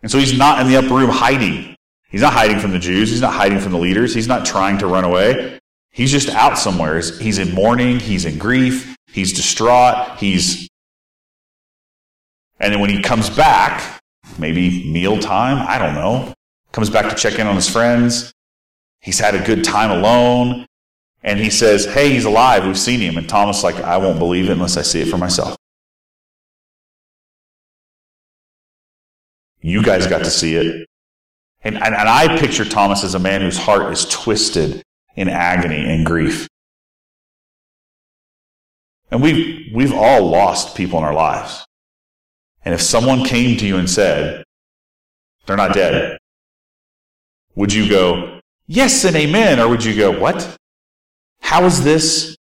And 0.02 0.10
so 0.10 0.18
he's 0.18 0.36
not 0.36 0.60
in 0.60 0.66
the 0.66 0.76
upper 0.76 0.94
room 0.96 1.08
hiding. 1.08 1.76
He's 2.10 2.22
not 2.22 2.32
hiding 2.32 2.58
from 2.58 2.72
the 2.72 2.80
Jews. 2.80 3.10
He's 3.10 3.20
not 3.20 3.32
hiding 3.32 3.60
from 3.60 3.70
the 3.70 3.78
leaders. 3.78 4.12
He's 4.12 4.26
not 4.26 4.44
trying 4.44 4.78
to 4.78 4.88
run 4.88 5.04
away. 5.04 5.60
He's 5.92 6.10
just 6.10 6.30
out 6.30 6.58
somewhere. 6.58 7.00
He's 7.00 7.38
in 7.38 7.54
mourning. 7.54 8.00
He's 8.00 8.24
in 8.24 8.38
grief. 8.38 8.96
He's 9.06 9.32
distraught. 9.32 10.18
He's. 10.18 10.68
And 12.58 12.72
then 12.72 12.80
when 12.80 12.90
he 12.90 13.02
comes 13.02 13.28
back, 13.28 14.00
maybe 14.38 14.90
meal 14.90 15.18
time, 15.18 15.64
I 15.68 15.78
don't 15.78 15.94
know, 15.94 16.32
comes 16.70 16.88
back 16.88 17.10
to 17.10 17.16
check 17.16 17.38
in 17.38 17.46
on 17.46 17.56
his 17.56 17.68
friends. 17.68 18.32
He's 19.00 19.18
had 19.18 19.34
a 19.34 19.44
good 19.44 19.64
time 19.64 19.90
alone. 19.90 20.66
And 21.24 21.38
he 21.38 21.50
says, 21.50 21.84
Hey, 21.84 22.10
he's 22.10 22.24
alive. 22.24 22.66
We've 22.66 22.78
seen 22.78 23.00
him. 23.00 23.18
And 23.18 23.28
Thomas, 23.28 23.62
like, 23.62 23.76
I 23.76 23.98
won't 23.98 24.18
believe 24.18 24.48
it 24.48 24.52
unless 24.52 24.76
I 24.76 24.82
see 24.82 25.02
it 25.02 25.08
for 25.08 25.18
myself. 25.18 25.56
You 29.60 29.82
guys 29.82 30.06
got 30.06 30.18
to 30.18 30.30
see 30.30 30.56
it. 30.56 30.88
And, 31.62 31.76
and, 31.76 31.94
and 31.94 32.08
I 32.08 32.38
picture 32.38 32.64
Thomas 32.64 33.04
as 33.04 33.14
a 33.14 33.20
man 33.20 33.42
whose 33.42 33.58
heart 33.58 33.92
is 33.92 34.06
twisted 34.06 34.82
in 35.16 35.28
agony 35.28 35.84
and 35.84 36.06
grief. 36.06 36.48
And 39.10 39.22
we've, 39.22 39.72
we've 39.74 39.92
all 39.92 40.26
lost 40.28 40.76
people 40.76 40.98
in 40.98 41.04
our 41.04 41.14
lives. 41.14 41.64
And 42.64 42.74
if 42.74 42.80
someone 42.80 43.24
came 43.24 43.58
to 43.58 43.66
you 43.66 43.76
and 43.76 43.90
said, 43.90 44.44
they're 45.46 45.56
not 45.56 45.74
dead, 45.74 46.16
would 47.54 47.72
you 47.72 47.88
go, 47.88 48.40
yes 48.66 49.04
and 49.04 49.16
amen? 49.16 49.60
Or 49.60 49.68
would 49.68 49.84
you 49.84 49.94
go, 49.94 50.18
what? 50.18 50.56
How 51.40 51.64
is 51.64 51.84
this? 51.84 52.36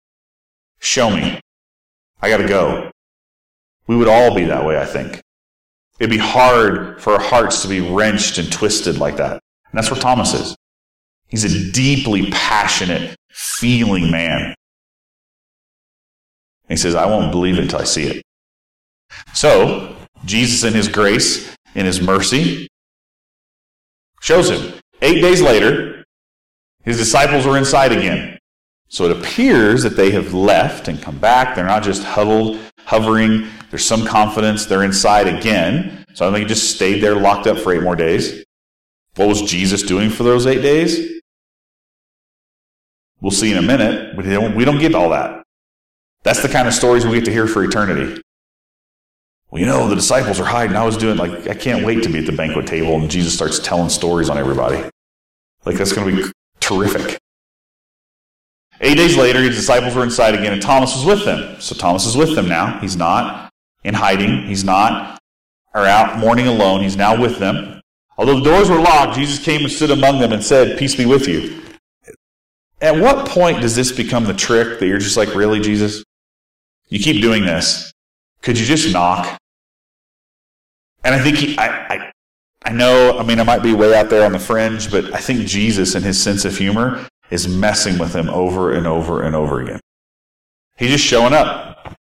Show 0.80 1.10
me. 1.10 1.40
I 2.20 2.28
gotta 2.28 2.48
go. 2.48 2.90
We 3.86 3.96
would 3.96 4.08
all 4.08 4.34
be 4.34 4.44
that 4.44 4.64
way, 4.64 4.80
I 4.80 4.86
think. 4.86 5.20
It'd 6.00 6.10
be 6.10 6.18
hard 6.18 7.00
for 7.00 7.12
our 7.12 7.20
hearts 7.20 7.62
to 7.62 7.68
be 7.68 7.80
wrenched 7.80 8.38
and 8.38 8.50
twisted 8.50 8.98
like 8.98 9.16
that. 9.16 9.32
And 9.32 9.74
that's 9.74 9.90
where 9.90 10.00
Thomas 10.00 10.34
is. 10.34 10.56
He's 11.28 11.44
a 11.44 11.72
deeply 11.72 12.30
passionate, 12.30 13.16
feeling 13.30 14.10
man. 14.10 14.54
He 16.68 16.76
says, 16.76 16.94
I 16.94 17.06
won't 17.06 17.32
believe 17.32 17.58
it 17.58 17.62
until 17.62 17.80
I 17.80 17.84
see 17.84 18.04
it. 18.04 18.22
So, 19.34 19.96
Jesus, 20.24 20.64
in 20.64 20.74
his 20.74 20.88
grace, 20.88 21.54
in 21.74 21.86
his 21.86 22.00
mercy, 22.00 22.68
shows 24.20 24.50
him. 24.50 24.74
Eight 25.02 25.20
days 25.20 25.40
later, 25.40 26.04
his 26.84 26.96
disciples 26.96 27.46
are 27.46 27.56
inside 27.56 27.92
again. 27.92 28.38
So 28.88 29.04
it 29.04 29.16
appears 29.16 29.82
that 29.82 29.96
they 29.96 30.10
have 30.12 30.32
left 30.32 30.88
and 30.88 31.02
come 31.02 31.18
back. 31.18 31.54
They're 31.54 31.66
not 31.66 31.82
just 31.82 32.04
huddled, 32.04 32.58
hovering. 32.84 33.48
There's 33.70 33.84
some 33.84 34.06
confidence. 34.06 34.66
They're 34.66 34.84
inside 34.84 35.26
again. 35.26 36.04
So 36.14 36.26
I 36.26 36.32
think 36.32 36.44
he 36.44 36.48
just 36.48 36.74
stayed 36.74 37.02
there 37.02 37.16
locked 37.16 37.46
up 37.46 37.58
for 37.58 37.72
eight 37.72 37.82
more 37.82 37.96
days. 37.96 38.44
What 39.16 39.28
was 39.28 39.42
Jesus 39.42 39.82
doing 39.82 40.10
for 40.10 40.22
those 40.22 40.46
eight 40.46 40.62
days? 40.62 41.15
We'll 43.20 43.30
see 43.30 43.52
in 43.52 43.58
a 43.58 43.62
minute, 43.62 44.16
but 44.16 44.24
we 44.54 44.64
don't 44.64 44.78
get 44.78 44.94
all 44.94 45.10
that. 45.10 45.42
That's 46.22 46.42
the 46.42 46.48
kind 46.48 46.68
of 46.68 46.74
stories 46.74 47.06
we 47.06 47.14
get 47.14 47.24
to 47.26 47.32
hear 47.32 47.46
for 47.46 47.64
eternity. 47.64 48.20
Well, 49.50 49.60
you 49.60 49.66
know, 49.66 49.88
the 49.88 49.94
disciples 49.94 50.40
are 50.40 50.44
hiding. 50.44 50.76
I 50.76 50.84
was 50.84 50.96
doing, 50.96 51.16
like, 51.16 51.48
I 51.48 51.54
can't 51.54 51.84
wait 51.84 52.02
to 52.02 52.08
be 52.08 52.18
at 52.18 52.26
the 52.26 52.32
banquet 52.32 52.66
table 52.66 52.96
and 52.96 53.10
Jesus 53.10 53.32
starts 53.32 53.58
telling 53.58 53.88
stories 53.88 54.28
on 54.28 54.36
everybody. 54.36 54.88
Like, 55.64 55.76
that's 55.76 55.92
going 55.92 56.14
to 56.14 56.24
be 56.24 56.32
terrific. 56.60 57.18
Eight 58.80 58.96
days 58.96 59.16
later, 59.16 59.40
his 59.40 59.56
disciples 59.56 59.94
were 59.94 60.02
inside 60.02 60.34
again, 60.34 60.52
and 60.52 60.60
Thomas 60.60 60.94
was 60.94 61.04
with 61.06 61.24
them. 61.24 61.60
So 61.60 61.74
Thomas 61.74 62.04
is 62.04 62.16
with 62.16 62.34
them 62.34 62.48
now. 62.48 62.78
He's 62.80 62.96
not 62.96 63.50
in 63.84 63.94
hiding. 63.94 64.42
He's 64.42 64.64
not 64.64 65.18
or 65.74 65.86
out 65.86 66.18
mourning 66.18 66.46
alone. 66.46 66.82
He's 66.82 66.96
now 66.96 67.20
with 67.20 67.38
them. 67.38 67.80
Although 68.18 68.40
the 68.40 68.50
doors 68.50 68.68
were 68.68 68.80
locked, 68.80 69.16
Jesus 69.16 69.42
came 69.42 69.62
and 69.62 69.70
stood 69.70 69.90
among 69.90 70.20
them 70.20 70.32
and 70.32 70.42
said, 70.42 70.78
Peace 70.78 70.94
be 70.94 71.06
with 71.06 71.28
you. 71.28 71.62
At 72.80 72.96
what 72.96 73.26
point 73.26 73.62
does 73.62 73.74
this 73.74 73.90
become 73.90 74.24
the 74.24 74.34
trick 74.34 74.78
that 74.78 74.86
you're 74.86 74.98
just 74.98 75.16
like, 75.16 75.34
really, 75.34 75.60
Jesus? 75.60 76.04
You 76.88 76.98
keep 76.98 77.22
doing 77.22 77.44
this. 77.44 77.92
Could 78.42 78.58
you 78.58 78.66
just 78.66 78.92
knock? 78.92 79.38
And 81.02 81.14
I 81.14 81.22
think 81.22 81.38
he, 81.38 81.58
I, 81.58 81.66
I, 81.66 82.12
I 82.64 82.72
know, 82.72 83.18
I 83.18 83.22
mean, 83.22 83.40
I 83.40 83.44
might 83.44 83.62
be 83.62 83.72
way 83.72 83.96
out 83.96 84.10
there 84.10 84.24
on 84.24 84.32
the 84.32 84.38
fringe, 84.38 84.90
but 84.90 85.14
I 85.14 85.18
think 85.18 85.46
Jesus 85.46 85.94
and 85.94 86.04
his 86.04 86.20
sense 86.20 86.44
of 86.44 86.58
humor 86.58 87.06
is 87.30 87.48
messing 87.48 87.98
with 87.98 88.14
him 88.14 88.28
over 88.28 88.72
and 88.72 88.86
over 88.86 89.22
and 89.22 89.34
over 89.34 89.60
again. 89.60 89.80
He's 90.76 90.90
just 90.90 91.04
showing 91.04 91.32
up. 91.32 91.96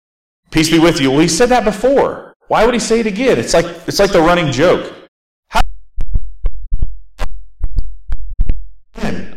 Peace 0.50 0.70
be 0.70 0.78
with 0.78 1.00
you. 1.00 1.10
Well, 1.10 1.20
he 1.20 1.28
said 1.28 1.48
that 1.50 1.64
before. 1.64 2.34
Why 2.48 2.64
would 2.64 2.74
he 2.74 2.80
say 2.80 3.00
it 3.00 3.06
again? 3.06 3.38
It's 3.38 3.54
like, 3.54 3.66
it's 3.86 3.98
like 3.98 4.12
the 4.12 4.20
running 4.20 4.52
joke. 4.52 5.01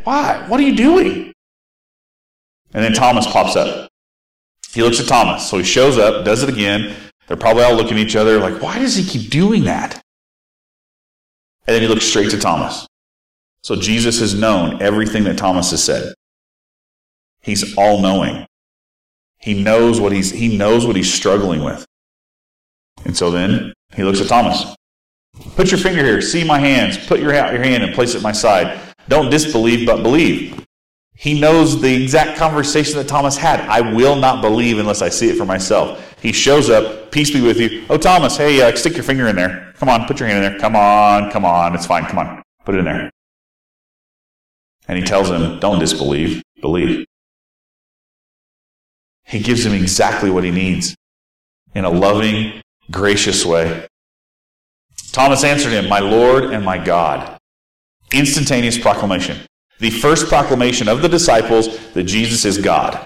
Why? 0.06 0.46
What 0.48 0.60
are 0.60 0.64
you 0.64 0.76
doing? 0.76 1.34
And 2.74 2.84
then 2.84 2.94
Thomas 2.94 3.26
pops 3.28 3.56
up. 3.56 3.90
He 4.72 4.82
looks 4.82 5.00
at 5.00 5.08
Thomas. 5.08 5.50
So 5.50 5.58
he 5.58 5.64
shows 5.64 5.98
up, 5.98 6.24
does 6.24 6.44
it 6.44 6.50
again. 6.50 6.96
They're 7.28 7.38
probably 7.38 7.64
all 7.64 7.76
looking 7.76 7.98
at 7.98 8.06
each 8.06 8.16
other 8.16 8.40
like, 8.40 8.62
why 8.62 8.80
does 8.80 8.96
he 8.96 9.04
keep 9.04 9.32
doing 9.32 9.64
that? 9.64 9.96
And 11.68 11.74
then 11.74 11.82
he 11.82 11.88
looks 11.88 12.06
straight 12.06 12.30
to 12.32 12.40
Thomas. 12.40 12.86
So 13.64 13.76
Jesus 13.76 14.20
has 14.20 14.36
known 14.36 14.82
everything 14.82 15.24
that 15.24 15.40
Thomas 15.40 15.72
has 15.72 15.84
said. 15.84 16.14
He's 17.42 17.76
all 17.78 18.00
knowing. 18.00 18.46
He 19.40 19.64
knows 19.64 20.00
what 20.00 20.12
he's 20.12 20.30
he 20.32 20.56
knows 20.56 20.86
what 20.86 20.96
he's 20.96 21.12
struggling 21.12 21.64
with. 21.64 21.86
And 23.06 23.18
so 23.18 23.32
then 23.32 23.74
he 23.96 24.04
looks 24.04 24.22
at 24.22 24.28
Thomas. 24.28 24.76
Put 25.56 25.72
your 25.72 25.80
finger 25.80 26.04
here, 26.04 26.22
see 26.22 26.44
my 26.44 26.60
hands, 26.60 26.98
put 26.98 27.20
your, 27.20 27.34
your 27.34 27.64
hand 27.64 27.84
and 27.84 27.94
place 27.94 28.14
it 28.14 28.18
at 28.18 28.24
my 28.24 28.32
side. 28.32 28.80
Don't 29.08 29.30
disbelieve, 29.30 29.86
but 29.86 30.04
believe. 30.04 30.66
He 31.16 31.40
knows 31.40 31.82
the 31.82 32.04
exact 32.04 32.38
conversation 32.38 32.98
that 32.98 33.08
Thomas 33.08 33.38
had. 33.38 33.62
I 33.62 33.82
will 33.82 34.16
not 34.16 34.42
believe 34.42 34.80
unless 34.80 35.02
I 35.02 35.10
see 35.10 35.30
it 35.30 35.38
for 35.38 35.46
myself. 35.46 36.16
He 36.22 36.34
shows 36.34 36.70
up, 36.70 37.12
peace 37.12 37.32
be 37.32 37.42
with 37.42 37.60
you. 37.60 37.86
Oh, 37.90 37.98
Thomas, 37.98 38.36
hey, 38.36 38.62
uh, 38.62 38.76
stick 38.76 38.94
your 38.94 39.04
finger 39.04 39.28
in 39.28 39.36
there. 39.36 39.74
Come 39.78 39.88
on, 39.88 40.06
put 40.08 40.20
your 40.20 40.28
hand 40.28 40.44
in 40.44 40.52
there. 40.52 40.60
Come 40.60 40.76
on, 40.76 41.32
come 41.32 41.46
on. 41.46 41.74
It's 41.74 41.86
fine. 41.86 42.06
Come 42.06 42.20
on, 42.20 42.44
put 42.66 42.76
it 42.76 42.80
in 42.80 42.86
there. 42.86 43.12
And 44.88 44.98
he 44.98 45.04
tells 45.04 45.30
him, 45.30 45.60
don't 45.60 45.80
disbelieve, 45.80 46.44
believe. 46.62 47.06
He 49.24 49.40
gives 49.40 49.66
him 49.66 49.74
exactly 49.74 50.30
what 50.30 50.44
he 50.44 50.52
needs 50.52 50.96
in 51.74 51.86
a 51.86 51.90
loving, 51.90 52.62
gracious 52.92 53.46
way. 53.46 53.88
Thomas 55.12 55.44
answered 55.44 55.72
him, 55.72 55.90
My 55.90 56.00
Lord 56.00 56.46
and 56.46 56.64
my 56.64 56.78
God. 56.78 57.35
Instantaneous 58.12 58.78
proclamation. 58.78 59.40
The 59.80 59.90
first 59.90 60.28
proclamation 60.28 60.88
of 60.88 61.02
the 61.02 61.10
disciples 61.10 61.78
that 61.94 62.04
Jesus 62.04 62.46
is 62.46 62.58
God. 62.58 63.06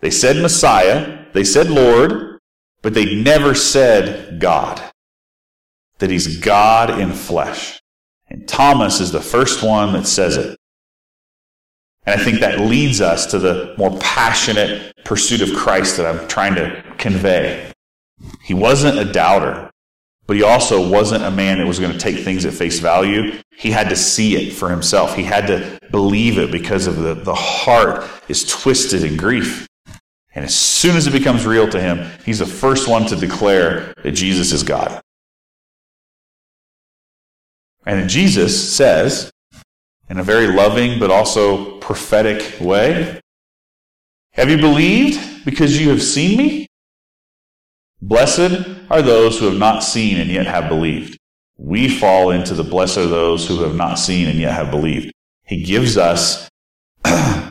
They 0.00 0.10
said 0.10 0.36
Messiah, 0.36 1.24
they 1.32 1.44
said 1.44 1.70
Lord, 1.70 2.38
but 2.82 2.94
they 2.94 3.14
never 3.14 3.54
said 3.54 4.38
God. 4.38 4.80
That 5.98 6.10
he's 6.10 6.38
God 6.38 7.00
in 7.00 7.12
flesh. 7.12 7.80
And 8.28 8.46
Thomas 8.46 9.00
is 9.00 9.12
the 9.12 9.20
first 9.20 9.62
one 9.62 9.92
that 9.94 10.06
says 10.06 10.36
it. 10.36 10.58
And 12.04 12.20
I 12.20 12.22
think 12.22 12.40
that 12.40 12.60
leads 12.60 13.00
us 13.00 13.26
to 13.26 13.38
the 13.38 13.74
more 13.78 13.96
passionate 13.98 14.92
pursuit 15.04 15.40
of 15.40 15.56
Christ 15.56 15.96
that 15.96 16.06
I'm 16.06 16.28
trying 16.28 16.54
to 16.56 16.82
convey. 16.98 17.72
He 18.42 18.54
wasn't 18.54 18.98
a 18.98 19.10
doubter, 19.10 19.70
but 20.26 20.36
he 20.36 20.42
also 20.42 20.88
wasn't 20.88 21.24
a 21.24 21.30
man 21.30 21.58
that 21.58 21.66
was 21.66 21.78
going 21.78 21.92
to 21.92 21.98
take 21.98 22.18
things 22.18 22.44
at 22.44 22.52
face 22.52 22.80
value. 22.80 23.38
He 23.56 23.70
had 23.70 23.88
to 23.90 23.96
see 23.96 24.36
it 24.36 24.52
for 24.52 24.68
himself. 24.68 25.14
He 25.14 25.22
had 25.22 25.46
to 25.46 25.78
believe 25.90 26.38
it 26.38 26.50
because 26.50 26.86
of 26.86 26.96
the, 26.96 27.14
the 27.14 27.34
heart 27.34 28.08
is 28.28 28.44
twisted 28.44 29.04
in 29.04 29.16
grief. 29.16 29.66
And 30.34 30.44
as 30.44 30.54
soon 30.54 30.96
as 30.96 31.06
it 31.06 31.12
becomes 31.12 31.46
real 31.46 31.68
to 31.70 31.80
him, 31.80 32.10
he's 32.24 32.40
the 32.40 32.46
first 32.46 32.88
one 32.88 33.06
to 33.06 33.16
declare 33.16 33.94
that 34.02 34.12
Jesus 34.12 34.52
is 34.52 34.62
God. 34.62 35.00
And 37.86 38.10
Jesus 38.10 38.74
says, 38.74 39.30
in 40.08 40.18
a 40.18 40.22
very 40.22 40.48
loving 40.48 40.98
but 40.98 41.10
also 41.10 41.78
prophetic 41.78 42.60
way, 42.60 43.20
Have 44.32 44.50
you 44.50 44.58
believed 44.58 45.44
because 45.44 45.80
you 45.80 45.88
have 45.90 46.02
seen 46.02 46.36
me? 46.36 46.66
Blessed 48.02 48.75
are 48.90 49.02
those 49.02 49.38
who 49.38 49.46
have 49.46 49.58
not 49.58 49.82
seen 49.82 50.18
and 50.18 50.30
yet 50.30 50.46
have 50.46 50.68
believed. 50.68 51.18
We 51.58 51.88
fall 51.88 52.30
into 52.30 52.54
the 52.54 52.64
blessed 52.64 52.98
are 52.98 53.06
those 53.06 53.46
who 53.46 53.62
have 53.62 53.74
not 53.74 53.98
seen 53.98 54.28
and 54.28 54.38
yet 54.38 54.52
have 54.52 54.70
believed. 54.70 55.12
He 55.44 55.62
gives 55.62 55.96
us 55.96 56.48
a 57.04 57.50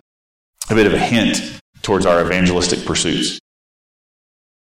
bit 0.70 0.88
of 0.88 0.94
a 0.94 1.00
hint 1.00 1.60
towards 1.82 2.06
our 2.06 2.22
evangelistic 2.24 2.86
pursuits. 2.86 3.40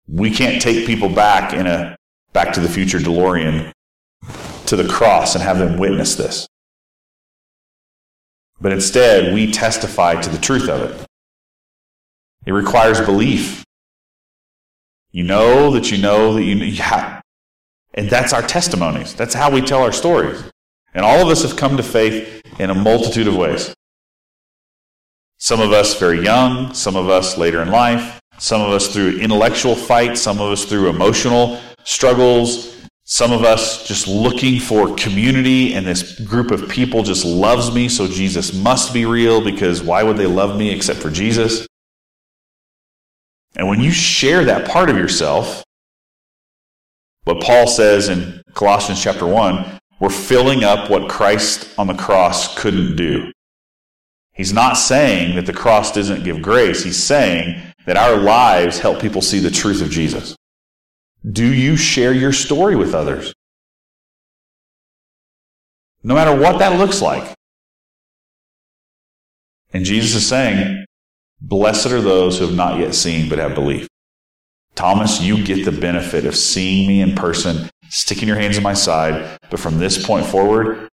We 0.08 0.30
can't 0.30 0.60
take 0.60 0.86
people 0.86 1.08
back 1.08 1.52
in 1.52 1.66
a 1.66 1.96
back 2.32 2.52
to 2.54 2.60
the 2.60 2.68
future 2.68 2.98
DeLorean 2.98 3.72
to 4.66 4.76
the 4.76 4.88
cross 4.88 5.34
and 5.34 5.42
have 5.42 5.58
them 5.58 5.78
witness 5.78 6.16
this. 6.16 6.46
But 8.60 8.72
instead, 8.72 9.34
we 9.34 9.50
testify 9.50 10.20
to 10.20 10.30
the 10.30 10.38
truth 10.38 10.68
of 10.68 10.82
it. 10.82 11.06
It 12.46 12.52
requires 12.52 13.00
belief. 13.00 13.64
You 15.14 15.22
know 15.22 15.70
that 15.70 15.92
you 15.92 15.98
know 15.98 16.34
that 16.34 16.42
you, 16.42 16.56
you 16.56 16.82
have. 16.82 17.22
And 17.94 18.10
that's 18.10 18.32
our 18.32 18.42
testimonies. 18.42 19.14
That's 19.14 19.32
how 19.32 19.48
we 19.48 19.60
tell 19.60 19.80
our 19.80 19.92
stories. 19.92 20.42
And 20.92 21.04
all 21.04 21.20
of 21.20 21.28
us 21.28 21.44
have 21.44 21.56
come 21.56 21.76
to 21.76 21.84
faith 21.84 22.42
in 22.58 22.70
a 22.70 22.74
multitude 22.74 23.28
of 23.28 23.36
ways. 23.36 23.72
Some 25.38 25.60
of 25.60 25.70
us 25.70 25.96
very 26.00 26.20
young, 26.20 26.74
some 26.74 26.96
of 26.96 27.08
us 27.08 27.38
later 27.38 27.62
in 27.62 27.70
life, 27.70 28.20
some 28.38 28.60
of 28.60 28.70
us 28.70 28.92
through 28.92 29.20
intellectual 29.20 29.76
fights, 29.76 30.20
some 30.20 30.40
of 30.40 30.50
us 30.50 30.64
through 30.64 30.88
emotional 30.88 31.60
struggles, 31.84 32.76
some 33.04 33.30
of 33.30 33.44
us 33.44 33.86
just 33.86 34.08
looking 34.08 34.58
for 34.58 34.96
community, 34.96 35.74
and 35.74 35.86
this 35.86 36.18
group 36.22 36.50
of 36.50 36.68
people 36.68 37.04
just 37.04 37.24
loves 37.24 37.72
me, 37.72 37.88
so 37.88 38.08
Jesus 38.08 38.52
must 38.52 38.92
be 38.92 39.04
real 39.04 39.40
because 39.44 39.80
why 39.80 40.02
would 40.02 40.16
they 40.16 40.26
love 40.26 40.58
me 40.58 40.70
except 40.70 40.98
for 40.98 41.10
Jesus? 41.10 41.68
And 43.56 43.68
when 43.68 43.80
you 43.80 43.92
share 43.92 44.44
that 44.44 44.68
part 44.68 44.90
of 44.90 44.96
yourself, 44.96 45.62
what 47.24 47.40
Paul 47.40 47.66
says 47.66 48.08
in 48.08 48.42
Colossians 48.54 49.02
chapter 49.02 49.26
1, 49.26 49.78
we're 50.00 50.10
filling 50.10 50.64
up 50.64 50.90
what 50.90 51.08
Christ 51.08 51.68
on 51.78 51.86
the 51.86 51.94
cross 51.94 52.58
couldn't 52.58 52.96
do. 52.96 53.32
He's 54.32 54.52
not 54.52 54.74
saying 54.74 55.36
that 55.36 55.46
the 55.46 55.52
cross 55.52 55.92
doesn't 55.92 56.24
give 56.24 56.42
grace. 56.42 56.82
He's 56.82 57.02
saying 57.02 57.62
that 57.86 57.96
our 57.96 58.16
lives 58.16 58.80
help 58.80 59.00
people 59.00 59.22
see 59.22 59.38
the 59.38 59.50
truth 59.50 59.80
of 59.80 59.90
Jesus. 59.90 60.36
Do 61.30 61.46
you 61.46 61.76
share 61.76 62.12
your 62.12 62.32
story 62.32 62.76
with 62.76 62.94
others? 62.94 63.32
No 66.02 66.14
matter 66.14 66.38
what 66.38 66.58
that 66.58 66.78
looks 66.78 67.00
like. 67.00 67.32
And 69.72 69.84
Jesus 69.84 70.14
is 70.16 70.28
saying, 70.28 70.83
Blessed 71.46 71.92
are 71.92 72.00
those 72.00 72.38
who 72.38 72.46
have 72.46 72.56
not 72.56 72.78
yet 72.78 72.94
seen 72.94 73.28
but 73.28 73.38
have 73.38 73.54
believed. 73.54 73.86
Thomas, 74.74 75.20
you 75.20 75.44
get 75.44 75.66
the 75.66 75.78
benefit 75.78 76.24
of 76.24 76.34
seeing 76.34 76.88
me 76.88 77.02
in 77.02 77.14
person, 77.14 77.68
sticking 77.90 78.26
your 78.26 78.38
hands 78.38 78.56
in 78.56 78.62
my 78.62 78.72
side. 78.72 79.38
But 79.50 79.60
from 79.60 79.78
this 79.78 80.04
point 80.04 80.24
forward, 80.24 80.88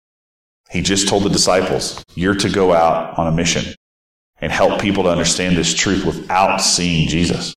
he 0.68 0.82
just 0.82 1.08
told 1.08 1.22
the 1.22 1.30
disciples, 1.30 2.04
you're 2.16 2.34
to 2.34 2.50
go 2.50 2.72
out 2.72 3.16
on 3.16 3.28
a 3.28 3.30
mission 3.30 3.74
and 4.40 4.50
help 4.50 4.80
people 4.80 5.04
to 5.04 5.08
understand 5.08 5.56
this 5.56 5.72
truth 5.72 6.04
without 6.04 6.58
seeing 6.58 7.08
Jesus. 7.08 7.54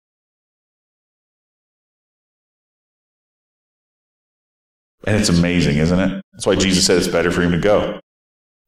And 5.05 5.15
it's 5.17 5.29
amazing, 5.29 5.77
isn't 5.77 5.99
it? 5.99 6.21
That's 6.31 6.45
why 6.45 6.55
Jesus 6.55 6.85
said 6.85 6.97
it's 6.97 7.07
better 7.07 7.31
for 7.31 7.41
him 7.41 7.53
to 7.53 7.59
go. 7.59 7.99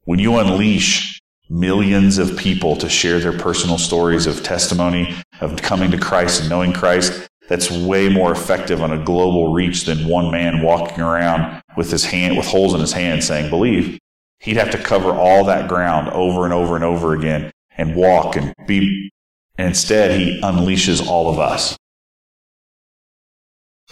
When 0.02 0.18
you 0.18 0.36
unleash 0.36 1.20
millions 1.48 2.18
of 2.18 2.36
people 2.36 2.76
to 2.76 2.88
share 2.88 3.20
their 3.20 3.36
personal 3.36 3.78
stories 3.78 4.26
of 4.26 4.42
testimony 4.42 5.14
of 5.40 5.56
coming 5.62 5.90
to 5.90 5.98
Christ 5.98 6.40
and 6.40 6.50
knowing 6.50 6.72
Christ. 6.72 7.28
That's 7.48 7.70
way 7.70 8.08
more 8.08 8.32
effective 8.32 8.82
on 8.82 8.90
a 8.90 9.04
global 9.04 9.52
reach 9.52 9.84
than 9.84 10.08
one 10.08 10.32
man 10.32 10.62
walking 10.62 11.00
around 11.00 11.62
with 11.76 11.90
his 11.90 12.04
hand, 12.04 12.36
with 12.36 12.46
holes 12.46 12.74
in 12.74 12.80
his 12.80 12.92
hand 12.92 13.22
saying, 13.22 13.50
believe. 13.50 13.98
He'd 14.40 14.56
have 14.56 14.70
to 14.70 14.78
cover 14.78 15.10
all 15.10 15.44
that 15.44 15.68
ground 15.68 16.08
over 16.08 16.44
and 16.44 16.52
over 16.52 16.74
and 16.74 16.84
over 16.84 17.14
again 17.14 17.52
and 17.76 17.94
walk 17.94 18.36
and 18.36 18.52
be, 18.66 19.10
and 19.56 19.68
instead 19.68 20.18
he 20.18 20.40
unleashes 20.42 21.06
all 21.06 21.30
of 21.30 21.38
us. 21.38 21.76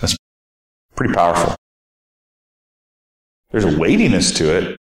That's 0.01 0.17
pretty 0.97 1.15
powerful. 1.15 1.55
There's 3.51 3.65
a 3.65 3.79
weightiness 3.79 4.33
to 4.33 4.57
it, 4.57 4.77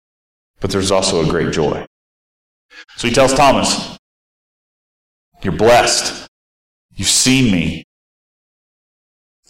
but 0.60 0.70
there's 0.70 0.92
also 0.92 1.26
a 1.26 1.28
great 1.28 1.52
joy. 1.52 1.86
So 2.98 3.08
he 3.08 3.14
tells 3.14 3.34
Thomas, 3.34 3.98
You're 5.42 5.54
blessed. 5.54 6.28
You've 6.94 7.08
seen 7.08 7.52
me. 7.52 7.84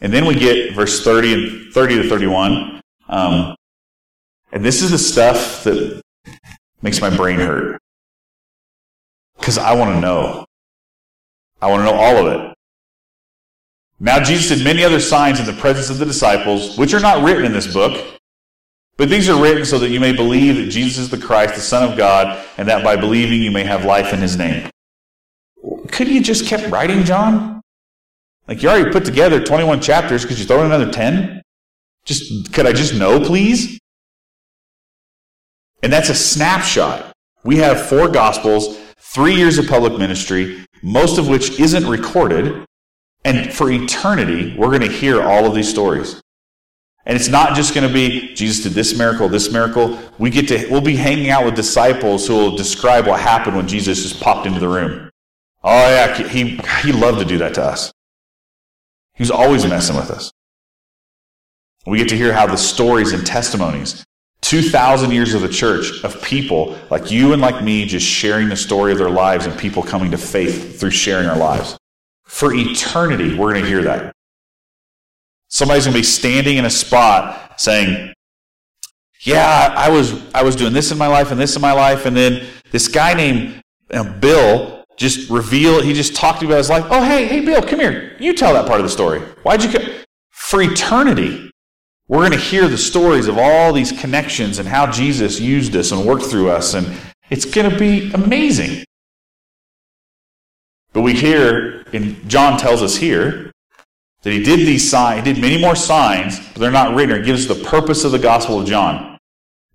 And 0.01 0.13
then 0.13 0.25
we 0.25 0.35
get 0.35 0.73
verse 0.73 1.03
30 1.03 1.33
and 1.33 1.73
30 1.73 2.03
to 2.03 2.09
31. 2.09 2.81
Um, 3.09 3.55
and 4.51 4.63
this 4.63 4.81
is 4.81 4.91
the 4.91 4.97
stuff 4.97 5.63
that 5.63 6.01
makes 6.81 7.01
my 7.01 7.15
brain 7.15 7.39
hurt. 7.39 7.79
Because 9.37 9.57
I 9.57 9.73
want 9.73 9.95
to 9.95 9.99
know. 9.99 10.45
I 11.61 11.69
want 11.69 11.81
to 11.81 11.85
know 11.85 11.97
all 11.97 12.25
of 12.25 12.33
it. 12.33 12.55
Now 13.99 14.23
Jesus 14.23 14.57
did 14.57 14.63
many 14.63 14.83
other 14.83 14.99
signs 14.99 15.39
in 15.39 15.45
the 15.45 15.53
presence 15.53 15.89
of 15.89 15.97
the 15.97 16.05
disciples, 16.05 16.77
which 16.77 16.93
are 16.93 17.01
not 17.01 17.23
written 17.23 17.43
in 17.43 17.51
this 17.51 17.71
book. 17.71 18.18
But 18.99 19.07
these 19.07 19.29
are 19.29 19.41
written 19.41 19.63
so 19.63 19.79
that 19.79 19.91
you 19.91 20.01
may 20.01 20.11
believe 20.11 20.57
that 20.57 20.69
Jesus 20.69 20.97
is 20.97 21.09
the 21.09 21.17
Christ, 21.17 21.55
the 21.55 21.61
Son 21.61 21.89
of 21.89 21.97
God, 21.97 22.45
and 22.57 22.67
that 22.67 22.83
by 22.83 22.97
believing 22.97 23.41
you 23.41 23.49
may 23.49 23.63
have 23.63 23.85
life 23.85 24.13
in 24.13 24.19
his 24.19 24.35
name. 24.35 24.69
Could 25.87 26.09
you 26.09 26.21
just 26.21 26.45
kept 26.45 26.69
writing, 26.69 27.05
John? 27.05 27.61
Like 28.45 28.61
you 28.61 28.67
already 28.67 28.91
put 28.91 29.05
together 29.05 29.41
21 29.41 29.79
chapters, 29.79 30.25
could 30.25 30.37
you 30.37 30.43
throw 30.43 30.59
in 30.59 30.65
another 30.65 30.91
10? 30.91 31.41
Just 32.03 32.51
could 32.51 32.65
I 32.65 32.73
just 32.73 32.93
know, 32.93 33.21
please? 33.21 33.79
And 35.81 35.93
that's 35.93 36.09
a 36.09 36.15
snapshot. 36.15 37.13
We 37.45 37.55
have 37.57 37.87
four 37.87 38.09
gospels, 38.09 38.77
three 38.97 39.33
years 39.33 39.57
of 39.57 39.67
public 39.67 39.97
ministry, 39.97 40.65
most 40.83 41.17
of 41.17 41.29
which 41.29 41.57
isn't 41.57 41.87
recorded. 41.87 42.65
And 43.23 43.53
for 43.53 43.71
eternity, 43.71 44.57
we're 44.57 44.77
going 44.77 44.81
to 44.81 44.91
hear 44.91 45.21
all 45.21 45.45
of 45.45 45.55
these 45.55 45.69
stories. 45.69 46.21
And 47.09 47.15
it's 47.15 47.27
not 47.27 47.55
just 47.55 47.73
going 47.73 47.87
to 47.87 47.91
be 47.91 48.35
Jesus 48.35 48.61
did 48.61 48.73
this 48.73 48.95
miracle, 48.95 49.27
this 49.27 49.51
miracle. 49.51 49.97
We 50.19 50.29
get 50.29 50.47
to 50.49 50.67
we'll 50.69 50.79
be 50.79 50.95
hanging 50.95 51.31
out 51.31 51.43
with 51.43 51.55
disciples 51.55 52.27
who 52.27 52.35
will 52.35 52.55
describe 52.55 53.07
what 53.07 53.19
happened 53.19 53.57
when 53.57 53.67
Jesus 53.67 54.03
just 54.03 54.21
popped 54.21 54.45
into 54.45 54.59
the 54.59 54.69
room. 54.69 55.09
Oh 55.63 55.71
yeah, 55.71 56.15
he 56.27 56.57
he 56.83 56.91
loved 56.91 57.17
to 57.17 57.25
do 57.25 57.39
that 57.39 57.55
to 57.55 57.63
us. 57.63 57.91
He 59.15 59.23
was 59.23 59.31
always 59.31 59.65
messing 59.65 59.95
with 59.95 60.11
us. 60.11 60.31
We 61.87 61.97
get 61.97 62.09
to 62.09 62.15
hear 62.15 62.31
how 62.31 62.45
the 62.45 62.57
stories 62.57 63.11
and 63.11 63.25
testimonies 63.25 64.05
2,000 64.41 65.09
years 65.09 65.33
of 65.33 65.41
the 65.41 65.49
church 65.49 66.03
of 66.03 66.21
people 66.21 66.77
like 66.91 67.09
you 67.09 67.33
and 67.33 67.41
like 67.41 67.63
me 67.63 67.85
just 67.85 68.05
sharing 68.05 68.49
the 68.49 68.55
story 68.55 68.91
of 68.91 68.99
their 68.99 69.09
lives 69.09 69.47
and 69.47 69.57
people 69.57 69.81
coming 69.81 70.11
to 70.11 70.17
faith 70.19 70.79
through 70.79 70.91
sharing 70.91 71.27
our 71.27 71.37
lives. 71.37 71.75
For 72.25 72.53
eternity, 72.53 73.35
we're 73.35 73.53
going 73.53 73.63
to 73.63 73.67
hear 73.67 73.81
that. 73.81 74.13
Somebody's 75.49 75.85
going 75.85 75.93
to 75.93 75.99
be 75.99 76.03
standing 76.03 76.57
in 76.57 76.65
a 76.65 76.69
spot 76.69 77.59
saying, 77.59 78.13
yeah, 79.21 79.73
I 79.75 79.89
was, 79.89 80.21
I 80.33 80.43
was 80.43 80.55
doing 80.55 80.73
this 80.73 80.91
in 80.91 80.97
my 80.97 81.07
life 81.07 81.31
and 81.31 81.39
this 81.39 81.55
in 81.55 81.61
my 81.61 81.73
life. 81.73 82.05
And 82.05 82.15
then 82.15 82.47
this 82.71 82.87
guy 82.87 83.13
named 83.13 83.61
you 83.91 84.03
know, 84.03 84.13
Bill 84.19 84.85
just 84.95 85.29
revealed, 85.29 85.83
he 85.83 85.93
just 85.93 86.15
talked 86.15 86.39
to 86.39 86.45
me 86.45 86.51
about 86.51 86.59
his 86.59 86.69
life. 86.69 86.85
Oh, 86.89 87.03
hey, 87.03 87.25
hey, 87.25 87.41
Bill, 87.41 87.61
come 87.61 87.79
here. 87.79 88.15
You 88.19 88.33
tell 88.33 88.53
that 88.53 88.67
part 88.67 88.79
of 88.79 88.85
the 88.85 88.91
story. 88.91 89.19
Why'd 89.43 89.63
you 89.63 89.71
come? 89.71 89.83
For 90.29 90.61
eternity, 90.61 91.51
we're 92.07 92.27
going 92.27 92.31
to 92.31 92.37
hear 92.37 92.67
the 92.67 92.77
stories 92.77 93.27
of 93.27 93.37
all 93.37 93.71
these 93.71 93.91
connections 93.91 94.59
and 94.59 94.67
how 94.67 94.91
Jesus 94.91 95.39
used 95.39 95.75
us 95.75 95.91
and 95.91 96.05
worked 96.05 96.25
through 96.25 96.49
us, 96.49 96.73
and 96.73 96.87
it's 97.29 97.45
going 97.45 97.69
to 97.69 97.77
be 97.77 98.11
amazing. 98.13 98.83
But 100.91 101.01
we 101.01 101.13
hear, 101.13 101.85
and 101.93 102.27
John 102.27 102.57
tells 102.57 102.81
us 102.81 102.95
here, 102.95 103.48
that 104.21 104.31
he 104.31 104.43
did 104.43 104.59
these 104.59 104.89
signs, 104.89 105.25
he 105.25 105.33
did 105.33 105.41
many 105.41 105.59
more 105.59 105.75
signs, 105.75 106.39
but 106.39 106.59
they're 106.59 106.71
not 106.71 106.95
written. 106.95 107.21
It 107.21 107.25
gives 107.25 107.47
the 107.47 107.55
purpose 107.55 108.03
of 108.03 108.11
the 108.11 108.19
Gospel 108.19 108.59
of 108.59 108.67
John. 108.67 109.17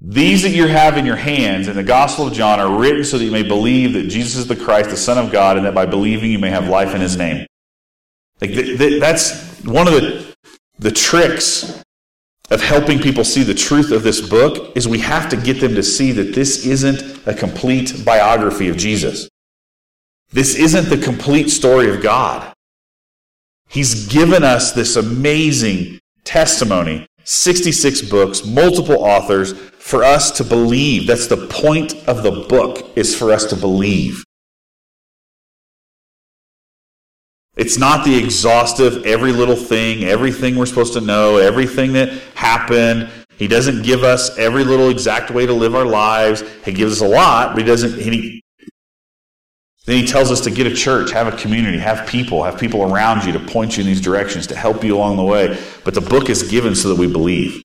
These 0.01 0.43
that 0.43 0.51
you 0.51 0.67
have 0.67 0.99
in 0.99 1.07
your 1.07 1.17
hands 1.17 1.67
in 1.67 1.77
the 1.77 1.83
Gospel 1.83 2.27
of 2.27 2.35
John 2.35 2.61
are 2.61 2.79
written 2.79 3.05
so 3.05 3.17
that 3.17 3.25
you 3.25 3.31
may 3.31 3.43
believe 3.43 3.95
that 3.95 4.09
Jesus 4.09 4.37
is 4.37 4.47
the 4.47 4.57
Christ, 4.57 4.91
the 4.91 4.97
Son 4.97 5.17
of 5.17 5.33
God, 5.33 5.57
and 5.57 5.65
that 5.65 5.75
by 5.75 5.87
believing 5.87 6.31
you 6.31 6.39
may 6.39 6.51
have 6.51 6.69
life 6.69 6.95
in 6.95 7.01
his 7.01 7.17
name. 7.17 7.47
Like 8.41 8.51
th- 8.51 8.79
th- 8.79 9.01
that's 9.01 9.63
one 9.65 9.89
of 9.89 9.95
the, 9.95 10.35
the 10.79 10.91
tricks 10.91 11.83
of 12.51 12.61
helping 12.61 12.99
people 12.99 13.25
see 13.25 13.43
the 13.43 13.55
truth 13.55 13.91
of 13.91 14.03
this 14.03 14.21
book 14.21 14.77
is 14.77 14.87
we 14.87 14.99
have 14.99 15.31
to 15.31 15.37
get 15.37 15.61
them 15.61 15.75
to 15.75 15.83
see 15.83 16.13
that 16.13 16.35
this 16.35 16.67
isn't 16.67 17.27
a 17.27 17.33
complete 17.33 18.05
biography 18.05 18.69
of 18.69 18.77
Jesus. 18.77 19.29
This 20.31 20.55
isn't 20.57 20.91
the 20.91 21.03
complete 21.03 21.49
story 21.49 21.89
of 21.89 22.03
God. 22.03 22.54
He's 23.75 24.07
given 24.07 24.45
us 24.45 24.71
this 24.71 24.95
amazing 24.95 25.99
testimony 26.23 27.07
66 27.25 28.03
books, 28.03 28.45
multiple 28.45 29.03
authors 29.03 29.59
for 29.79 30.05
us 30.05 30.31
to 30.33 30.45
believe. 30.45 31.09
That's 31.09 31.27
the 31.27 31.49
point 31.49 31.95
of 32.07 32.23
the 32.23 32.47
book 32.49 32.87
is 32.97 33.17
for 33.17 33.33
us 33.33 33.47
to 33.47 33.57
believe. 33.57 34.23
It's 37.57 37.77
not 37.79 38.05
the 38.05 38.17
exhaustive, 38.17 39.07
every 39.07 39.33
little 39.33 39.57
thing, 39.57 40.05
everything 40.05 40.55
we're 40.55 40.67
supposed 40.67 40.93
to 40.93 41.01
know, 41.01 41.39
everything 41.39 41.95
that 41.95 42.11
happened. 42.35 43.09
He 43.39 43.49
doesn't 43.49 43.83
give 43.83 44.05
us 44.05 44.37
every 44.39 44.63
little 44.63 44.91
exact 44.91 45.31
way 45.31 45.47
to 45.47 45.53
live 45.53 45.75
our 45.75 45.87
lives. 45.87 46.45
He 46.65 46.73
gives 46.73 47.01
us 47.01 47.01
a 47.01 47.11
lot, 47.11 47.55
but 47.55 47.63
he 47.63 47.65
doesn't. 47.65 47.99
He, 47.99 48.44
then 49.85 50.01
he 50.01 50.07
tells 50.07 50.31
us 50.31 50.41
to 50.43 50.51
get 50.51 50.67
a 50.67 50.75
church, 50.75 51.11
have 51.13 51.27
a 51.27 51.37
community, 51.37 51.79
have 51.79 52.09
people, 52.09 52.43
have 52.43 52.59
people 52.59 52.91
around 52.91 53.25
you 53.25 53.33
to 53.33 53.41
point 53.41 53.77
you 53.77 53.83
in 53.83 53.87
these 53.87 54.01
directions, 54.01 54.47
to 54.47 54.57
help 54.57 54.83
you 54.83 54.97
along 54.97 55.17
the 55.17 55.23
way. 55.23 55.59
But 55.85 55.95
the 55.95 56.01
book 56.01 56.31
is 56.31 56.43
given 56.51 56.75
so 56.75 56.89
that 56.89 56.99
we 56.99 57.07
believe. 57.07 57.63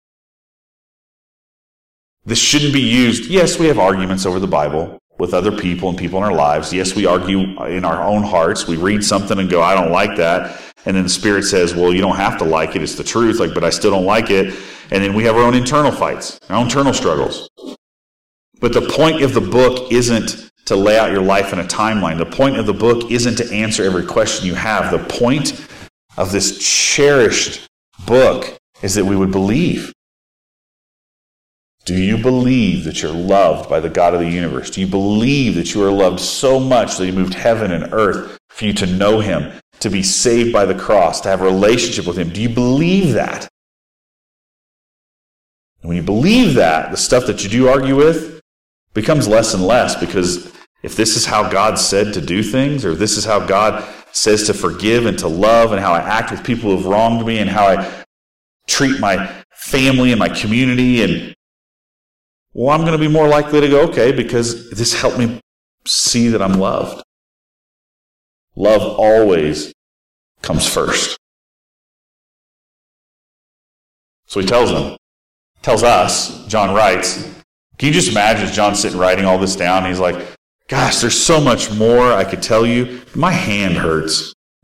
This 2.25 2.39
shouldn't 2.39 2.73
be 2.73 2.81
used. 2.81 3.29
Yes, 3.29 3.57
we 3.57 3.67
have 3.67 3.79
arguments 3.79 4.25
over 4.25 4.39
the 4.39 4.47
Bible 4.47 4.99
with 5.17 5.33
other 5.33 5.51
people 5.51 5.89
and 5.89 5.97
people 5.97 6.17
in 6.17 6.25
our 6.25 6.33
lives. 6.33 6.73
Yes, 6.73 6.93
we 6.93 7.05
argue 7.05 7.39
in 7.65 7.85
our 7.85 8.03
own 8.03 8.23
hearts. 8.23 8.67
We 8.67 8.75
read 8.75 9.03
something 9.03 9.39
and 9.39 9.49
go, 9.49 9.61
I 9.61 9.73
don't 9.73 9.91
like 9.91 10.17
that. 10.17 10.61
And 10.85 10.95
then 10.95 11.03
the 11.03 11.09
Spirit 11.09 11.43
says, 11.43 11.73
well, 11.73 11.93
you 11.93 12.01
don't 12.01 12.17
have 12.17 12.37
to 12.39 12.43
like 12.43 12.75
it. 12.75 12.81
It's 12.81 12.95
the 12.95 13.03
truth. 13.03 13.39
Like, 13.39 13.53
but 13.53 13.63
I 13.63 13.69
still 13.69 13.91
don't 13.91 14.05
like 14.05 14.29
it. 14.29 14.53
And 14.91 15.03
then 15.03 15.13
we 15.13 15.23
have 15.23 15.35
our 15.35 15.43
own 15.43 15.55
internal 15.55 15.91
fights, 15.91 16.39
our 16.49 16.57
own 16.57 16.65
internal 16.65 16.93
struggles. 16.93 17.49
But 18.59 18.73
the 18.73 18.81
point 18.81 19.21
of 19.21 19.33
the 19.33 19.41
book 19.41 19.91
isn't 19.91 20.48
to 20.69 20.75
lay 20.75 20.99
out 20.99 21.11
your 21.11 21.23
life 21.23 21.51
in 21.51 21.57
a 21.57 21.63
timeline. 21.63 22.19
The 22.19 22.27
point 22.27 22.57
of 22.57 22.67
the 22.67 22.73
book 22.73 23.09
isn't 23.09 23.37
to 23.37 23.51
answer 23.51 23.83
every 23.83 24.05
question 24.05 24.45
you 24.45 24.53
have. 24.53 24.91
The 24.91 25.03
point 25.19 25.67
of 26.15 26.31
this 26.31 26.59
cherished 26.59 27.67
book 28.05 28.55
is 28.83 28.93
that 28.93 29.05
we 29.05 29.15
would 29.15 29.31
believe. 29.31 29.91
Do 31.85 31.95
you 31.95 32.19
believe 32.19 32.83
that 32.83 33.01
you're 33.01 33.11
loved 33.11 33.67
by 33.67 33.79
the 33.79 33.89
God 33.89 34.13
of 34.13 34.19
the 34.19 34.29
universe? 34.29 34.69
Do 34.69 34.79
you 34.79 34.85
believe 34.85 35.55
that 35.55 35.73
you 35.73 35.83
are 35.83 35.91
loved 35.91 36.19
so 36.19 36.59
much 36.59 36.97
that 36.97 37.05
He 37.05 37.11
moved 37.11 37.33
heaven 37.33 37.71
and 37.71 37.91
earth 37.91 38.37
for 38.49 38.65
you 38.65 38.73
to 38.73 38.85
know 38.85 39.21
Him, 39.21 39.51
to 39.79 39.89
be 39.89 40.03
saved 40.03 40.53
by 40.53 40.65
the 40.65 40.77
cross, 40.77 41.19
to 41.21 41.29
have 41.29 41.41
a 41.41 41.45
relationship 41.45 42.05
with 42.05 42.19
Him? 42.19 42.29
Do 42.29 42.43
you 42.43 42.49
believe 42.49 43.13
that? 43.13 43.47
And 45.81 45.89
when 45.89 45.97
you 45.97 46.03
believe 46.03 46.53
that, 46.53 46.91
the 46.91 46.97
stuff 46.97 47.25
that 47.25 47.43
you 47.43 47.49
do 47.49 47.69
argue 47.69 47.95
with 47.95 48.39
becomes 48.93 49.27
less 49.27 49.55
and 49.55 49.65
less 49.65 49.95
because 49.95 50.58
if 50.81 50.95
this 50.95 51.15
is 51.15 51.25
how 51.25 51.49
God 51.49 51.77
said 51.77 52.13
to 52.13 52.21
do 52.21 52.41
things, 52.41 52.85
or 52.85 52.95
this 52.95 53.17
is 53.17 53.25
how 53.25 53.45
God 53.45 53.87
says 54.11 54.45
to 54.47 54.53
forgive 54.53 55.05
and 55.05 55.17
to 55.19 55.27
love, 55.27 55.71
and 55.71 55.81
how 55.81 55.93
I 55.93 55.99
act 55.99 56.31
with 56.31 56.43
people 56.43 56.69
who 56.69 56.77
have 56.77 56.85
wronged 56.85 57.25
me, 57.25 57.39
and 57.39 57.49
how 57.49 57.67
I 57.67 58.03
treat 58.67 58.99
my 58.99 59.27
family 59.51 60.11
and 60.11 60.19
my 60.19 60.29
community 60.29 61.03
and 61.03 61.35
well, 62.53 62.69
I'm 62.69 62.81
going 62.81 62.93
to 62.93 62.97
be 62.97 63.07
more 63.07 63.27
likely 63.27 63.61
to 63.61 63.67
go, 63.67 63.81
okay, 63.89 64.11
because 64.11 64.71
this 64.71 64.99
helped 64.99 65.19
me 65.19 65.39
see 65.85 66.29
that 66.29 66.41
I'm 66.41 66.53
loved. 66.53 67.03
Love 68.55 68.81
always 68.81 69.71
comes 70.41 70.67
first. 70.67 71.17
So 74.25 74.39
he 74.39 74.45
tells 74.45 74.71
them, 74.71 74.97
tells 75.61 75.83
us, 75.83 76.45
John 76.47 76.73
writes, 76.75 77.23
can 77.77 77.87
you 77.87 77.93
just 77.93 78.09
imagine 78.09 78.51
John 78.51 78.75
sitting 78.75 78.99
writing 78.99 79.25
all 79.25 79.37
this 79.37 79.55
down? 79.55 79.85
He's 79.85 79.99
like, 79.99 80.17
gosh, 80.69 80.99
there's 80.99 81.21
so 81.21 81.41
much 81.41 81.71
more 81.71 82.13
I 82.13 82.23
could 82.23 82.41
tell 82.41 82.65
you. 82.65 83.01
My 83.13 83.31
hand 83.31 83.75
hurts. 83.75 84.33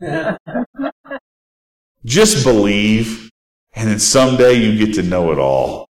just 2.04 2.44
believe, 2.44 3.28
and 3.74 3.90
then 3.90 3.98
someday 3.98 4.54
you 4.54 4.78
get 4.78 4.94
to 4.94 5.02
know 5.02 5.32
it 5.32 5.38
all. 5.38 5.86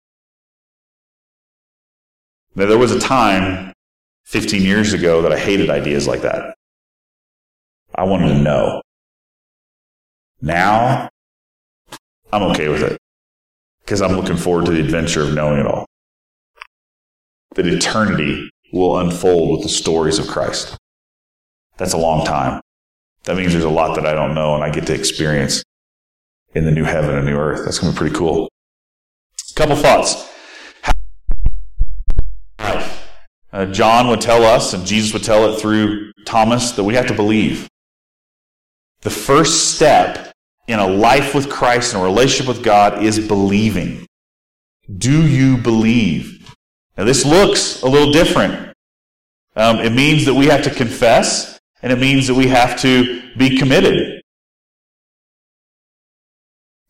Now, 2.56 2.67
there 2.67 2.78
was 2.78 2.91
a 2.91 2.99
time 2.99 3.73
15 4.26 4.62
years 4.62 4.93
ago 4.93 5.23
that 5.23 5.34
I 5.34 5.39
hated 5.39 5.69
ideas 5.69 6.08
like 6.08 6.21
that. 6.21 6.56
I 7.95 8.04
wanted 8.04 8.30
to 8.30 8.38
know. 8.38 8.82
Now, 10.41 11.10
I'm 12.32 12.43
okay 12.52 12.67
with 12.67 12.84
it 12.84 12.97
because 13.84 14.02
I'm 14.02 14.13
looking 14.15 14.38
forward 14.38 14.65
to 14.65 14.71
the 14.71 14.80
adventure 14.80 15.23
of 15.23 15.34
knowing 15.34 15.60
it 15.60 15.65
all. 15.65 15.86
That 17.56 17.67
eternity 17.67 18.49
will 18.73 18.97
unfold 18.97 19.51
with 19.51 19.62
the 19.62 19.69
stories 19.69 20.19
of 20.19 20.27
Christ. 20.27 20.75
That's 21.77 21.93
a 21.93 21.97
long 21.97 22.25
time. 22.25 22.59
That 23.23 23.38
means 23.38 23.53
there's 23.53 23.63
a 23.63 23.69
lot 23.69 23.95
that 23.95 24.05
I 24.05 24.13
don't 24.13 24.33
know 24.33 24.55
and 24.55 24.63
I 24.63 24.69
get 24.69 24.88
to 24.88 24.93
experience 24.93 25.63
in 26.53 26.65
the 26.65 26.71
new 26.71 26.83
heaven 26.83 27.15
and 27.15 27.25
new 27.25 27.38
earth. 27.38 27.63
That's 27.63 27.79
going 27.79 27.93
to 27.93 27.95
be 27.95 27.99
pretty 27.99 28.15
cool. 28.15 28.49
A 29.51 29.53
couple 29.53 29.75
thoughts. 29.75 30.29
Uh, 32.59 33.67
John 33.67 34.07
would 34.07 34.19
tell 34.19 34.43
us, 34.43 34.73
and 34.73 34.83
Jesus 34.86 35.13
would 35.13 35.23
tell 35.23 35.53
it 35.53 35.59
through 35.59 36.12
Thomas, 36.25 36.71
that 36.71 36.83
we 36.83 36.95
have 36.95 37.05
to 37.07 37.13
believe. 37.13 37.69
The 39.01 39.12
first 39.12 39.75
step 39.75 40.31
in 40.67 40.79
a 40.79 40.88
life 40.88 41.36
with 41.36 41.51
Christ 41.51 41.93
and 41.93 42.01
a 42.01 42.05
relationship 42.05 42.47
with 42.47 42.63
God 42.63 43.03
is 43.03 43.19
believing. 43.19 44.07
Do 44.97 45.27
you 45.27 45.57
believe? 45.57 46.42
Now, 46.97 47.06
this 47.06 47.25
looks 47.25 47.82
a 47.82 47.88
little 47.88 48.12
different 48.12 48.73
Um, 49.56 49.77
it 49.79 49.91
means 49.93 50.25
that 50.25 50.34
we 50.34 50.47
have 50.47 50.63
to 50.63 50.71
confess, 50.71 51.60
and 51.84 51.91
it 51.93 51.99
means 51.99 52.25
that 52.27 52.34
we 52.34 52.47
have 52.47 52.79
to 52.82 53.21
be 53.38 53.58
committed. 53.58 54.21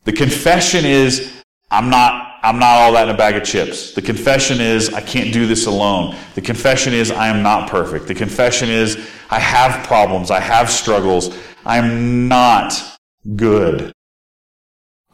The 0.04 0.12
confession 0.12 0.84
is, 0.84 1.42
I'm 1.70 1.90
not 1.90 2.30
I'm 2.42 2.58
not 2.58 2.76
all 2.76 2.92
that 2.92 3.08
in 3.08 3.14
a 3.14 3.16
bag 3.16 3.36
of 3.36 3.44
chips. 3.44 3.94
The 3.94 4.02
confession 4.02 4.60
is, 4.60 4.92
I 4.92 5.00
can't 5.00 5.32
do 5.32 5.46
this 5.46 5.64
alone. 5.64 6.14
The 6.34 6.42
confession 6.42 6.92
is, 6.92 7.10
I 7.10 7.28
am 7.28 7.42
not 7.42 7.70
perfect. 7.70 8.06
The 8.06 8.14
confession 8.14 8.68
is, 8.68 8.98
I 9.30 9.38
have 9.38 9.86
problems. 9.86 10.30
I 10.30 10.40
have 10.40 10.68
struggles. 10.68 11.34
I'm 11.64 12.28
not 12.28 12.74
good. 13.34 13.92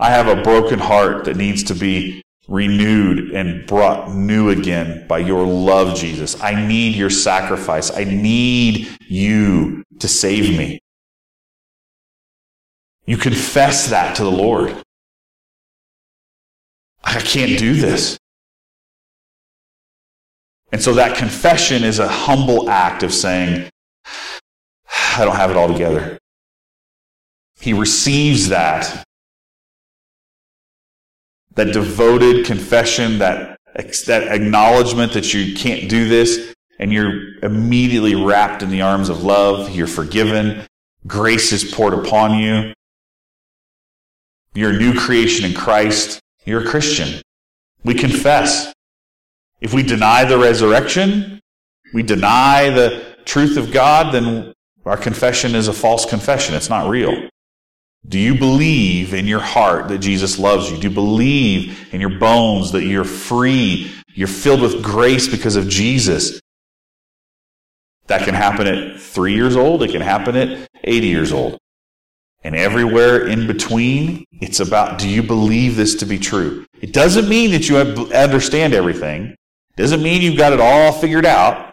I 0.01 0.11
have 0.11 0.27
a 0.27 0.43
broken 0.43 0.81
heart 0.81 1.25
that 1.27 1.37
needs 1.37 1.63
to 1.65 1.75
be 1.75 2.21
renewed 2.51 3.31
and 3.31 3.65
brought 3.67 4.13
new 4.13 4.51
again 4.51 5.07
by 5.07 5.19
your 5.19 5.47
love, 5.47 5.97
Jesus. 5.97 6.39
I 6.43 6.67
need 6.67 6.97
your 6.97 7.09
sacrifice. 7.09 7.97
I 7.97 8.05
need 8.05 8.89
you 9.07 9.85
to 10.01 10.09
save 10.09 10.59
me. 10.59 10.81
You 13.07 13.17
confess 13.17 13.89
that 13.91 14.17
to 14.17 14.25
the 14.25 14.31
Lord. 14.31 14.75
I 17.05 17.21
can't 17.21 17.57
do 17.59 17.75
this. 17.75 18.19
And 20.73 20.83
so 20.83 20.95
that 20.95 21.17
confession 21.17 21.85
is 21.85 22.01
a 22.01 22.09
humble 22.09 22.69
act 22.69 23.03
of 23.03 23.13
saying, 23.13 23.71
I 25.17 25.25
don't 25.25 25.37
have 25.37 25.51
it 25.51 25.57
all 25.57 25.69
together. 25.69 26.19
He 27.61 27.73
receives 27.73 28.49
that. 28.49 29.05
That 31.61 31.75
devoted 31.75 32.47
confession, 32.47 33.19
that, 33.19 33.61
that 34.07 34.29
acknowledgement 34.29 35.13
that 35.13 35.35
you 35.35 35.55
can't 35.55 35.91
do 35.91 36.09
this, 36.09 36.55
and 36.79 36.91
you're 36.91 37.39
immediately 37.43 38.15
wrapped 38.15 38.63
in 38.63 38.71
the 38.71 38.81
arms 38.81 39.11
of 39.11 39.25
love. 39.25 39.69
You're 39.69 39.87
forgiven. 39.87 40.67
Grace 41.07 41.53
is 41.53 41.71
poured 41.71 41.93
upon 41.93 42.39
you. 42.39 42.73
You're 44.55 44.71
a 44.71 44.79
new 44.79 44.99
creation 44.99 45.45
in 45.45 45.53
Christ. 45.53 46.19
You're 46.47 46.63
a 46.63 46.67
Christian. 46.67 47.21
We 47.85 47.93
confess. 47.93 48.73
If 49.61 49.75
we 49.75 49.83
deny 49.83 50.25
the 50.25 50.39
resurrection, 50.39 51.41
we 51.93 52.03
deny 52.03 52.71
the 52.71 53.05
truth 53.27 53.59
of 53.59 53.71
God, 53.71 54.15
then 54.15 54.55
our 54.87 54.97
confession 54.97 55.55
is 55.55 55.69
a 55.69 55.75
false 55.75 56.07
confession. 56.07 56.55
It's 56.55 56.71
not 56.71 56.89
real. 56.89 57.29
Do 58.09 58.19
you 58.19 58.35
believe 58.35 59.15
in 59.15 59.27
your 59.27 59.41
heart 59.41 59.89
that 59.89 59.99
Jesus 59.99 60.39
loves 60.39 60.71
you? 60.71 60.79
Do 60.79 60.89
you 60.89 60.95
believe 60.95 61.93
in 61.93 62.01
your 62.01 62.19
bones 62.19 62.73
that 62.73 62.85
you're 62.85 63.05
free? 63.05 63.93
You're 64.15 64.29
filled 64.29 64.63
with 64.63 64.83
grace 64.83 65.29
because 65.29 65.57
of 65.57 65.69
Jesus. 65.69 66.41
That 68.07 68.25
can 68.25 68.35
happen 68.35 68.67
at 68.67 69.01
three 69.01 69.35
years 69.35 69.55
old. 69.55 69.83
It 69.83 69.93
can 69.93 70.01
happen 70.01 70.35
at 70.35 70.69
80 70.83 71.07
years 71.07 71.33
old. 71.33 71.59
And 72.43 72.57
everywhere 72.57 73.27
in 73.27 73.47
between, 73.47 74.25
it's 74.33 74.61
about 74.61 74.99
do 74.99 75.09
you 75.09 75.23
believe 75.23 75.77
this 75.77 75.95
to 75.97 76.07
be 76.07 76.19
true? 76.19 76.65
It 76.81 76.93
doesn't 76.93 77.29
mean 77.29 77.51
that 77.51 77.69
you 77.69 77.77
understand 77.77 78.73
everything. 78.73 79.27
It 79.27 79.77
doesn't 79.77 80.03
mean 80.03 80.23
you've 80.23 80.39
got 80.39 80.53
it 80.55 80.61
all 80.61 80.91
figured 80.93 81.27
out. 81.27 81.73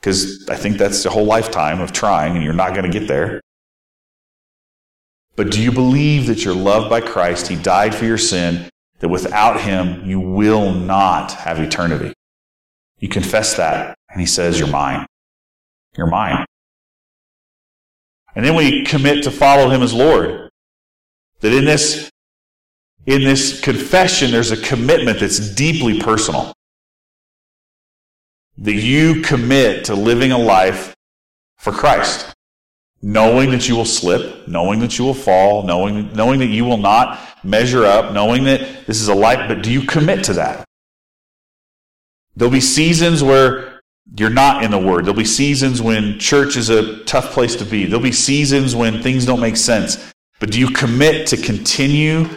Because 0.00 0.48
I 0.48 0.56
think 0.56 0.78
that's 0.78 1.04
a 1.04 1.10
whole 1.10 1.24
lifetime 1.24 1.80
of 1.80 1.92
trying 1.92 2.36
and 2.36 2.44
you're 2.44 2.54
not 2.54 2.74
going 2.74 2.90
to 2.90 2.98
get 2.98 3.06
there. 3.06 3.40
But 5.36 5.50
do 5.50 5.62
you 5.62 5.70
believe 5.70 6.26
that 6.26 6.44
you're 6.44 6.54
loved 6.54 6.88
by 6.88 7.02
Christ? 7.02 7.48
He 7.48 7.56
died 7.56 7.94
for 7.94 8.06
your 8.06 8.18
sin, 8.18 8.70
that 9.00 9.08
without 9.08 9.60
him, 9.60 10.04
you 10.04 10.18
will 10.18 10.72
not 10.72 11.32
have 11.32 11.60
eternity. 11.60 12.14
You 12.98 13.08
confess 13.10 13.54
that, 13.56 13.94
and 14.10 14.20
he 14.20 14.26
says, 14.26 14.58
You're 14.58 14.68
mine. 14.68 15.06
You're 15.96 16.06
mine. 16.06 16.46
And 18.34 18.44
then 18.44 18.54
we 18.54 18.84
commit 18.84 19.24
to 19.24 19.30
follow 19.30 19.70
him 19.70 19.82
as 19.82 19.92
Lord. 19.92 20.50
That 21.40 21.52
in 21.52 21.64
this, 21.66 22.10
in 23.04 23.22
this 23.22 23.60
confession, 23.60 24.30
there's 24.30 24.50
a 24.50 24.60
commitment 24.60 25.20
that's 25.20 25.38
deeply 25.54 26.00
personal. 26.00 26.52
That 28.58 28.74
you 28.74 29.20
commit 29.20 29.84
to 29.86 29.94
living 29.94 30.32
a 30.32 30.38
life 30.38 30.94
for 31.58 31.72
Christ. 31.72 32.34
Knowing 33.06 33.52
that 33.52 33.68
you 33.68 33.76
will 33.76 33.84
slip, 33.84 34.48
knowing 34.48 34.80
that 34.80 34.98
you 34.98 35.04
will 35.04 35.14
fall, 35.14 35.62
knowing, 35.62 36.12
knowing 36.14 36.40
that 36.40 36.48
you 36.48 36.64
will 36.64 36.76
not 36.76 37.20
measure 37.44 37.84
up, 37.84 38.12
knowing 38.12 38.42
that 38.42 38.84
this 38.88 39.00
is 39.00 39.06
a 39.06 39.14
life, 39.14 39.46
but 39.46 39.62
do 39.62 39.70
you 39.70 39.80
commit 39.82 40.24
to 40.24 40.32
that? 40.32 40.64
There'll 42.34 42.50
be 42.50 42.60
seasons 42.60 43.22
where 43.22 43.80
you're 44.16 44.28
not 44.28 44.64
in 44.64 44.72
the 44.72 44.78
Word. 44.78 45.04
There'll 45.04 45.16
be 45.16 45.24
seasons 45.24 45.80
when 45.80 46.18
church 46.18 46.56
is 46.56 46.68
a 46.68 47.04
tough 47.04 47.30
place 47.30 47.54
to 47.54 47.64
be. 47.64 47.84
There'll 47.84 48.02
be 48.02 48.10
seasons 48.10 48.74
when 48.74 49.00
things 49.00 49.24
don't 49.24 49.40
make 49.40 49.56
sense. 49.56 50.12
But 50.40 50.50
do 50.50 50.58
you 50.58 50.70
commit 50.70 51.28
to 51.28 51.36
continue 51.36 52.28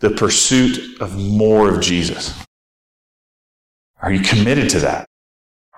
the 0.00 0.10
pursuit 0.10 1.00
of 1.00 1.16
more 1.16 1.72
of 1.72 1.80
Jesus? 1.80 2.36
Are 4.02 4.10
you 4.10 4.22
committed 4.22 4.70
to 4.70 4.80
that? 4.80 5.06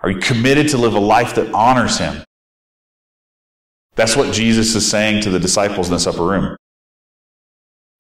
Are 0.03 0.11
you 0.11 0.21
committed 0.21 0.71
to 0.71 0.79
live 0.79 0.95
a 0.95 1.01
life 1.01 1.35
that 1.35 1.53
honors 1.53 1.99
Him? 1.99 2.25
That's 3.99 4.15
what 4.15 4.33
Jesus 4.33 4.77
is 4.77 4.89
saying 4.89 5.23
to 5.23 5.31
the 5.31 5.41
disciples 5.41 5.89
in 5.89 5.95
this 5.95 6.07
upper 6.07 6.23
room. 6.23 6.57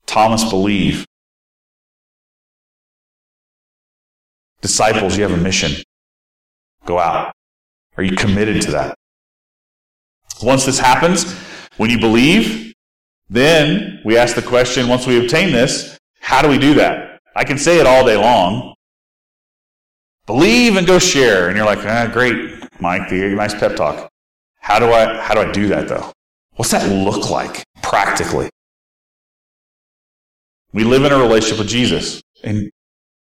Thomas, 0.07 0.49
believe. 0.49 1.05
Disciples, 4.61 5.17
you 5.17 5.25
have 5.25 5.33
a 5.33 5.37
mission. 5.37 5.83
Go 6.85 7.01
out. 7.01 7.35
Are 7.97 8.05
you 8.05 8.15
committed 8.15 8.63
to 8.63 8.71
that? 8.71 8.95
Once 10.41 10.65
this 10.65 10.79
happens, 10.79 11.33
when 11.79 11.91
you 11.91 11.99
believe, 11.99 12.73
then 13.29 14.01
we 14.05 14.17
ask 14.17 14.37
the 14.37 14.43
question 14.43 14.87
once 14.87 15.05
we 15.05 15.19
obtain 15.19 15.51
this, 15.51 15.99
how 16.21 16.41
do 16.43 16.49
we 16.49 16.59
do 16.59 16.75
that? 16.75 17.19
I 17.35 17.43
can 17.43 17.59
say 17.59 17.81
it 17.81 17.89
all 17.89 18.07
day 18.07 18.17
long. 18.17 18.77
Believe 20.27 20.77
and 20.77 20.87
go 20.87 21.01
share. 21.01 21.49
And 21.49 21.57
you're 21.57 21.67
like, 21.67 21.85
ah, 21.85 22.09
great, 22.13 22.71
Mike, 22.81 23.11
nice 23.11 23.55
pep 23.59 23.75
talk. 23.75 24.09
How 24.61 24.79
do 24.79 24.93
I 24.93 25.21
how 25.21 25.35
do 25.35 25.41
I 25.41 25.53
do 25.53 25.69
that 25.69 25.89
though? 25.89 26.13
What's 26.57 26.73
that 26.73 26.91
look 26.91 27.31
like 27.31 27.65
practically? 27.83 28.51
We 30.73 30.85
live 30.85 31.05
in 31.05 31.13
a 31.13 31.19
relationship 31.19 31.59
with 31.59 31.69
Jesus. 31.69 32.21
And 32.45 32.71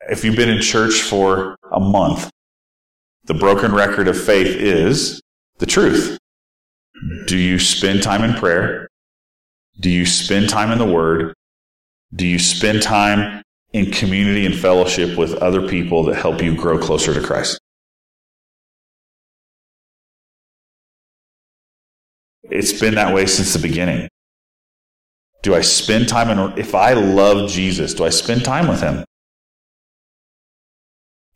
if 0.09 0.25
you've 0.25 0.35
been 0.35 0.49
in 0.49 0.61
church 0.61 1.01
for 1.01 1.55
a 1.71 1.79
month, 1.79 2.29
the 3.25 3.33
broken 3.33 3.73
record 3.73 4.07
of 4.07 4.21
faith 4.21 4.47
is 4.47 5.21
the 5.59 5.65
truth. 5.65 6.17
Do 7.27 7.37
you 7.37 7.59
spend 7.59 8.03
time 8.03 8.23
in 8.23 8.33
prayer? 8.33 8.89
Do 9.79 9.89
you 9.89 10.05
spend 10.05 10.49
time 10.49 10.71
in 10.71 10.79
the 10.79 10.85
Word? 10.85 11.33
Do 12.13 12.27
you 12.27 12.39
spend 12.39 12.81
time 12.81 13.41
in 13.71 13.91
community 13.91 14.45
and 14.45 14.55
fellowship 14.55 15.17
with 15.17 15.33
other 15.35 15.67
people 15.67 16.03
that 16.05 16.15
help 16.15 16.41
you 16.41 16.55
grow 16.55 16.77
closer 16.77 17.13
to 17.13 17.21
Christ? 17.21 17.60
It's 22.51 22.79
been 22.79 22.95
that 22.95 23.13
way 23.13 23.25
since 23.25 23.53
the 23.53 23.59
beginning. 23.59 24.07
Do 25.41 25.55
I 25.55 25.61
spend 25.61 26.07
time 26.07 26.29
in, 26.29 26.59
if 26.59 26.75
I 26.75 26.93
love 26.93 27.49
Jesus, 27.49 27.93
do 27.93 28.03
I 28.03 28.09
spend 28.09 28.45
time 28.45 28.67
with 28.67 28.81
Him? 28.81 29.03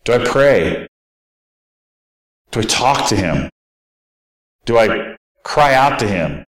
Do 0.06 0.14
I 0.14 0.24
pray? 0.24 0.88
Do 2.52 2.60
I 2.62 2.64
talk 2.64 3.10
to 3.10 3.16
him? 3.16 3.50
Do 4.66 4.78
I 4.78 5.18
cry 5.44 5.74
out 5.74 6.00
to 6.00 6.08
him? 6.08 6.46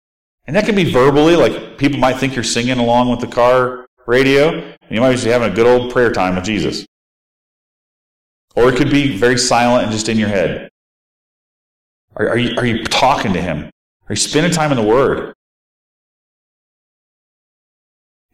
And 0.47 0.57
that 0.57 0.65
can 0.65 0.75
be 0.75 0.91
verbally, 0.91 1.37
like 1.37 1.79
people 1.79 2.01
might 2.01 2.17
think 2.17 2.35
you're 2.35 2.43
singing 2.43 2.79
along 2.79 3.11
with 3.11 3.21
the 3.21 3.29
car 3.29 3.87
radio, 4.07 4.59
and 4.59 4.91
you 4.91 5.01
might 5.01 5.23
be 5.23 5.31
having 5.31 5.53
a 5.53 5.55
good 5.55 5.67
old 5.67 5.93
prayer 5.93 6.11
time 6.11 6.35
with 6.35 6.45
Jesus. 6.45 6.85
Or 8.57 8.69
it 8.69 8.77
could 8.77 8.91
be 8.91 9.17
very 9.17 9.39
silent 9.39 9.85
and 9.85 9.93
just 9.93 10.09
in 10.09 10.19
your 10.19 10.29
head. 10.29 10.69
Are, 12.17 12.31
are, 12.31 12.39
you, 12.39 12.57
are 12.57 12.67
you 12.67 12.85
talking 12.85 13.33
to 13.35 13.41
him? 13.41 13.71
Are 14.09 14.13
you 14.13 14.17
spending 14.17 14.53
time 14.53 14.73
in 14.73 14.77
the 14.77 14.83
Word? 14.83 15.35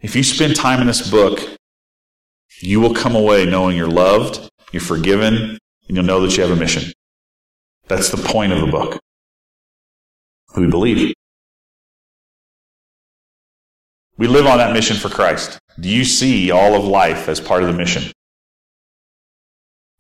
If 0.00 0.14
you 0.14 0.22
spend 0.22 0.56
time 0.56 0.80
in 0.80 0.86
this 0.86 1.10
book, 1.10 1.40
you 2.60 2.80
will 2.80 2.94
come 2.94 3.14
away 3.14 3.44
knowing 3.44 3.76
you're 3.76 3.88
loved, 3.88 4.48
you're 4.72 4.80
forgiven, 4.80 5.34
and 5.88 5.96
you'll 5.96 6.04
know 6.04 6.20
that 6.20 6.36
you 6.36 6.42
have 6.42 6.52
a 6.52 6.56
mission. 6.56 6.92
That's 7.88 8.10
the 8.10 8.16
point 8.16 8.52
of 8.52 8.60
the 8.60 8.66
book. 8.66 8.98
We 10.56 10.66
believe. 10.66 11.14
We 14.16 14.26
live 14.26 14.46
on 14.46 14.58
that 14.58 14.72
mission 14.72 14.96
for 14.96 15.08
Christ. 15.08 15.58
Do 15.78 15.88
you 15.88 16.04
see 16.04 16.50
all 16.50 16.74
of 16.74 16.84
life 16.84 17.28
as 17.28 17.40
part 17.40 17.62
of 17.62 17.68
the 17.68 17.74
mission? 17.76 18.10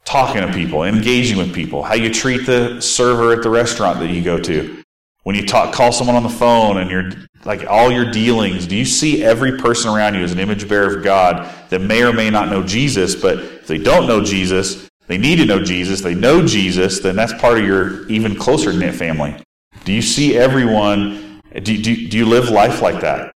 Talking 0.04 0.42
to 0.42 0.52
people, 0.52 0.84
engaging 0.84 1.38
with 1.38 1.54
people, 1.54 1.82
how 1.82 1.94
you 1.94 2.12
treat 2.12 2.46
the 2.46 2.80
server 2.80 3.32
at 3.32 3.42
the 3.42 3.50
restaurant 3.50 4.00
that 4.00 4.10
you 4.10 4.22
go 4.22 4.38
to. 4.38 4.82
When 5.28 5.36
you 5.36 5.44
talk, 5.44 5.74
call 5.74 5.92
someone 5.92 6.16
on 6.16 6.22
the 6.22 6.30
phone 6.30 6.78
and 6.78 6.90
you're 6.90 7.10
like 7.44 7.66
all 7.68 7.92
your 7.92 8.10
dealings, 8.10 8.66
do 8.66 8.74
you 8.74 8.86
see 8.86 9.22
every 9.22 9.58
person 9.58 9.90
around 9.94 10.14
you 10.14 10.22
as 10.22 10.32
an 10.32 10.38
image 10.38 10.66
bearer 10.66 10.96
of 10.96 11.04
God 11.04 11.54
that 11.68 11.80
may 11.80 12.02
or 12.02 12.14
may 12.14 12.30
not 12.30 12.48
know 12.48 12.62
Jesus, 12.62 13.14
but 13.14 13.38
if 13.38 13.66
they 13.66 13.76
don't 13.76 14.06
know 14.06 14.24
Jesus, 14.24 14.88
they 15.06 15.18
need 15.18 15.36
to 15.36 15.44
know 15.44 15.62
Jesus, 15.62 16.00
they 16.00 16.14
know 16.14 16.46
Jesus, 16.46 17.00
then 17.00 17.14
that's 17.14 17.34
part 17.34 17.58
of 17.58 17.66
your 17.66 18.08
even 18.08 18.36
closer 18.36 18.72
knit 18.72 18.94
family. 18.94 19.36
Do 19.84 19.92
you 19.92 20.00
see 20.00 20.34
everyone? 20.34 21.42
Do, 21.52 21.60
do, 21.60 22.08
do 22.08 22.16
you 22.16 22.24
live 22.24 22.48
life 22.48 22.80
like 22.80 23.02
that? 23.02 23.30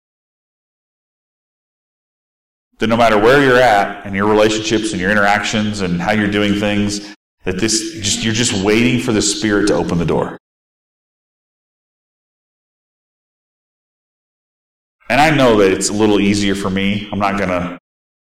That 2.78 2.86
no 2.86 2.98
matter 2.98 3.18
where 3.18 3.44
you're 3.44 3.60
at 3.60 4.06
and 4.06 4.16
your 4.16 4.28
relationships 4.28 4.92
and 4.92 5.02
your 5.02 5.10
interactions 5.10 5.82
and 5.82 6.00
how 6.00 6.12
you're 6.12 6.30
doing 6.30 6.60
things, 6.60 7.16
that 7.46 7.60
this 7.60 7.96
just 7.96 8.24
you're 8.24 8.36
just 8.36 8.64
waiting 8.64 9.00
for 9.00 9.12
the 9.12 9.24
Spirit 9.24 9.66
to 9.70 9.74
open 9.74 9.98
the 9.98 10.06
door. 10.06 10.39
And 15.10 15.20
I 15.20 15.32
know 15.32 15.58
that 15.58 15.72
it's 15.72 15.90
a 15.90 15.94
little 15.94 16.20
easier 16.20 16.56
for 16.56 16.70
me. 16.70 17.10
I'm 17.12 17.20
not 17.20 17.38
going 17.38 17.50
to 17.50 17.80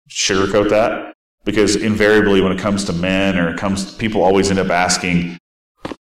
sugarcoat 0.10 0.70
that 0.70 1.14
because 1.44 1.76
invariably 1.76 2.42
when 2.42 2.52
it 2.52 2.60
comes 2.60 2.86
to 2.86 2.94
men 2.94 3.38
or 3.38 3.50
it 3.50 3.58
comes 3.58 3.92
to 3.92 3.98
people 3.98 4.24
always 4.24 4.50
end 4.50 4.60
up 4.60 4.70
asking, 4.70 5.38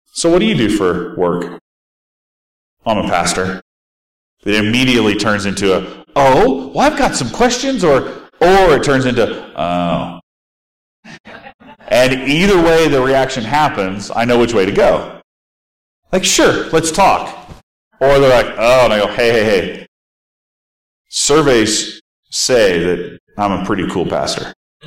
"So 0.06 0.30
what 0.30 0.40
do 0.40 0.46
you 0.46 0.56
do 0.56 0.70
for 0.70 1.16
work?" 1.16 1.60
I'm 2.86 3.00
a 3.00 3.10
pastor. 3.10 3.62
It 4.46 4.56
immediately 4.56 5.16
turns 5.16 5.46
into 5.46 5.76
a, 5.76 6.06
"Oh, 6.16 6.68
well 6.68 6.80
I've 6.80 6.98
got 6.98 7.16
some 7.16 7.30
questions," 7.32 7.84
or 7.84 8.08
or 8.40 8.76
it 8.78 8.84
turns 8.84 9.06
into, 9.06 9.26
"Oh." 9.60 10.20
And 11.90 12.30
either 12.30 12.62
way 12.62 12.88
the 12.88 13.02
reaction 13.02 13.44
happens, 13.44 14.12
I 14.14 14.26
know 14.26 14.38
which 14.38 14.54
way 14.54 14.66
to 14.66 14.72
go. 14.72 15.22
Like, 16.12 16.24
sure, 16.24 16.70
let's 16.70 16.92
talk. 16.92 17.36
Or 18.00 18.20
they're 18.20 18.44
like, 18.44 18.54
oh, 18.58 18.86
and 18.86 18.94
I 18.94 19.00
go, 19.00 19.08
hey, 19.08 19.32
hey, 19.32 19.44
hey. 19.44 19.87
Surveys 21.10 22.02
say 22.30 22.80
that 22.80 23.20
I'm 23.38 23.52
a 23.52 23.66
pretty 23.66 23.88
cool 23.90 24.06
pastor. 24.06 24.54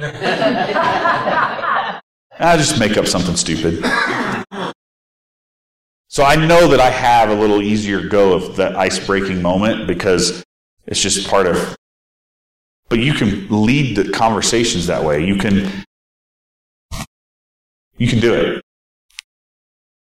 I 2.42 2.56
just 2.56 2.78
make 2.78 2.96
up 2.96 3.06
something 3.06 3.36
stupid. 3.36 3.84
So 6.08 6.24
I 6.24 6.34
know 6.34 6.66
that 6.68 6.80
I 6.80 6.90
have 6.90 7.30
a 7.30 7.34
little 7.34 7.62
easier 7.62 8.08
go 8.08 8.32
of 8.32 8.56
that 8.56 8.74
ice 8.76 8.98
breaking 9.04 9.40
moment 9.40 9.86
because 9.86 10.42
it's 10.86 11.00
just 11.00 11.28
part 11.28 11.46
of. 11.46 11.76
But 12.88 12.98
you 12.98 13.14
can 13.14 13.46
lead 13.48 13.96
the 13.96 14.10
conversations 14.10 14.88
that 14.88 15.04
way. 15.04 15.24
You 15.24 15.36
can. 15.36 15.70
You 17.96 18.08
can 18.08 18.18
do 18.18 18.34
it. 18.34 18.62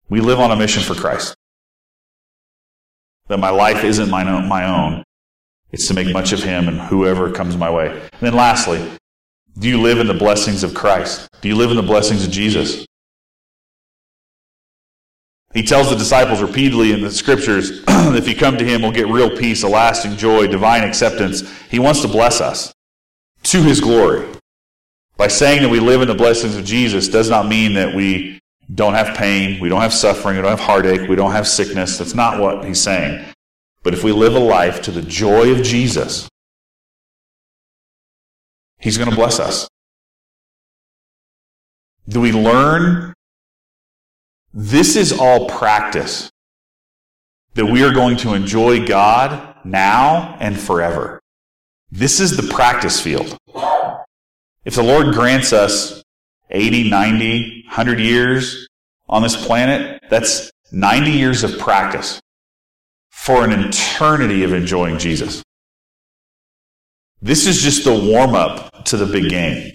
We 0.08 0.20
live 0.20 0.40
on 0.40 0.50
a 0.52 0.56
mission 0.56 0.82
for 0.82 0.94
Christ. 0.94 1.34
That 3.28 3.38
my 3.38 3.50
life 3.50 3.84
isn't 3.84 4.08
my 4.08 4.28
own, 4.28 4.48
my 4.48 4.64
own. 4.64 5.04
It's 5.72 5.86
to 5.88 5.94
make 5.94 6.12
much 6.12 6.32
of 6.32 6.42
Him 6.42 6.68
and 6.68 6.80
whoever 6.80 7.30
comes 7.30 7.56
my 7.56 7.70
way. 7.70 7.90
And 7.90 8.20
then 8.20 8.34
lastly, 8.34 8.90
do 9.58 9.68
you 9.68 9.80
live 9.80 9.98
in 9.98 10.06
the 10.06 10.14
blessings 10.14 10.62
of 10.62 10.74
Christ? 10.74 11.28
Do 11.40 11.48
you 11.48 11.56
live 11.56 11.70
in 11.70 11.76
the 11.76 11.82
blessings 11.82 12.24
of 12.24 12.30
Jesus? 12.30 12.86
He 15.52 15.62
tells 15.62 15.90
the 15.90 15.96
disciples 15.96 16.40
repeatedly 16.40 16.92
in 16.92 17.00
the 17.00 17.10
scriptures 17.10 17.82
if 17.88 18.28
you 18.28 18.36
come 18.36 18.56
to 18.56 18.64
him, 18.64 18.82
we'll 18.82 18.92
get 18.92 19.08
real 19.08 19.36
peace, 19.36 19.64
a 19.64 19.68
lasting 19.68 20.16
joy, 20.16 20.46
divine 20.46 20.84
acceptance. 20.84 21.42
He 21.68 21.78
wants 21.78 22.02
to 22.02 22.08
bless 22.08 22.40
us 22.40 22.72
to 23.44 23.62
his 23.62 23.80
glory. 23.80 24.28
By 25.16 25.28
saying 25.28 25.62
that 25.62 25.68
we 25.68 25.80
live 25.80 26.02
in 26.02 26.08
the 26.08 26.14
blessings 26.14 26.56
of 26.56 26.64
Jesus 26.64 27.08
does 27.08 27.28
not 27.28 27.48
mean 27.48 27.74
that 27.74 27.94
we 27.94 28.40
don't 28.74 28.94
have 28.94 29.16
pain, 29.16 29.60
we 29.60 29.68
don't 29.68 29.80
have 29.80 29.92
suffering, 29.92 30.36
we 30.36 30.42
don't 30.42 30.50
have 30.50 30.60
heartache, 30.60 31.08
we 31.08 31.16
don't 31.16 31.32
have 31.32 31.48
sickness. 31.48 31.98
That's 31.98 32.14
not 32.14 32.40
what 32.40 32.64
he's 32.64 32.80
saying. 32.80 33.24
But 33.82 33.94
if 33.94 34.04
we 34.04 34.12
live 34.12 34.34
a 34.34 34.40
life 34.40 34.82
to 34.82 34.90
the 34.90 35.02
joy 35.02 35.52
of 35.52 35.62
Jesus, 35.62 36.28
he's 38.78 38.98
going 38.98 39.10
to 39.10 39.16
bless 39.16 39.40
us. 39.40 39.68
Do 42.08 42.20
we 42.20 42.32
learn? 42.32 43.14
This 44.52 44.96
is 44.96 45.12
all 45.12 45.48
practice 45.48 46.30
that 47.54 47.66
we 47.66 47.84
are 47.84 47.92
going 47.92 48.16
to 48.18 48.34
enjoy 48.34 48.86
God 48.86 49.54
now 49.64 50.36
and 50.40 50.58
forever. 50.58 51.20
This 51.90 52.20
is 52.20 52.36
the 52.36 52.52
practice 52.52 53.00
field. 53.00 53.36
If 54.64 54.74
the 54.74 54.82
Lord 54.82 55.14
grants 55.14 55.52
us 55.52 56.02
80, 56.50 56.90
90, 56.90 57.64
100 57.66 58.00
years 58.00 58.68
on 59.08 59.22
this 59.22 59.36
planet, 59.46 60.02
that's 60.10 60.50
90 60.72 61.10
years 61.10 61.44
of 61.44 61.58
practice 61.58 62.20
for 63.20 63.44
an 63.44 63.52
eternity 63.52 64.44
of 64.44 64.54
enjoying 64.54 64.98
Jesus. 64.98 65.42
This 67.20 67.46
is 67.46 67.60
just 67.60 67.84
the 67.84 67.94
warm 67.94 68.34
up 68.34 68.86
to 68.86 68.96
the 68.96 69.04
big 69.04 69.28
game. 69.28 69.72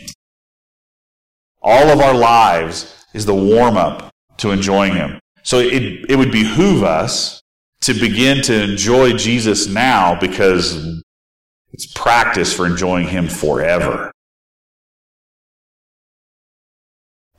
All 1.61 1.89
of 1.89 1.99
our 1.99 2.15
lives 2.15 3.05
is 3.13 3.27
the 3.27 3.35
warm 3.35 3.77
up 3.77 4.09
to 4.37 4.49
enjoying 4.49 4.95
Him. 4.95 5.19
So 5.43 5.59
it, 5.59 6.09
it 6.09 6.15
would 6.15 6.31
behoove 6.31 6.83
us 6.83 7.39
to 7.81 7.93
begin 7.93 8.41
to 8.43 8.63
enjoy 8.63 9.13
Jesus 9.13 9.67
now 9.67 10.19
because 10.19 11.03
it's 11.71 11.85
practice 11.85 12.51
for 12.51 12.65
enjoying 12.65 13.07
Him 13.07 13.27
forever. 13.27 14.11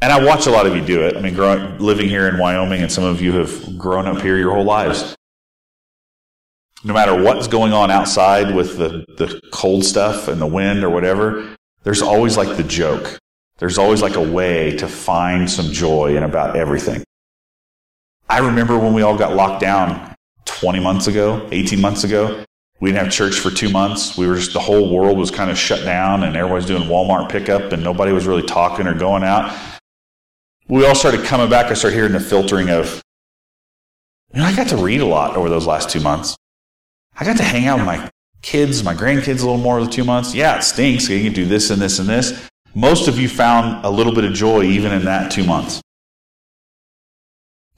And 0.00 0.12
I 0.12 0.24
watch 0.24 0.46
a 0.46 0.50
lot 0.50 0.66
of 0.66 0.76
you 0.76 0.82
do 0.84 1.02
it. 1.02 1.16
I 1.16 1.20
mean, 1.20 1.34
growing, 1.34 1.80
living 1.80 2.08
here 2.08 2.28
in 2.28 2.38
Wyoming, 2.38 2.82
and 2.82 2.92
some 2.92 3.02
of 3.02 3.20
you 3.20 3.32
have 3.32 3.76
grown 3.76 4.06
up 4.06 4.22
here 4.22 4.38
your 4.38 4.54
whole 4.54 4.62
lives. 4.64 5.15
No 6.86 6.94
matter 6.94 7.20
what's 7.20 7.48
going 7.48 7.72
on 7.72 7.90
outside 7.90 8.54
with 8.54 8.78
the, 8.78 9.04
the 9.16 9.40
cold 9.52 9.84
stuff 9.84 10.28
and 10.28 10.40
the 10.40 10.46
wind 10.46 10.84
or 10.84 10.90
whatever, 10.90 11.56
there's 11.82 12.00
always 12.00 12.36
like 12.36 12.56
the 12.56 12.62
joke. 12.62 13.18
There's 13.58 13.76
always 13.76 14.02
like 14.02 14.14
a 14.14 14.22
way 14.22 14.76
to 14.76 14.86
find 14.86 15.50
some 15.50 15.72
joy 15.72 16.16
in 16.16 16.22
about 16.22 16.56
everything. 16.56 17.02
I 18.28 18.38
remember 18.38 18.78
when 18.78 18.94
we 18.94 19.02
all 19.02 19.16
got 19.16 19.34
locked 19.34 19.60
down 19.60 20.14
20 20.44 20.80
months 20.80 21.06
ago, 21.08 21.48
18 21.50 21.80
months 21.80 22.04
ago. 22.04 22.44
We 22.78 22.90
didn't 22.90 23.04
have 23.04 23.12
church 23.12 23.40
for 23.40 23.50
two 23.50 23.70
months. 23.70 24.16
We 24.16 24.28
were 24.28 24.36
just, 24.36 24.52
the 24.52 24.60
whole 24.60 24.94
world 24.94 25.18
was 25.18 25.30
kind 25.30 25.50
of 25.50 25.58
shut 25.58 25.84
down 25.84 26.22
and 26.22 26.36
everybody's 26.36 26.66
doing 26.66 26.84
Walmart 26.84 27.30
pickup 27.30 27.72
and 27.72 27.82
nobody 27.82 28.12
was 28.12 28.26
really 28.26 28.42
talking 28.42 28.86
or 28.86 28.94
going 28.94 29.24
out 29.24 29.56
we 30.68 30.84
all 30.84 30.94
started 30.94 31.24
coming 31.24 31.48
back. 31.48 31.70
I 31.70 31.74
started 31.74 31.96
hearing 31.96 32.12
the 32.12 32.20
filtering 32.20 32.70
of, 32.70 33.02
you 34.34 34.40
know, 34.40 34.46
I 34.46 34.54
got 34.54 34.68
to 34.68 34.76
read 34.76 35.00
a 35.00 35.06
lot 35.06 35.36
over 35.36 35.48
those 35.48 35.66
last 35.66 35.90
two 35.90 36.00
months. 36.00 36.36
I 37.16 37.24
got 37.24 37.36
to 37.38 37.42
hang 37.42 37.66
out 37.66 37.78
with 37.78 37.86
my 37.86 38.10
kids, 38.42 38.84
my 38.84 38.94
grandkids 38.94 39.40
a 39.40 39.46
little 39.46 39.58
more 39.58 39.78
over 39.78 39.86
the 39.86 39.92
two 39.92 40.04
months. 40.04 40.34
Yeah, 40.34 40.58
it 40.58 40.62
stinks. 40.62 41.08
You 41.08 41.22
can 41.22 41.32
do 41.32 41.46
this 41.46 41.70
and 41.70 41.80
this 41.80 41.98
and 41.98 42.08
this. 42.08 42.48
Most 42.74 43.08
of 43.08 43.18
you 43.18 43.28
found 43.28 43.84
a 43.84 43.90
little 43.90 44.14
bit 44.14 44.24
of 44.24 44.34
joy 44.34 44.64
even 44.64 44.92
in 44.92 45.04
that 45.06 45.32
two 45.32 45.44
months. 45.44 45.80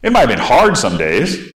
It 0.02 0.12
might 0.12 0.20
have 0.20 0.28
been 0.28 0.38
hard 0.38 0.76
some 0.76 0.96
days. 0.96 1.36
It 1.36 1.52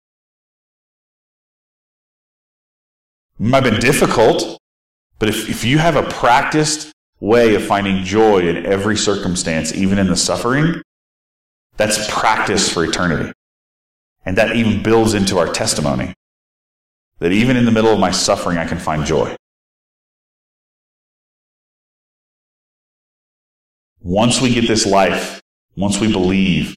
might 3.39 3.65
have 3.65 3.73
been 3.73 3.81
difficult. 3.81 4.59
But 5.19 5.29
if, 5.29 5.49
if 5.49 5.65
you 5.65 5.79
have 5.79 5.97
a 5.97 6.03
practiced 6.05 6.93
way 7.21 7.55
of 7.55 7.65
finding 7.65 8.05
joy 8.05 8.41
in 8.41 8.65
every 8.67 8.97
circumstance, 8.97 9.75
even 9.75 9.99
in 9.99 10.09
the 10.09 10.17
suffering, 10.17 10.83
that's 11.77 12.11
practice 12.11 12.73
for 12.73 12.85
eternity. 12.85 13.33
And 14.25 14.39
that 14.39 14.57
even 14.57 14.83
builds 14.83 15.15
into 15.15 15.39
our 15.39 15.49
testimony. 15.49 16.15
That 17.23 17.31
even 17.31 17.57
in 17.57 17.65
the 17.65 17.71
middle 17.71 17.93
of 17.93 18.01
my 18.01 18.11
suffering, 18.11 18.59
I 18.59 18.65
can 18.65 18.79
find 18.79 19.07
joy. 19.07 19.37
Once 24.01 24.41
we 24.41 24.53
get 24.53 24.67
this 24.67 24.85
life, 24.85 25.41
once 25.77 26.01
we 26.01 26.11
believe, 26.11 26.75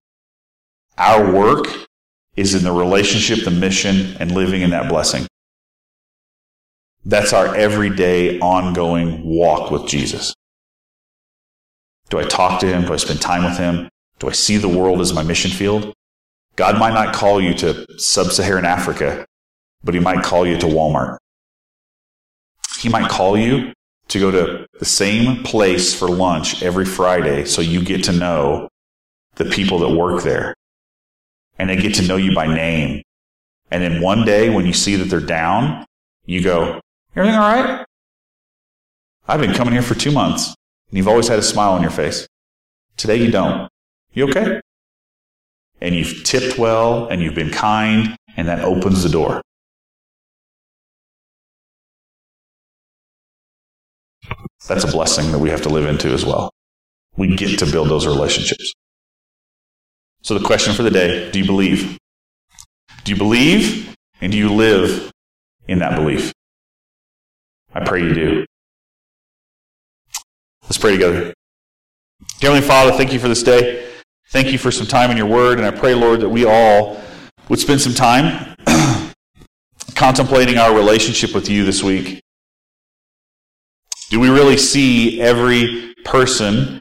our 0.99 1.33
work 1.33 1.65
is 2.35 2.53
in 2.53 2.63
the 2.63 2.71
relationship, 2.71 3.43
the 3.43 3.49
mission, 3.49 4.15
and 4.19 4.33
living 4.33 4.61
in 4.61 4.69
that 4.69 4.87
blessing. 4.87 5.25
That's 7.03 7.33
our 7.33 7.55
everyday, 7.55 8.37
ongoing 8.39 9.25
walk 9.25 9.71
with 9.71 9.87
Jesus. 9.87 10.35
Do 12.11 12.19
I 12.19 12.23
talk 12.23 12.59
to 12.59 12.67
him? 12.67 12.85
Do 12.85 12.93
I 12.93 12.97
spend 12.97 13.19
time 13.19 13.45
with 13.45 13.57
him? 13.57 13.89
Do 14.19 14.29
I 14.29 14.33
see 14.33 14.57
the 14.57 14.69
world 14.69 15.01
as 15.01 15.11
my 15.11 15.23
mission 15.23 15.49
field? 15.49 15.91
God 16.55 16.77
might 16.77 16.93
not 16.93 17.15
call 17.15 17.41
you 17.41 17.55
to 17.55 17.87
sub 17.97 18.27
Saharan 18.27 18.65
Africa, 18.65 19.25
but 19.85 19.93
He 19.93 20.01
might 20.01 20.23
call 20.23 20.45
you 20.45 20.57
to 20.57 20.65
Walmart. 20.65 21.17
He 22.79 22.89
might 22.89 23.09
call 23.09 23.37
you 23.37 23.71
to 24.09 24.19
go 24.19 24.31
to 24.31 24.67
the 24.77 24.85
same 24.85 25.43
place 25.43 25.97
for 25.97 26.09
lunch 26.09 26.61
every 26.61 26.85
Friday 26.85 27.45
so 27.45 27.61
you 27.61 27.81
get 27.81 28.03
to 28.03 28.11
know 28.11 28.67
the 29.35 29.45
people 29.45 29.79
that 29.79 29.95
work 29.95 30.23
there. 30.23 30.53
And 31.57 31.69
they 31.69 31.77
get 31.77 31.95
to 31.95 32.07
know 32.07 32.17
you 32.17 32.35
by 32.35 32.47
name. 32.53 33.01
And 33.71 33.81
then 33.81 34.01
one 34.01 34.25
day 34.25 34.49
when 34.49 34.65
you 34.65 34.73
see 34.73 34.95
that 34.97 35.05
they're 35.05 35.19
down, 35.19 35.85
you 36.25 36.41
go, 36.41 36.81
Everything 37.15 37.39
all 37.39 37.53
right? 37.53 37.85
I've 39.27 39.39
been 39.39 39.53
coming 39.53 39.73
here 39.73 39.81
for 39.81 39.95
two 39.95 40.11
months, 40.11 40.47
and 40.89 40.97
you've 40.97 41.07
always 41.07 41.29
had 41.29 41.39
a 41.39 41.43
smile 41.43 41.71
on 41.71 41.81
your 41.81 41.91
face. 41.91 42.27
Today 42.97 43.15
you 43.15 43.31
don't. 43.31 43.69
You 44.13 44.29
okay? 44.29 44.59
And 45.81 45.95
you've 45.95 46.23
tipped 46.23 46.57
well 46.57 47.07
and 47.07 47.21
you've 47.21 47.35
been 47.35 47.51
kind, 47.51 48.15
and 48.37 48.47
that 48.47 48.63
opens 48.63 49.03
the 49.03 49.09
door. 49.09 49.41
That's 54.67 54.83
a 54.83 54.87
blessing 54.87 55.31
that 55.31 55.39
we 55.39 55.49
have 55.49 55.61
to 55.63 55.69
live 55.69 55.85
into 55.85 56.09
as 56.09 56.25
well. 56.25 56.51
We 57.17 57.35
get 57.35 57.59
to 57.59 57.65
build 57.65 57.89
those 57.89 58.07
relationships. 58.07 58.73
So, 60.21 60.37
the 60.37 60.45
question 60.45 60.73
for 60.73 60.83
the 60.83 60.91
day 60.91 61.29
do 61.31 61.39
you 61.39 61.45
believe? 61.45 61.97
Do 63.03 63.11
you 63.11 63.17
believe 63.17 63.93
and 64.21 64.31
do 64.31 64.37
you 64.37 64.51
live 64.51 65.11
in 65.67 65.79
that 65.79 65.95
belief? 65.95 66.33
I 67.73 67.83
pray 67.83 68.01
you 68.01 68.13
do. 68.13 68.45
Let's 70.63 70.77
pray 70.77 70.93
together. 70.93 71.33
Heavenly 72.41 72.65
Father, 72.65 72.91
thank 72.91 73.13
you 73.13 73.19
for 73.19 73.27
this 73.27 73.43
day. 73.43 73.87
Thank 74.29 74.51
you 74.51 74.57
for 74.57 74.71
some 74.71 74.87
time 74.87 75.11
in 75.11 75.17
your 75.17 75.27
word. 75.27 75.59
And 75.59 75.67
I 75.67 75.71
pray, 75.71 75.93
Lord, 75.93 76.21
that 76.21 76.29
we 76.29 76.45
all 76.45 76.99
would 77.49 77.59
spend 77.59 77.81
some 77.81 77.93
time 77.93 78.55
contemplating 79.95 80.57
our 80.57 80.75
relationship 80.75 81.35
with 81.35 81.49
you 81.49 81.63
this 81.63 81.83
week. 81.83 82.24
Do 84.15 84.21
we 84.21 84.29
really 84.29 84.55
see 84.55 85.19
every 85.19 85.93
person 86.05 86.79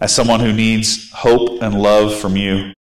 as 0.00 0.12
someone 0.12 0.40
who 0.40 0.52
needs 0.52 1.12
hope 1.12 1.62
and 1.62 1.80
love 1.80 2.12
from 2.12 2.36
you? 2.36 2.72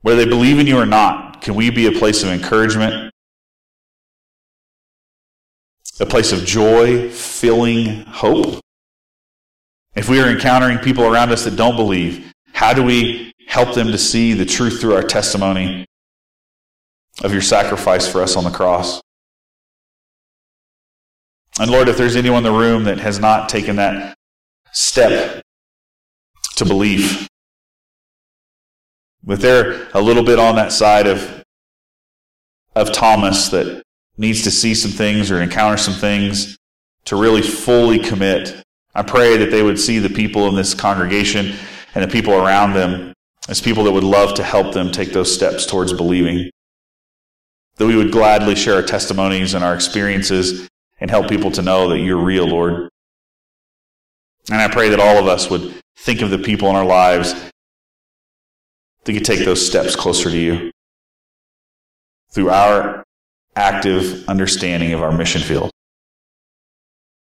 Whether 0.00 0.24
they 0.24 0.28
believe 0.28 0.58
in 0.58 0.66
you 0.66 0.76
or 0.76 0.84
not, 0.84 1.40
can 1.40 1.54
we 1.54 1.70
be 1.70 1.86
a 1.86 1.92
place 1.92 2.24
of 2.24 2.30
encouragement, 2.30 3.12
a 6.00 6.06
place 6.06 6.32
of 6.32 6.44
joy, 6.44 7.08
filling 7.08 8.04
hope? 8.04 8.58
If 9.94 10.08
we 10.08 10.20
are 10.20 10.28
encountering 10.28 10.78
people 10.78 11.04
around 11.04 11.30
us 11.30 11.44
that 11.44 11.54
don't 11.54 11.76
believe, 11.76 12.32
how 12.52 12.72
do 12.72 12.82
we 12.82 13.32
help 13.46 13.76
them 13.76 13.92
to 13.92 13.98
see 13.98 14.32
the 14.32 14.44
truth 14.44 14.80
through 14.80 14.96
our 14.96 15.04
testimony 15.04 15.86
of 17.22 17.32
your 17.32 17.42
sacrifice 17.42 18.08
for 18.10 18.22
us 18.22 18.34
on 18.34 18.42
the 18.42 18.50
cross? 18.50 19.00
And 21.58 21.70
Lord, 21.70 21.88
if 21.88 21.96
there's 21.96 22.16
anyone 22.16 22.38
in 22.38 22.52
the 22.52 22.58
room 22.58 22.84
that 22.84 22.98
has 22.98 23.18
not 23.18 23.48
taken 23.48 23.76
that 23.76 24.16
step 24.72 25.42
to 26.56 26.64
believe, 26.64 27.28
if 29.26 29.40
they're 29.40 29.88
a 29.92 30.00
little 30.00 30.24
bit 30.24 30.38
on 30.38 30.54
that 30.56 30.72
side 30.72 31.06
of, 31.06 31.44
of 32.74 32.92
Thomas 32.92 33.48
that 33.48 33.82
needs 34.16 34.42
to 34.42 34.50
see 34.50 34.74
some 34.74 34.90
things 34.90 35.30
or 35.30 35.42
encounter 35.42 35.76
some 35.76 35.94
things 35.94 36.56
to 37.06 37.16
really 37.16 37.42
fully 37.42 37.98
commit 37.98 38.62
I 38.94 39.02
pray 39.02 39.36
that 39.36 39.50
they 39.50 39.62
would 39.62 39.78
see 39.78 39.98
the 39.98 40.08
people 40.08 40.48
in 40.48 40.56
this 40.56 40.74
congregation 40.74 41.54
and 41.94 42.04
the 42.04 42.12
people 42.12 42.34
around 42.34 42.72
them 42.72 43.12
as 43.48 43.60
people 43.60 43.84
that 43.84 43.92
would 43.92 44.04
love 44.04 44.34
to 44.34 44.42
help 44.42 44.74
them 44.74 44.90
take 44.90 45.12
those 45.12 45.32
steps 45.32 45.64
towards 45.64 45.92
believing. 45.92 46.50
That 47.76 47.86
we 47.86 47.96
would 47.96 48.10
gladly 48.10 48.56
share 48.56 48.74
our 48.74 48.82
testimonies 48.82 49.54
and 49.54 49.64
our 49.64 49.74
experiences 49.74 50.68
and 51.00 51.10
help 51.10 51.28
people 51.28 51.50
to 51.52 51.62
know 51.62 51.88
that 51.88 51.98
you're 51.98 52.16
real, 52.16 52.46
Lord. 52.46 52.88
And 54.50 54.60
I 54.60 54.68
pray 54.68 54.90
that 54.90 55.00
all 55.00 55.16
of 55.16 55.26
us 55.26 55.50
would 55.50 55.74
think 55.96 56.22
of 56.22 56.30
the 56.30 56.38
people 56.38 56.68
in 56.68 56.76
our 56.76 56.84
lives 56.84 57.34
that 59.04 59.12
could 59.12 59.24
take 59.24 59.44
those 59.44 59.64
steps 59.64 59.96
closer 59.96 60.30
to 60.30 60.36
you 60.36 60.70
through 62.30 62.50
our 62.50 63.04
active 63.56 64.28
understanding 64.28 64.92
of 64.92 65.02
our 65.02 65.12
mission 65.12 65.40
field. 65.40 65.70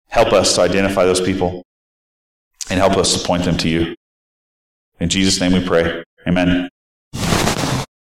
Help 0.08 0.32
us 0.32 0.54
to 0.54 0.62
identify 0.62 1.04
those 1.04 1.20
people 1.20 1.62
and 2.68 2.78
help 2.78 2.96
us 2.96 3.14
to 3.20 3.26
point 3.26 3.44
them 3.44 3.56
to 3.58 3.68
you. 3.68 3.94
In 4.98 5.08
Jesus' 5.08 5.40
name 5.40 5.52
we 5.52 5.64
pray. 5.64 6.02
Amen. 6.26 6.68